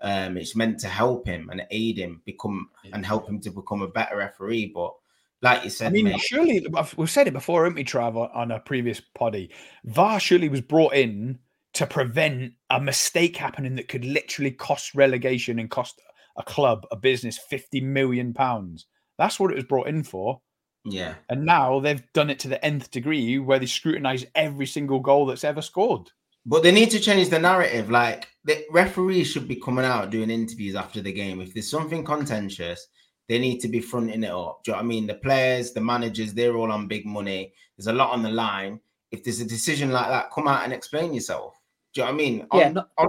Um, 0.00 0.36
it's 0.36 0.56
meant 0.56 0.80
to 0.80 0.88
help 0.88 1.26
him 1.26 1.48
and 1.50 1.66
aid 1.70 1.98
him 1.98 2.22
become 2.24 2.70
yeah. 2.84 2.92
and 2.94 3.04
help 3.04 3.28
him 3.28 3.40
to 3.40 3.50
become 3.50 3.82
a 3.82 3.88
better 3.88 4.16
referee. 4.16 4.72
But 4.74 4.94
like 5.42 5.64
you 5.64 5.70
said, 5.70 5.88
I 5.88 5.90
mean, 5.90 6.04
mate, 6.06 6.20
surely 6.20 6.66
we've 6.96 7.10
said 7.10 7.28
it 7.28 7.32
before, 7.32 7.64
haven't 7.64 7.76
we, 7.76 7.84
Trav, 7.84 8.34
on 8.34 8.50
a 8.50 8.60
previous 8.60 9.00
poddy? 9.00 9.50
VAR 9.84 10.18
surely 10.18 10.48
was 10.48 10.62
brought 10.62 10.94
in 10.94 11.38
to 11.76 11.86
prevent 11.86 12.52
a 12.70 12.80
mistake 12.80 13.36
happening 13.36 13.76
that 13.76 13.88
could 13.88 14.04
literally 14.04 14.50
cost 14.50 14.94
relegation 14.94 15.58
and 15.58 15.70
cost 15.70 16.00
a 16.36 16.42
club, 16.42 16.86
a 16.90 16.96
business, 16.96 17.38
50 17.38 17.80
million 17.80 18.32
pounds. 18.32 18.86
That's 19.18 19.38
what 19.38 19.50
it 19.50 19.56
was 19.56 19.64
brought 19.64 19.88
in 19.88 20.02
for. 20.02 20.40
Yeah. 20.84 21.14
And 21.28 21.44
now 21.44 21.80
they've 21.80 22.02
done 22.12 22.30
it 22.30 22.38
to 22.40 22.48
the 22.48 22.64
nth 22.64 22.90
degree 22.90 23.38
where 23.38 23.58
they 23.58 23.66
scrutinize 23.66 24.24
every 24.34 24.66
single 24.66 25.00
goal 25.00 25.26
that's 25.26 25.44
ever 25.44 25.62
scored. 25.62 26.10
But 26.46 26.62
they 26.62 26.70
need 26.70 26.90
to 26.92 27.00
change 27.00 27.28
the 27.28 27.40
narrative. 27.40 27.90
Like 27.90 28.28
the 28.44 28.64
referees 28.70 29.28
should 29.28 29.48
be 29.48 29.56
coming 29.56 29.84
out 29.84 30.10
doing 30.10 30.30
interviews 30.30 30.76
after 30.76 31.00
the 31.00 31.12
game. 31.12 31.40
If 31.40 31.52
there's 31.52 31.70
something 31.70 32.04
contentious, 32.04 32.86
they 33.28 33.38
need 33.38 33.58
to 33.60 33.68
be 33.68 33.80
fronting 33.80 34.22
it 34.22 34.30
up. 34.30 34.62
Do 34.64 34.70
you 34.70 34.72
know 34.72 34.78
what 34.78 34.84
I 34.84 34.88
mean? 34.88 35.06
The 35.08 35.14
players, 35.14 35.72
the 35.72 35.80
managers, 35.80 36.32
they're 36.32 36.56
all 36.56 36.70
on 36.70 36.86
big 36.86 37.04
money. 37.04 37.52
There's 37.76 37.88
a 37.88 37.92
lot 37.92 38.12
on 38.12 38.22
the 38.22 38.30
line. 38.30 38.80
If 39.10 39.24
there's 39.24 39.40
a 39.40 39.44
decision 39.44 39.90
like 39.90 40.08
that, 40.08 40.30
come 40.30 40.46
out 40.46 40.64
and 40.64 40.72
explain 40.72 41.12
yourself. 41.12 41.55
Do 41.96 42.02
you 42.02 42.06
know 42.08 42.12
what 42.12 42.20
I 42.20 42.24
mean? 42.24 42.46
On, 42.50 42.60
yeah. 42.60 42.68
Not, 42.68 42.90
on, 42.98 43.08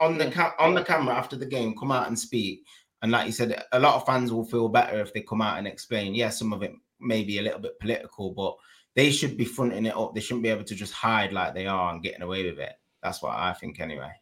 on 0.00 0.16
the 0.16 0.30
ca- 0.30 0.54
on 0.58 0.74
the 0.74 0.82
camera 0.82 1.14
after 1.14 1.36
the 1.36 1.44
game, 1.44 1.76
come 1.76 1.92
out 1.92 2.08
and 2.08 2.18
speak. 2.18 2.64
And 3.02 3.12
like 3.12 3.26
you 3.26 3.32
said, 3.32 3.62
a 3.72 3.78
lot 3.78 3.96
of 3.96 4.06
fans 4.06 4.32
will 4.32 4.46
feel 4.46 4.70
better 4.70 5.00
if 5.00 5.12
they 5.12 5.20
come 5.20 5.42
out 5.42 5.58
and 5.58 5.66
explain. 5.66 6.14
Yeah, 6.14 6.30
some 6.30 6.54
of 6.54 6.62
it 6.62 6.72
may 6.98 7.24
be 7.24 7.38
a 7.38 7.42
little 7.42 7.60
bit 7.60 7.78
political, 7.78 8.30
but 8.30 8.56
they 8.96 9.10
should 9.10 9.36
be 9.36 9.44
fronting 9.44 9.84
it 9.84 9.94
up. 9.94 10.14
They 10.14 10.22
shouldn't 10.22 10.44
be 10.44 10.48
able 10.48 10.64
to 10.64 10.74
just 10.74 10.94
hide 10.94 11.34
like 11.34 11.52
they 11.52 11.66
are 11.66 11.92
and 11.92 12.02
getting 12.02 12.22
away 12.22 12.48
with 12.48 12.58
it. 12.58 12.72
That's 13.02 13.22
what 13.22 13.36
I 13.36 13.52
think, 13.52 13.80
anyway. 13.80 14.12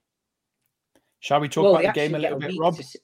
Shall 1.20 1.38
we 1.38 1.48
talk 1.48 1.62
well, 1.62 1.76
about 1.76 1.94
the 1.94 2.00
game 2.00 2.16
a 2.16 2.18
little 2.18 2.40
bit, 2.40 2.54
Rob? 2.58 2.76
To... 2.76 2.98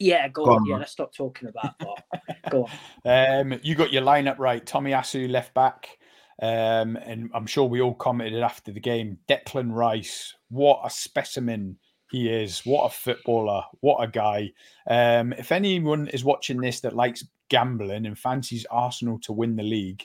Yeah, 0.00 0.26
go, 0.30 0.46
go 0.46 0.50
on. 0.50 0.62
on. 0.62 0.66
Yeah, 0.66 0.76
let's 0.78 0.90
stop 0.90 1.14
talking 1.14 1.48
about 1.48 1.78
that. 1.78 2.50
go 2.50 2.64
on. 2.64 2.70
Um, 3.52 3.60
you 3.62 3.76
got 3.76 3.92
your 3.92 4.02
lineup 4.02 4.40
right. 4.40 4.66
Tomiyasu 4.66 5.30
left 5.30 5.54
back. 5.54 5.96
Um, 6.42 6.96
and 6.96 7.30
I'm 7.32 7.46
sure 7.46 7.68
we 7.68 7.80
all 7.80 7.94
commented 7.94 8.42
after 8.42 8.72
the 8.72 8.80
game. 8.80 9.16
Declan 9.28 9.72
Rice, 9.72 10.34
what 10.50 10.80
a 10.84 10.90
specimen 10.90 11.78
he 12.10 12.28
is! 12.28 12.60
What 12.66 12.84
a 12.84 12.90
footballer! 12.90 13.62
What 13.80 14.02
a 14.02 14.08
guy! 14.08 14.50
Um, 14.88 15.32
if 15.32 15.52
anyone 15.52 16.08
is 16.08 16.24
watching 16.24 16.60
this 16.60 16.80
that 16.80 16.96
likes 16.96 17.24
gambling 17.48 18.06
and 18.06 18.18
fancies 18.18 18.66
Arsenal 18.70 19.20
to 19.20 19.32
win 19.32 19.54
the 19.54 19.62
league, 19.62 20.04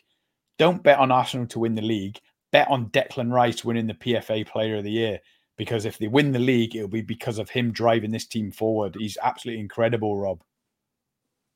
don't 0.60 0.84
bet 0.84 1.00
on 1.00 1.12
Arsenal 1.12 1.48
to 1.48 1.60
win 1.60 1.76
the 1.76 1.82
league. 1.82 2.20
Bet 2.52 2.70
on 2.70 2.92
Declan 2.92 3.32
Rice 3.32 3.66
winning 3.66 3.88
the 3.88 3.94
PFA 3.96 4.48
Player 4.48 4.78
of 4.78 4.84
the 4.84 4.92
Year 4.92 5.20
because 5.58 5.86
if 5.86 5.98
they 5.98 6.08
win 6.08 6.32
the 6.32 6.40
league, 6.40 6.76
it'll 6.76 6.88
be 6.88 7.02
because 7.02 7.40
of 7.40 7.50
him 7.50 7.72
driving 7.72 8.12
this 8.12 8.28
team 8.28 8.52
forward. 8.52 8.96
He's 8.98 9.18
absolutely 9.22 9.60
incredible, 9.60 10.16
Rob. 10.18 10.44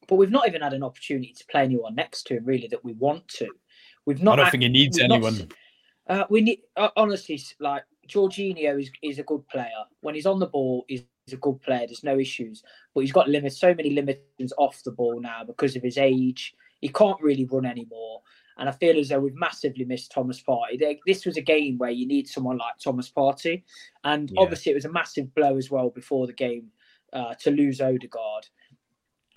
But 0.08 0.16
we've 0.16 0.32
not 0.32 0.48
even 0.48 0.62
had 0.62 0.74
an 0.74 0.84
opportunity 0.84 1.34
to 1.34 1.46
play 1.46 1.64
anyone 1.64 1.96
next 1.96 2.24
to 2.24 2.38
him, 2.38 2.46
really, 2.46 2.68
that 2.68 2.84
we 2.84 2.94
want 2.94 3.28
to. 3.30 3.48
We've 4.06 4.22
not. 4.22 4.40
I 4.40 4.44
don't 4.44 4.52
think 4.52 4.64
he 4.64 4.70
needs 4.70 5.00
anyone. 5.00 5.38
Not, 5.38 5.54
uh, 6.08 6.26
we 6.30 6.42
need 6.42 6.60
uh, 6.76 6.90
honestly, 6.96 7.42
like 7.60 7.84
Jorginho 8.08 8.80
is 8.82 8.92
is 9.02 9.20
a 9.20 9.24
good 9.24 9.48
player. 9.48 9.70
When 10.02 10.16
he's 10.16 10.26
on 10.26 10.40
the 10.40 10.48
ball, 10.48 10.86
he's, 10.88 11.04
he's 11.26 11.34
a 11.34 11.38
good 11.38 11.62
player. 11.62 11.86
There's 11.88 12.04
no 12.04 12.20
issues, 12.20 12.64
but 12.94 13.02
he's 13.02 13.12
got 13.12 13.30
limits. 13.30 13.60
So 13.60 13.74
many 13.74 13.94
limitations 13.94 14.54
off 14.58 14.82
the 14.84 14.92
ball 14.92 15.20
now 15.20 15.44
because 15.44 15.76
of 15.76 15.84
his 15.84 15.98
age. 15.98 16.54
He 16.82 16.90
can't 16.90 17.22
really 17.22 17.46
run 17.46 17.66
anymore. 17.66 18.22
And 18.58 18.68
I 18.68 18.74
feel 18.74 19.00
as 19.00 19.10
though 19.10 19.20
we've 19.20 19.36
massively 19.36 19.86
missed 19.86 20.12
Thomas 20.12 20.42
Partey. 20.42 20.98
This 21.06 21.26
was 21.26 21.38
a 21.38 21.42
game 21.42 21.78
where 21.78 21.90
you 21.90 22.06
need 22.06 22.28
someone 22.28 22.58
like 22.58 22.78
Thomas 22.84 23.10
Partey, 23.10 23.64
And 24.04 24.30
yeah. 24.30 24.42
obviously, 24.42 24.72
it 24.72 24.76
was 24.76 24.86
a 24.86 24.92
massive 24.92 25.34
blow 25.34 25.58
as 25.58 25.72
well 25.72 25.90
before 25.90 26.28
the 26.28 26.34
game 26.34 26.68
uh, 27.14 27.34
to 27.36 27.52
lose 27.52 27.82
Odegaard 27.82 28.48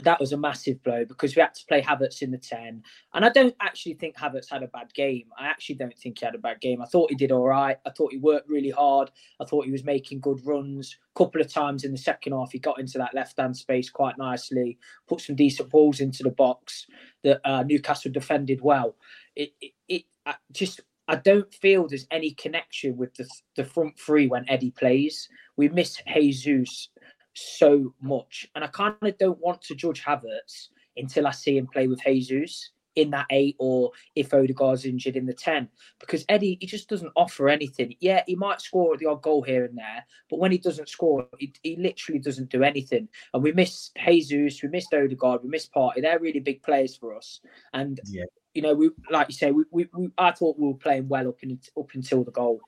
that 0.04 0.20
was 0.20 0.32
a 0.32 0.36
massive 0.36 0.82
blow 0.82 1.04
because 1.04 1.34
we 1.34 1.42
had 1.42 1.54
to 1.54 1.66
play 1.66 1.82
Havertz 1.82 2.22
in 2.22 2.30
the 2.30 2.38
10. 2.38 2.82
And 3.14 3.24
I 3.24 3.28
don't 3.28 3.54
actually 3.60 3.94
think 3.94 4.16
Havertz 4.16 4.50
had 4.50 4.62
a 4.62 4.68
bad 4.68 4.92
game. 4.94 5.26
I 5.38 5.46
actually 5.46 5.76
don't 5.76 5.96
think 5.98 6.18
he 6.18 6.24
had 6.24 6.34
a 6.34 6.38
bad 6.38 6.60
game. 6.60 6.80
I 6.80 6.86
thought 6.86 7.10
he 7.10 7.16
did 7.16 7.32
all 7.32 7.46
right. 7.46 7.76
I 7.86 7.90
thought 7.90 8.12
he 8.12 8.18
worked 8.18 8.48
really 8.48 8.70
hard. 8.70 9.10
I 9.40 9.44
thought 9.44 9.64
he 9.64 9.72
was 9.72 9.84
making 9.84 10.20
good 10.20 10.40
runs. 10.44 10.96
A 11.14 11.18
couple 11.18 11.40
of 11.40 11.52
times 11.52 11.84
in 11.84 11.92
the 11.92 11.98
second 11.98 12.32
half, 12.32 12.52
he 12.52 12.58
got 12.58 12.78
into 12.78 12.98
that 12.98 13.14
left 13.14 13.38
hand 13.38 13.56
space 13.56 13.90
quite 13.90 14.18
nicely, 14.18 14.78
put 15.08 15.20
some 15.20 15.36
decent 15.36 15.70
balls 15.70 16.00
into 16.00 16.22
the 16.22 16.30
box 16.30 16.86
that 17.22 17.40
uh, 17.44 17.62
Newcastle 17.62 18.12
defended 18.12 18.60
well. 18.60 18.96
It, 19.36 19.52
it, 19.60 19.72
it 19.88 20.04
I 20.26 20.34
just, 20.52 20.80
I 21.08 21.16
don't 21.16 21.52
feel 21.52 21.86
there's 21.86 22.06
any 22.10 22.32
connection 22.32 22.96
with 22.96 23.14
the, 23.14 23.28
the 23.56 23.64
front 23.64 23.98
three 23.98 24.26
when 24.26 24.48
Eddie 24.48 24.70
plays. 24.70 25.28
We 25.56 25.68
miss 25.68 26.02
Jesus 26.12 26.88
so 27.34 27.94
much. 28.00 28.46
And 28.54 28.64
I 28.64 28.68
kind 28.68 28.94
of 29.02 29.18
don't 29.18 29.38
want 29.40 29.62
to 29.62 29.74
judge 29.74 30.02
Havertz 30.02 30.68
until 30.96 31.26
I 31.26 31.32
see 31.32 31.56
him 31.58 31.66
play 31.66 31.86
with 31.88 32.02
Jesus 32.02 32.70
in 32.96 33.10
that 33.10 33.26
eight 33.30 33.56
or 33.58 33.90
if 34.14 34.32
Odegaard's 34.32 34.84
injured 34.84 35.16
in 35.16 35.26
the 35.26 35.34
10 35.34 35.68
because 35.98 36.24
Eddie 36.28 36.58
he 36.60 36.66
just 36.66 36.88
doesn't 36.88 37.10
offer 37.16 37.48
anything 37.48 37.94
yeah 38.00 38.22
he 38.26 38.36
might 38.36 38.60
score 38.60 38.96
the 38.96 39.06
odd 39.06 39.22
goal 39.22 39.42
here 39.42 39.64
and 39.64 39.76
there 39.76 40.04
but 40.30 40.38
when 40.38 40.52
he 40.52 40.58
doesn't 40.58 40.88
score 40.88 41.26
he, 41.38 41.52
he 41.62 41.76
literally 41.76 42.20
doesn't 42.20 42.50
do 42.50 42.62
anything 42.62 43.08
and 43.32 43.42
we 43.42 43.50
miss 43.52 43.90
Jesus 44.06 44.62
we 44.62 44.68
missed 44.68 44.94
Odegaard 44.94 45.42
we 45.42 45.48
missed 45.48 45.72
Partey. 45.74 46.02
they're 46.02 46.20
really 46.20 46.40
big 46.40 46.62
players 46.62 46.96
for 46.96 47.16
us 47.16 47.40
and 47.72 48.00
yeah. 48.06 48.24
you 48.54 48.62
know 48.62 48.74
we 48.74 48.90
like 49.10 49.28
you 49.28 49.35
say 49.35 49.50
we, 49.50 49.64
we, 49.72 49.88
we 49.92 50.08
I 50.16 50.30
thought 50.30 50.58
we 50.58 50.68
were 50.68 50.74
playing 50.74 51.08
well 51.08 51.28
up 51.28 51.42
in, 51.42 51.58
up 51.76 51.90
until 51.94 52.22
the 52.22 52.30
goal 52.30 52.60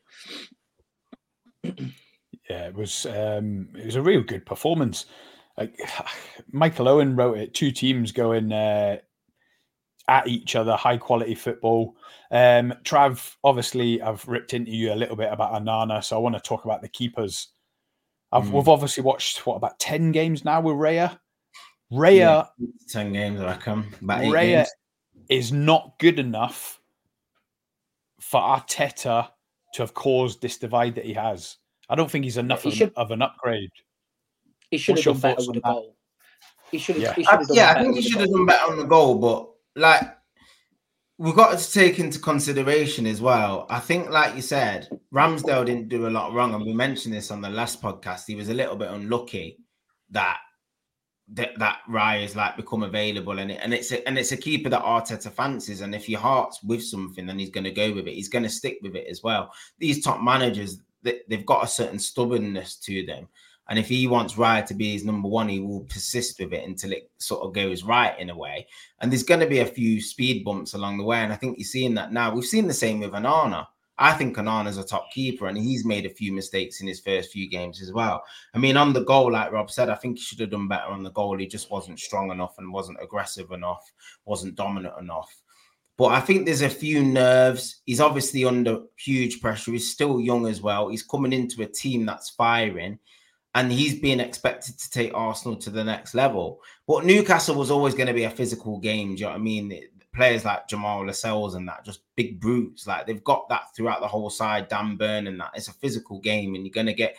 yeah, 2.48 2.66
it 2.66 2.74
was 2.74 3.06
um, 3.06 3.68
it 3.76 3.86
was 3.86 3.96
a 3.96 4.02
real 4.02 4.22
good 4.22 4.46
performance. 4.46 5.06
Like 5.56 5.78
Michael 6.52 6.88
Owen 6.88 7.16
wrote 7.16 7.38
it, 7.38 7.54
two 7.54 7.70
teams 7.70 8.12
going 8.12 8.52
uh, 8.52 8.98
at 10.08 10.28
each 10.28 10.54
other, 10.54 10.76
high 10.76 10.96
quality 10.96 11.34
football. 11.34 11.96
Um, 12.30 12.74
Trav, 12.84 13.34
obviously, 13.42 14.00
I've 14.00 14.26
ripped 14.28 14.54
into 14.54 14.70
you 14.70 14.92
a 14.92 14.94
little 14.94 15.16
bit 15.16 15.32
about 15.32 15.52
Onana, 15.52 16.02
so 16.02 16.16
I 16.16 16.20
want 16.20 16.36
to 16.36 16.40
talk 16.40 16.64
about 16.64 16.82
the 16.82 16.88
keepers. 16.88 17.48
Mm. 18.32 18.50
We've 18.50 18.68
obviously 18.68 19.02
watched 19.02 19.46
what 19.46 19.56
about 19.56 19.78
ten 19.78 20.12
games 20.12 20.44
now 20.44 20.60
with 20.60 20.74
Raya. 20.74 21.18
Raya, 21.92 22.16
yeah, 22.58 22.66
ten 22.88 23.12
games, 23.12 23.40
I 23.40 23.46
reckon. 23.46 23.86
About 24.02 24.22
Raya 24.22 24.64
games. 24.64 24.68
is 25.28 25.52
not 25.52 25.94
good 25.98 26.18
enough 26.18 26.80
for 28.20 28.40
Arteta 28.40 29.28
to 29.74 29.82
have 29.82 29.94
caused 29.94 30.42
this 30.42 30.58
divide 30.58 30.96
that 30.96 31.04
he 31.04 31.12
has. 31.12 31.56
I 31.88 31.94
don't 31.94 32.10
think 32.10 32.24
he's 32.24 32.36
enough 32.36 32.62
he 32.62 32.70
of, 32.70 32.74
should, 32.74 32.92
of, 32.96 33.10
an 33.10 33.22
upgrade. 33.22 33.70
He 34.70 34.78
should 34.78 34.96
What's 34.96 35.04
have 35.04 35.20
done 35.20 35.34
better 35.34 35.46
with 35.46 35.54
the 35.54 35.60
goal. 35.60 35.96
He 36.70 36.78
should 36.78 36.96
have. 36.96 37.16
Yeah, 37.18 37.40
yeah 37.50 37.74
I 37.76 37.82
think 37.82 37.96
he 37.96 38.02
should 38.02 38.20
have 38.20 38.30
done 38.30 38.46
better 38.46 38.72
on 38.72 38.78
the 38.78 38.84
goal, 38.84 39.16
but 39.16 39.48
like 39.76 40.16
we've 41.18 41.34
got 41.34 41.58
to 41.58 41.72
take 41.72 41.98
into 41.98 42.18
consideration 42.18 43.06
as 43.06 43.20
well. 43.20 43.66
I 43.70 43.78
think, 43.78 44.10
like 44.10 44.34
you 44.34 44.42
said, 44.42 44.88
Ramsdale 45.14 45.64
didn't 45.64 45.88
do 45.88 46.06
a 46.06 46.10
lot 46.10 46.32
wrong, 46.32 46.54
and 46.54 46.64
we 46.64 46.72
mentioned 46.72 47.14
this 47.14 47.30
on 47.30 47.40
the 47.40 47.48
last 47.48 47.80
podcast. 47.80 48.24
He 48.26 48.34
was 48.34 48.48
a 48.48 48.54
little 48.54 48.76
bit 48.76 48.90
unlucky 48.90 49.58
that 50.10 50.38
that 51.32 51.58
that 51.58 51.78
Raya's 51.88 52.36
like 52.36 52.56
become 52.56 52.82
available, 52.82 53.38
and 53.38 53.50
it, 53.50 53.60
and 53.62 53.72
it's 53.72 53.92
a, 53.92 54.06
and 54.06 54.18
it's 54.18 54.32
a 54.32 54.36
keeper 54.36 54.68
that 54.68 54.82
Arteta 54.82 55.30
fancies. 55.32 55.80
And 55.80 55.94
if 55.94 56.08
your 56.08 56.20
heart's 56.20 56.62
with 56.62 56.84
something, 56.84 57.26
then 57.26 57.38
he's 57.38 57.50
going 57.50 57.64
to 57.64 57.70
go 57.70 57.92
with 57.92 58.06
it. 58.06 58.14
He's 58.14 58.28
going 58.28 58.44
to 58.44 58.50
stick 58.50 58.78
with 58.82 58.94
it 58.94 59.06
as 59.08 59.22
well. 59.22 59.52
These 59.78 60.04
top 60.04 60.20
managers, 60.22 60.78
they, 60.78 60.84
they've 61.02 61.46
got 61.46 61.64
a 61.64 61.68
certain 61.68 61.98
stubbornness 61.98 62.76
to 62.76 63.04
them. 63.06 63.28
And 63.68 63.78
if 63.78 63.88
he 63.88 64.06
wants 64.06 64.34
Raya 64.34 64.64
to 64.66 64.74
be 64.74 64.92
his 64.92 65.04
number 65.04 65.28
one, 65.28 65.48
he 65.48 65.60
will 65.60 65.80
persist 65.84 66.38
with 66.38 66.52
it 66.52 66.66
until 66.66 66.92
it 66.92 67.10
sort 67.18 67.44
of 67.44 67.52
goes 67.52 67.82
right 67.82 68.16
in 68.18 68.30
a 68.30 68.36
way. 68.36 68.66
And 69.00 69.10
there's 69.10 69.24
going 69.24 69.40
to 69.40 69.46
be 69.46 69.58
a 69.58 69.66
few 69.66 70.00
speed 70.00 70.44
bumps 70.44 70.74
along 70.74 70.98
the 70.98 71.04
way. 71.04 71.18
And 71.18 71.32
I 71.32 71.36
think 71.36 71.58
you're 71.58 71.66
seeing 71.66 71.94
that 71.94 72.12
now. 72.12 72.32
We've 72.32 72.44
seen 72.44 72.68
the 72.68 72.74
same 72.74 73.00
with 73.00 73.10
Onana. 73.10 73.66
I 73.98 74.12
think 74.12 74.36
Onana's 74.36 74.76
a 74.76 74.84
top 74.84 75.10
keeper 75.10 75.46
and 75.46 75.56
he's 75.56 75.86
made 75.86 76.04
a 76.04 76.10
few 76.10 76.32
mistakes 76.32 76.80
in 76.80 76.86
his 76.86 77.00
first 77.00 77.32
few 77.32 77.48
games 77.48 77.80
as 77.80 77.92
well. 77.92 78.22
I 78.54 78.58
mean, 78.58 78.76
on 78.76 78.92
the 78.92 79.04
goal, 79.04 79.32
like 79.32 79.50
Rob 79.50 79.70
said, 79.70 79.88
I 79.88 79.94
think 79.94 80.18
he 80.18 80.22
should 80.22 80.40
have 80.40 80.50
done 80.50 80.68
better 80.68 80.88
on 80.88 81.02
the 81.02 81.10
goal. 81.12 81.38
He 81.38 81.46
just 81.46 81.70
wasn't 81.70 81.98
strong 81.98 82.30
enough 82.30 82.56
and 82.58 82.72
wasn't 82.72 83.02
aggressive 83.02 83.52
enough, 83.52 83.90
wasn't 84.26 84.54
dominant 84.54 84.94
enough. 85.00 85.34
But 85.98 86.06
I 86.06 86.20
think 86.20 86.44
there's 86.44 86.62
a 86.62 86.68
few 86.68 87.02
nerves. 87.02 87.80
He's 87.86 88.00
obviously 88.00 88.44
under 88.44 88.80
huge 88.98 89.40
pressure. 89.40 89.72
He's 89.72 89.90
still 89.90 90.20
young 90.20 90.46
as 90.46 90.60
well. 90.60 90.88
He's 90.88 91.02
coming 91.02 91.32
into 91.32 91.62
a 91.62 91.66
team 91.66 92.04
that's 92.04 92.30
firing 92.30 92.98
and 93.56 93.72
he's 93.72 93.98
being 93.98 94.20
expected 94.20 94.78
to 94.78 94.90
take 94.90 95.14
Arsenal 95.14 95.56
to 95.56 95.70
the 95.70 95.82
next 95.82 96.14
level. 96.14 96.60
But 96.86 97.06
Newcastle 97.06 97.54
was 97.54 97.70
always 97.70 97.94
going 97.94 98.06
to 98.06 98.12
be 98.12 98.24
a 98.24 98.30
physical 98.30 98.78
game. 98.78 99.14
Do 99.14 99.20
you 99.20 99.24
know 99.24 99.30
what 99.30 99.36
I 99.36 99.42
mean? 99.42 99.80
Players 100.14 100.44
like 100.44 100.68
Jamal 100.68 101.06
Lascelles 101.06 101.54
and 101.54 101.66
that, 101.66 101.82
just 101.82 102.00
big 102.16 102.38
brutes. 102.38 102.86
Like 102.86 103.06
they've 103.06 103.24
got 103.24 103.48
that 103.48 103.74
throughout 103.74 104.00
the 104.00 104.08
whole 104.08 104.28
side. 104.28 104.68
Dan 104.68 104.96
Burn 104.96 105.26
and 105.26 105.40
that. 105.40 105.52
It's 105.54 105.68
a 105.68 105.72
physical 105.72 106.20
game, 106.20 106.54
and 106.54 106.66
you're 106.66 106.72
going 106.72 106.86
to 106.86 106.92
get 106.92 107.16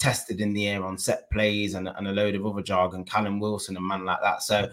tested 0.00 0.40
in 0.40 0.52
the 0.54 0.66
air 0.66 0.84
on 0.84 0.98
set 0.98 1.30
plays 1.30 1.74
and, 1.74 1.86
and 1.88 2.08
a 2.08 2.12
load 2.12 2.34
of 2.34 2.44
other 2.44 2.62
jargon. 2.62 3.04
Callum 3.04 3.38
Wilson 3.38 3.76
and 3.76 3.86
man 3.86 4.04
like 4.04 4.20
that. 4.22 4.42
So. 4.42 4.68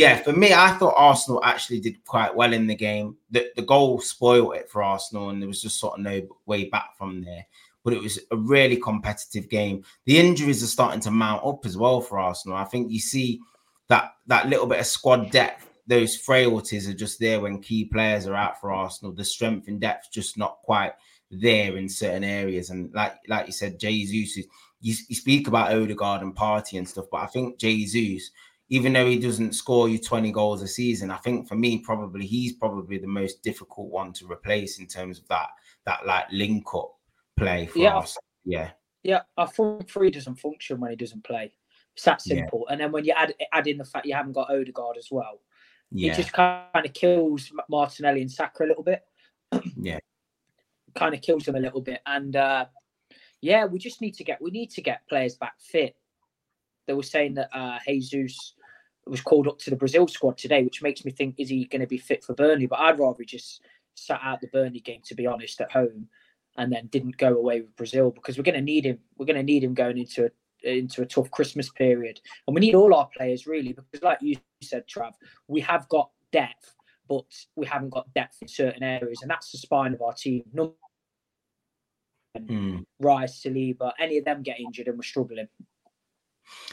Yeah, 0.00 0.16
for 0.16 0.32
me, 0.32 0.54
I 0.54 0.70
thought 0.78 0.94
Arsenal 0.96 1.44
actually 1.44 1.78
did 1.78 2.02
quite 2.06 2.34
well 2.34 2.54
in 2.54 2.66
the 2.66 2.74
game. 2.74 3.18
The, 3.30 3.50
the 3.54 3.60
goal 3.60 4.00
spoiled 4.00 4.54
it 4.54 4.70
for 4.70 4.82
Arsenal, 4.82 5.28
and 5.28 5.42
there 5.42 5.46
was 5.46 5.60
just 5.60 5.78
sort 5.78 5.98
of 5.98 6.04
no 6.04 6.22
way 6.46 6.64
back 6.64 6.96
from 6.96 7.22
there 7.22 7.46
but 7.82 7.92
it 7.92 8.02
was 8.02 8.18
a 8.30 8.36
really 8.36 8.76
competitive 8.76 9.48
game. 9.48 9.84
The 10.04 10.18
injuries 10.18 10.62
are 10.62 10.66
starting 10.66 11.00
to 11.00 11.10
mount 11.10 11.44
up 11.44 11.64
as 11.64 11.76
well 11.76 12.00
for 12.00 12.18
Arsenal. 12.18 12.56
I 12.56 12.64
think 12.64 12.90
you 12.90 13.00
see 13.00 13.40
that 13.88 14.14
that 14.26 14.48
little 14.48 14.66
bit 14.66 14.80
of 14.80 14.86
squad 14.86 15.30
depth. 15.30 15.66
Those 15.86 16.16
frailties 16.16 16.88
are 16.88 16.94
just 16.94 17.18
there 17.18 17.40
when 17.40 17.60
key 17.60 17.84
players 17.84 18.26
are 18.26 18.34
out 18.34 18.60
for 18.60 18.70
Arsenal. 18.70 19.12
The 19.12 19.24
strength 19.24 19.68
and 19.68 19.80
depth 19.80 20.12
just 20.12 20.38
not 20.38 20.58
quite 20.62 20.92
there 21.30 21.76
in 21.76 21.88
certain 21.88 22.24
areas. 22.24 22.70
And 22.70 22.92
like 22.94 23.14
like 23.28 23.46
you 23.46 23.52
said, 23.52 23.80
Jesus, 23.80 24.36
you, 24.80 24.94
you 25.08 25.14
speak 25.14 25.48
about 25.48 25.72
Odegaard 25.72 26.22
and 26.22 26.36
Partey 26.36 26.78
and 26.78 26.88
stuff, 26.88 27.06
but 27.10 27.22
I 27.22 27.26
think 27.26 27.58
Jesus, 27.58 28.30
even 28.70 28.92
though 28.92 29.06
he 29.06 29.18
doesn't 29.18 29.52
score 29.52 29.88
you 29.88 29.98
20 29.98 30.30
goals 30.30 30.62
a 30.62 30.68
season, 30.68 31.10
I 31.10 31.16
think 31.16 31.48
for 31.48 31.56
me, 31.56 31.78
probably 31.78 32.24
he's 32.24 32.52
probably 32.52 32.98
the 32.98 33.06
most 33.06 33.42
difficult 33.42 33.90
one 33.90 34.12
to 34.14 34.30
replace 34.30 34.78
in 34.78 34.86
terms 34.86 35.18
of 35.18 35.26
that 35.28 35.48
that 35.86 36.06
like 36.06 36.26
link 36.30 36.64
up 36.74 36.94
play 37.36 37.66
for 37.66 37.78
yeah, 37.78 37.98
us. 37.98 38.16
Yeah. 38.44 38.70
Yeah, 39.02 39.22
our 39.36 39.48
front 39.48 39.90
three 39.90 40.10
doesn't 40.10 40.36
function 40.36 40.78
when 40.78 40.90
he 40.90 40.96
doesn't 40.96 41.24
play. 41.24 41.52
It's 41.94 42.04
that 42.04 42.22
simple. 42.22 42.64
Yeah. 42.66 42.72
And 42.72 42.80
then 42.80 42.92
when 42.92 43.04
you 43.04 43.12
add 43.16 43.34
add 43.52 43.66
in 43.66 43.78
the 43.78 43.84
fact 43.84 44.06
you 44.06 44.14
haven't 44.14 44.34
got 44.34 44.50
Odegaard 44.50 44.96
as 44.98 45.08
well, 45.10 45.40
yeah. 45.90 46.12
it 46.12 46.16
just 46.16 46.32
kind 46.32 46.86
of 46.86 46.92
kills 46.92 47.50
Martinelli 47.68 48.20
and 48.20 48.30
Saka 48.30 48.64
a 48.64 48.66
little 48.66 48.84
bit. 48.84 49.02
yeah, 49.80 49.98
kind 50.94 51.14
of 51.14 51.22
kills 51.22 51.44
them 51.44 51.56
a 51.56 51.60
little 51.60 51.80
bit. 51.80 52.02
And 52.06 52.36
uh, 52.36 52.66
yeah, 53.40 53.64
we 53.64 53.78
just 53.78 54.00
need 54.00 54.14
to 54.14 54.24
get 54.24 54.40
we 54.40 54.50
need 54.50 54.70
to 54.72 54.82
get 54.82 55.08
players 55.08 55.34
back 55.34 55.54
fit. 55.58 55.96
They 56.86 56.92
were 56.92 57.02
saying 57.02 57.34
that 57.34 57.48
uh, 57.54 57.78
Jesus 57.86 58.54
was 59.10 59.20
called 59.20 59.48
up 59.48 59.58
to 59.58 59.70
the 59.70 59.76
Brazil 59.76 60.08
squad 60.08 60.38
today, 60.38 60.62
which 60.62 60.82
makes 60.82 61.04
me 61.04 61.10
think 61.10 61.34
is 61.38 61.48
he 61.48 61.64
going 61.64 61.80
to 61.80 61.86
be 61.86 61.98
fit 61.98 62.24
for 62.24 62.34
Burnley? 62.34 62.66
But 62.66 62.80
I'd 62.80 62.98
rather 62.98 63.18
he 63.20 63.26
just 63.26 63.62
sat 63.94 64.20
out 64.22 64.40
the 64.40 64.46
Burnley 64.48 64.80
game 64.80 65.00
to 65.04 65.14
be 65.14 65.26
honest 65.26 65.60
at 65.60 65.72
home 65.72 66.08
and 66.56 66.72
then 66.72 66.86
didn't 66.86 67.16
go 67.16 67.36
away 67.36 67.60
with 67.60 67.76
Brazil 67.76 68.10
because 68.10 68.36
we're 68.36 68.44
going 68.44 68.54
to 68.54 68.60
need 68.60 68.84
him. 68.84 68.98
We're 69.16 69.26
going 69.26 69.36
to 69.36 69.42
need 69.42 69.64
him 69.64 69.74
going 69.74 69.98
into 69.98 70.26
a 70.26 70.30
into 70.62 71.00
a 71.00 71.06
tough 71.06 71.30
Christmas 71.30 71.70
period, 71.70 72.20
and 72.46 72.54
we 72.54 72.60
need 72.60 72.74
all 72.74 72.94
our 72.94 73.08
players 73.16 73.46
really 73.46 73.72
because, 73.72 74.02
like 74.02 74.18
you 74.20 74.36
said, 74.62 74.84
Trav, 74.86 75.14
we 75.48 75.60
have 75.62 75.88
got 75.88 76.10
depth, 76.32 76.74
but 77.08 77.24
we 77.56 77.66
haven't 77.66 77.90
got 77.90 78.12
depth 78.14 78.38
in 78.42 78.48
certain 78.48 78.82
areas, 78.82 79.20
and 79.22 79.30
that's 79.30 79.52
the 79.52 79.58
spine 79.58 79.94
of 79.94 80.02
our 80.02 80.12
team. 80.12 80.44
Number 80.52 80.74
mm. 82.38 82.84
Rice, 83.00 83.42
Saliba, 83.42 83.92
any 83.98 84.18
of 84.18 84.24
them 84.24 84.42
get 84.42 84.60
injured, 84.60 84.88
and 84.88 84.98
we're 84.98 85.02
struggling. 85.02 85.48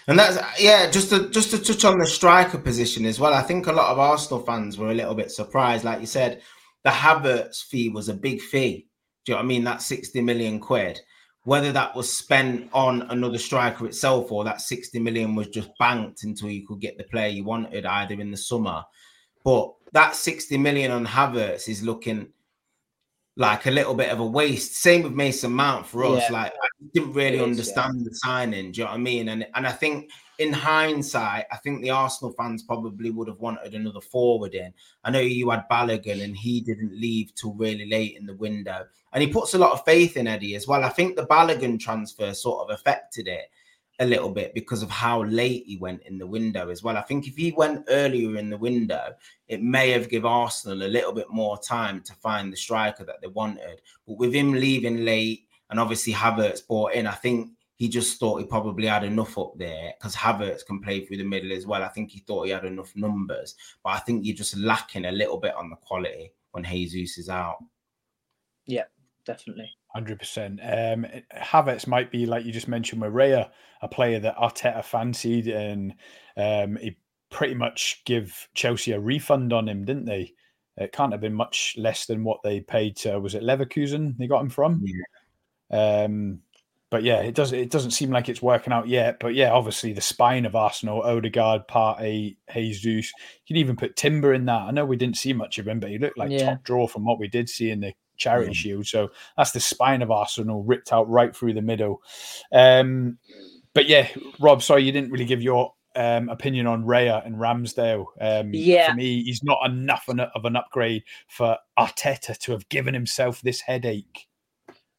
And 0.07 0.17
that's 0.17 0.37
yeah, 0.61 0.89
just 0.89 1.09
to 1.09 1.29
just 1.29 1.51
to 1.51 1.59
touch 1.59 1.83
on 1.83 1.99
the 1.99 2.05
striker 2.05 2.57
position 2.57 3.05
as 3.05 3.19
well. 3.19 3.33
I 3.33 3.41
think 3.41 3.67
a 3.67 3.73
lot 3.73 3.91
of 3.91 3.99
Arsenal 3.99 4.41
fans 4.41 4.77
were 4.77 4.91
a 4.91 4.95
little 4.95 5.15
bit 5.15 5.31
surprised. 5.31 5.83
Like 5.83 5.99
you 5.99 6.07
said, 6.07 6.41
the 6.83 6.89
Havertz 6.89 7.63
fee 7.63 7.89
was 7.89 8.07
a 8.07 8.13
big 8.13 8.41
fee. 8.41 8.87
Do 9.25 9.31
you 9.31 9.35
know 9.35 9.39
what 9.39 9.45
I 9.45 9.47
mean? 9.47 9.63
That 9.65 9.81
60 9.81 10.21
million 10.21 10.59
quid, 10.61 11.01
whether 11.43 11.73
that 11.73 11.93
was 11.93 12.15
spent 12.15 12.69
on 12.71 13.01
another 13.09 13.37
striker 13.37 13.85
itself 13.85 14.31
or 14.31 14.45
that 14.45 14.61
60 14.61 14.97
million 14.99 15.35
was 15.35 15.47
just 15.47 15.69
banked 15.77 16.23
until 16.23 16.49
you 16.49 16.65
could 16.65 16.79
get 16.79 16.97
the 16.97 17.03
player 17.03 17.27
you 17.27 17.43
wanted 17.43 17.85
either 17.85 18.15
in 18.15 18.31
the 18.31 18.37
summer. 18.37 18.83
But 19.43 19.73
that 19.91 20.15
60 20.15 20.57
million 20.57 20.91
on 20.91 21.05
Havertz 21.05 21.67
is 21.67 21.83
looking 21.83 22.29
like 23.37 23.67
a 23.67 23.71
little 23.71 23.93
bit 23.93 24.09
of 24.09 24.19
a 24.19 24.25
waste. 24.25 24.75
Same 24.77 25.03
with 25.03 25.13
Mason 25.13 25.53
Mount 25.53 25.85
for 25.85 26.03
us. 26.03 26.23
Yeah. 26.23 26.33
Like 26.33 26.53
I 26.53 26.67
didn't 26.93 27.13
really 27.13 27.37
is, 27.37 27.43
understand 27.43 27.99
yeah. 27.99 28.03
the 28.09 28.15
signing. 28.15 28.71
Do 28.71 28.79
you 28.79 28.85
know 28.85 28.91
what 28.91 28.97
I 28.97 29.01
mean? 29.01 29.29
And 29.29 29.47
and 29.53 29.67
I 29.67 29.71
think 29.71 30.09
in 30.39 30.51
hindsight, 30.51 31.45
I 31.51 31.57
think 31.57 31.81
the 31.81 31.91
Arsenal 31.91 32.33
fans 32.33 32.63
probably 32.63 33.11
would 33.11 33.27
have 33.27 33.39
wanted 33.39 33.73
another 33.73 34.01
forward 34.01 34.55
in. 34.55 34.73
I 35.03 35.11
know 35.11 35.19
you 35.19 35.49
had 35.51 35.69
Balogun 35.69 36.23
and 36.23 36.35
he 36.35 36.61
didn't 36.61 36.99
leave 36.99 37.33
till 37.35 37.53
really 37.53 37.87
late 37.87 38.17
in 38.17 38.25
the 38.25 38.35
window. 38.35 38.85
And 39.13 39.23
he 39.23 39.29
puts 39.29 39.53
a 39.53 39.57
lot 39.57 39.71
of 39.71 39.85
faith 39.85 40.17
in 40.17 40.27
Eddie 40.27 40.55
as 40.55 40.67
well. 40.67 40.83
I 40.83 40.89
think 40.89 41.15
the 41.15 41.25
Balogun 41.27 41.79
transfer 41.79 42.33
sort 42.33 42.67
of 42.67 42.75
affected 42.75 43.27
it 43.27 43.49
a 43.99 44.05
little 44.05 44.29
bit 44.29 44.53
because 44.53 44.83
of 44.83 44.89
how 44.89 45.23
late 45.23 45.63
he 45.65 45.77
went 45.77 46.03
in 46.03 46.17
the 46.17 46.27
window 46.27 46.69
as 46.69 46.83
well. 46.83 46.97
I 46.97 47.01
think 47.01 47.27
if 47.27 47.35
he 47.35 47.51
went 47.51 47.85
earlier 47.89 48.37
in 48.37 48.49
the 48.49 48.57
window, 48.57 49.13
it 49.47 49.61
may 49.61 49.89
have 49.91 50.09
given 50.09 50.29
Arsenal 50.29 50.83
a 50.83 50.87
little 50.87 51.13
bit 51.13 51.29
more 51.29 51.57
time 51.57 52.01
to 52.01 52.13
find 52.13 52.53
the 52.53 52.57
striker 52.57 53.03
that 53.05 53.21
they 53.21 53.27
wanted. 53.27 53.81
But 54.07 54.17
with 54.17 54.33
him 54.33 54.53
leaving 54.53 55.03
late 55.03 55.47
and 55.69 55.79
obviously 55.79 56.13
Havertz 56.13 56.65
bought 56.67 56.93
in, 56.93 57.07
I 57.07 57.13
think 57.13 57.51
he 57.75 57.87
just 57.87 58.19
thought 58.19 58.39
he 58.39 58.45
probably 58.45 58.87
had 58.87 59.03
enough 59.03 59.37
up 59.37 59.53
there 59.57 59.93
because 59.97 60.15
Havertz 60.15 60.65
can 60.65 60.81
play 60.81 61.05
through 61.05 61.17
the 61.17 61.23
middle 61.23 61.51
as 61.51 61.65
well. 61.65 61.83
I 61.83 61.89
think 61.89 62.11
he 62.11 62.19
thought 62.19 62.45
he 62.45 62.51
had 62.51 62.65
enough 62.65 62.95
numbers, 62.95 63.55
but 63.83 63.91
I 63.91 63.99
think 63.99 64.25
you're 64.25 64.35
just 64.35 64.57
lacking 64.57 65.05
a 65.05 65.11
little 65.11 65.37
bit 65.37 65.55
on 65.55 65.69
the 65.69 65.75
quality 65.75 66.33
when 66.51 66.63
Jesus 66.63 67.17
is 67.17 67.29
out. 67.29 67.57
Yeah, 68.65 68.85
definitely. 69.25 69.71
Hundred 69.97 70.19
percent. 70.19 70.59
Um, 70.61 71.07
Havertz 71.35 71.87
might 71.87 72.11
be 72.11 72.27
like 72.27 72.45
you 72.45 72.51
just 72.51 72.67
mentioned 72.67 73.01
Raya, 73.01 73.49
a 73.81 73.87
player 73.87 74.19
that 74.19 74.37
Arteta 74.37 74.85
fancied, 74.85 75.47
and 75.47 75.95
um, 76.37 76.75
he 76.75 76.95
pretty 77.31 77.55
much 77.55 78.03
give 78.05 78.47
Chelsea 78.53 78.91
a 78.91 78.99
refund 78.99 79.53
on 79.53 79.67
him, 79.67 79.85
didn't 79.85 80.05
they? 80.05 80.35
It 80.77 80.91
can't 80.91 81.11
have 81.13 81.21
been 81.21 81.33
much 81.33 81.73
less 81.79 82.05
than 82.05 82.23
what 82.23 82.43
they 82.43 82.59
paid 82.59 82.95
to 82.97 83.19
was 83.19 83.33
it 83.33 83.41
Leverkusen 83.41 84.15
they 84.19 84.27
got 84.27 84.43
him 84.43 84.51
from. 84.51 84.85
Yeah. 85.71 86.03
Um, 86.03 86.41
but 86.91 87.01
yeah, 87.01 87.21
it 87.21 87.33
does. 87.33 87.51
It 87.51 87.71
doesn't 87.71 87.89
seem 87.89 88.11
like 88.11 88.29
it's 88.29 88.43
working 88.43 88.73
out 88.73 88.87
yet. 88.87 89.17
But 89.19 89.33
yeah, 89.33 89.49
obviously 89.49 89.93
the 89.93 90.01
spine 90.01 90.45
of 90.45 90.55
Arsenal: 90.55 91.01
Odegaard, 91.01 91.67
Partey, 91.67 92.37
Jesus. 92.53 92.85
You 92.85 93.47
can 93.47 93.57
even 93.57 93.75
put 93.75 93.95
Timber 93.95 94.35
in 94.35 94.45
that. 94.45 94.61
I 94.61 94.69
know 94.69 94.85
we 94.85 94.95
didn't 94.95 95.17
see 95.17 95.33
much 95.33 95.57
of 95.57 95.67
him, 95.67 95.79
but 95.79 95.89
he 95.89 95.97
looked 95.97 96.19
like 96.19 96.29
yeah. 96.29 96.51
top 96.51 96.63
draw 96.63 96.85
from 96.85 97.03
what 97.03 97.17
we 97.17 97.27
did 97.27 97.49
see 97.49 97.71
in 97.71 97.79
the 97.79 97.93
Charity 98.17 98.53
Shield. 98.53 98.87
So 98.87 99.11
that's 99.37 99.51
the 99.51 99.59
spine 99.59 100.01
of 100.01 100.11
Arsenal 100.11 100.63
ripped 100.63 100.91
out 100.91 101.09
right 101.09 101.35
through 101.35 101.53
the 101.53 101.61
middle. 101.61 102.01
Um, 102.51 103.17
but 103.73 103.87
yeah, 103.87 104.07
Rob, 104.39 104.63
sorry 104.63 104.83
you 104.83 104.91
didn't 104.91 105.11
really 105.11 105.25
give 105.25 105.41
your 105.41 105.73
um, 105.95 106.29
opinion 106.29 106.67
on 106.67 106.83
Raya 106.83 107.25
and 107.25 107.35
Ramsdale. 107.35 108.05
Um, 108.21 108.51
yeah, 108.53 108.91
for 108.91 108.95
me, 108.95 109.23
he's 109.23 109.43
not 109.43 109.59
enough 109.65 110.07
of 110.07 110.45
an 110.45 110.55
upgrade 110.55 111.03
for 111.27 111.57
Arteta 111.77 112.37
to 112.39 112.51
have 112.51 112.69
given 112.69 112.93
himself 112.93 113.41
this 113.41 113.61
headache. 113.61 114.27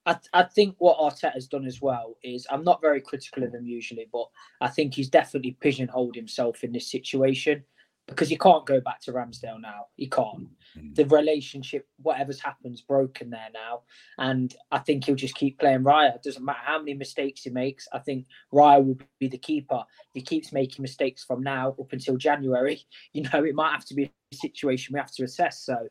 I, 0.06 0.16
I 0.32 0.42
think 0.42 0.74
what 0.78 0.98
Arteta's 0.98 1.46
done 1.46 1.66
as 1.66 1.82
well 1.82 2.16
is 2.22 2.46
I'm 2.50 2.64
not 2.64 2.80
very 2.80 3.00
critical 3.00 3.44
of 3.44 3.54
him 3.54 3.66
usually, 3.66 4.08
but 4.12 4.26
I 4.60 4.68
think 4.68 4.94
he's 4.94 5.10
definitely 5.10 5.56
pigeonholed 5.60 6.16
himself 6.16 6.64
in 6.64 6.72
this 6.72 6.90
situation 6.90 7.62
because 8.08 8.30
you 8.30 8.38
can't 8.38 8.64
go 8.66 8.80
back 8.80 9.00
to 9.02 9.12
Ramsdale 9.12 9.60
now. 9.60 9.86
He 9.96 10.08
can't. 10.08 10.48
Mm. 10.76 10.94
The 10.94 11.04
relationship, 11.06 11.86
whatever's 12.02 12.40
happened, 12.40 12.82
broken 12.88 13.30
there 13.30 13.48
now. 13.52 13.82
And 14.16 14.54
I 14.72 14.78
think 14.78 15.04
he'll 15.04 15.14
just 15.14 15.34
keep 15.34 15.58
playing 15.58 15.84
Raya. 15.84 16.14
It 16.14 16.22
doesn't 16.22 16.44
matter 16.44 16.58
how 16.64 16.78
many 16.78 16.94
mistakes 16.94 17.42
he 17.42 17.50
makes. 17.50 17.86
I 17.92 17.98
think 17.98 18.26
Raya 18.52 18.84
will 18.84 18.98
be 19.20 19.28
the 19.28 19.38
keeper. 19.38 19.84
If 20.14 20.14
he 20.14 20.22
keeps 20.22 20.52
making 20.52 20.82
mistakes 20.82 21.22
from 21.22 21.42
now 21.42 21.74
up 21.78 21.92
until 21.92 22.16
January, 22.16 22.80
you 23.12 23.22
know, 23.22 23.44
it 23.44 23.54
might 23.54 23.72
have 23.72 23.84
to 23.86 23.94
be 23.94 24.04
a 24.32 24.36
situation 24.36 24.94
we 24.94 25.00
have 25.00 25.12
to 25.12 25.24
assess. 25.24 25.60
So 25.60 25.88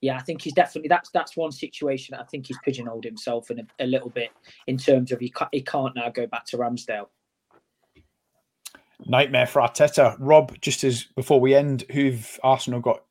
yeah, 0.00 0.16
I 0.16 0.20
think 0.20 0.42
he's 0.42 0.52
definitely 0.52 0.88
that's 0.88 1.08
that's 1.10 1.34
one 1.34 1.50
situation. 1.50 2.14
I 2.14 2.24
think 2.24 2.46
he's 2.46 2.58
pigeonholed 2.62 3.04
himself 3.04 3.50
in 3.50 3.60
a, 3.60 3.84
a 3.84 3.86
little 3.86 4.10
bit 4.10 4.30
in 4.66 4.76
terms 4.76 5.12
of 5.12 5.20
he 5.20 5.32
he 5.50 5.62
can't 5.62 5.96
now 5.96 6.10
go 6.10 6.26
back 6.26 6.44
to 6.46 6.58
Ramsdale. 6.58 7.06
Nightmare 9.06 9.46
for 9.46 9.60
Arteta. 9.62 10.16
Rob, 10.18 10.58
just 10.60 10.84
as 10.84 11.04
before 11.16 11.40
we 11.40 11.54
end, 11.54 11.84
who've 11.90 12.38
Arsenal 12.42 12.80
got 12.80 13.04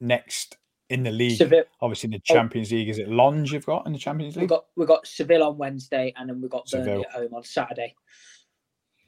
next 0.00 0.56
in 0.88 1.02
the 1.02 1.10
league? 1.10 1.38
Seville. 1.38 1.64
Obviously, 1.80 2.08
in 2.08 2.12
the. 2.12 2.20
Champions 2.20 2.72
oh. 2.72 2.76
League, 2.76 2.88
is 2.88 2.98
it 2.98 3.08
Lens 3.08 3.52
you've 3.52 3.66
got 3.66 3.86
in 3.86 3.92
the 3.92 3.98
Champions 3.98 4.36
League? 4.36 4.42
We've 4.42 4.50
got 4.50 4.66
we've 4.76 4.88
got 4.88 5.06
Seville 5.06 5.44
on 5.44 5.58
Wednesday, 5.58 6.12
and 6.16 6.28
then 6.28 6.40
we've 6.40 6.50
got 6.50 6.68
Burnley 6.70 6.86
Seville. 6.86 7.04
at 7.08 7.12
home 7.12 7.34
on 7.34 7.42
Saturday. 7.42 7.94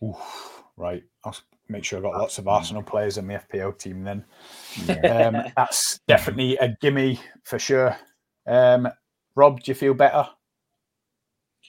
Oof, 0.02 0.62
right, 0.76 1.02
I'll 1.24 1.36
make 1.68 1.84
sure 1.84 1.98
I've 1.98 2.04
got 2.04 2.14
lots 2.14 2.38
of 2.38 2.48
Arsenal 2.48 2.82
players 2.82 3.18
in 3.18 3.26
the 3.26 3.34
FPL 3.34 3.78
team. 3.78 4.04
Then 4.04 4.24
yeah. 4.86 4.94
um, 5.28 5.52
that's 5.56 6.00
definitely 6.08 6.56
a 6.56 6.76
gimme 6.80 7.20
for 7.44 7.58
sure. 7.58 7.96
Um, 8.46 8.88
Rob, 9.34 9.62
do 9.62 9.70
you 9.70 9.74
feel 9.74 9.94
better? 9.94 10.28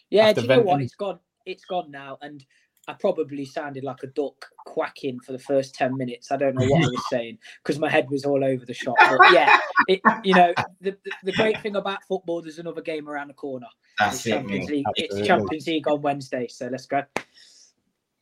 Yeah, 0.09 0.33
do 0.33 0.41
you 0.41 0.47
venting? 0.47 0.65
know 0.65 0.71
what? 0.71 0.81
It's 0.81 0.95
gone. 0.95 1.19
It's 1.45 1.65
gone 1.65 1.91
now, 1.91 2.17
and 2.21 2.43
I 2.87 2.93
probably 2.93 3.45
sounded 3.45 3.83
like 3.83 4.03
a 4.03 4.07
duck 4.07 4.45
quacking 4.65 5.19
for 5.21 5.31
the 5.31 5.39
first 5.39 5.73
10 5.75 5.97
minutes. 5.97 6.31
I 6.31 6.37
don't 6.37 6.55
know 6.55 6.65
what 6.65 6.83
I 6.83 6.87
was 6.87 7.09
saying 7.09 7.37
because 7.63 7.79
my 7.79 7.89
head 7.89 8.09
was 8.09 8.25
all 8.25 8.43
over 8.43 8.65
the 8.65 8.73
shop. 8.73 8.95
But 8.99 9.31
yeah, 9.31 9.57
it, 9.87 10.01
you 10.23 10.33
know, 10.33 10.53
the, 10.81 10.97
the 11.23 11.31
great 11.31 11.61
thing 11.61 11.77
about 11.77 12.03
football, 12.03 12.41
there's 12.41 12.59
another 12.59 12.81
game 12.81 13.07
around 13.07 13.29
the 13.29 13.35
corner. 13.35 13.67
That's 13.99 14.15
it's, 14.15 14.23
Champions 14.25 14.69
League, 14.69 14.85
it's 14.95 15.25
Champions 15.25 15.67
League 15.67 15.87
on 15.87 16.01
Wednesday. 16.01 16.47
So 16.49 16.67
let's 16.67 16.85
go. 16.85 17.03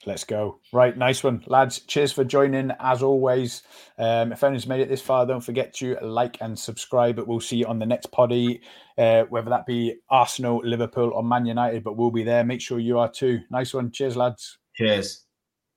Let's 0.05 0.23
go. 0.23 0.59
Right, 0.73 0.97
nice 0.97 1.23
one, 1.23 1.43
lads. 1.45 1.79
Cheers 1.81 2.11
for 2.11 2.23
joining 2.23 2.71
as 2.79 3.03
always. 3.03 3.61
Um, 3.99 4.31
if 4.31 4.43
anyone's 4.43 4.65
made 4.65 4.81
it 4.81 4.89
this 4.89 5.01
far, 5.01 5.27
don't 5.27 5.41
forget 5.41 5.75
to 5.75 5.95
like 6.01 6.41
and 6.41 6.57
subscribe. 6.57 7.15
But 7.15 7.27
we'll 7.27 7.39
see 7.39 7.57
you 7.57 7.67
on 7.67 7.77
the 7.77 7.85
next 7.85 8.11
poddy, 8.11 8.61
uh, 8.97 9.23
whether 9.29 9.51
that 9.51 9.67
be 9.67 9.95
Arsenal, 10.09 10.59
Liverpool, 10.63 11.11
or 11.13 11.23
Man 11.23 11.45
United. 11.45 11.83
But 11.83 11.97
we'll 11.97 12.09
be 12.09 12.23
there. 12.23 12.43
Make 12.43 12.61
sure 12.61 12.79
you 12.79 12.97
are 12.97 13.11
too. 13.11 13.41
Nice 13.51 13.75
one. 13.75 13.91
Cheers, 13.91 14.17
lads. 14.17 14.57
Cheers. 14.75 15.25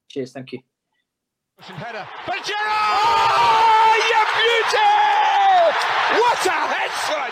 Cheers. 0.08 0.32
Thank 0.32 0.52
you. 0.52 0.60
Header. 1.58 2.08
But 2.26 2.44
Gerrard! 2.44 2.58
Oh, 2.58 3.94
you 4.10 4.22
beauty! 4.40 4.90
What 6.20 6.46
a 6.46 6.50
head, 6.50 6.90
son! 7.06 7.30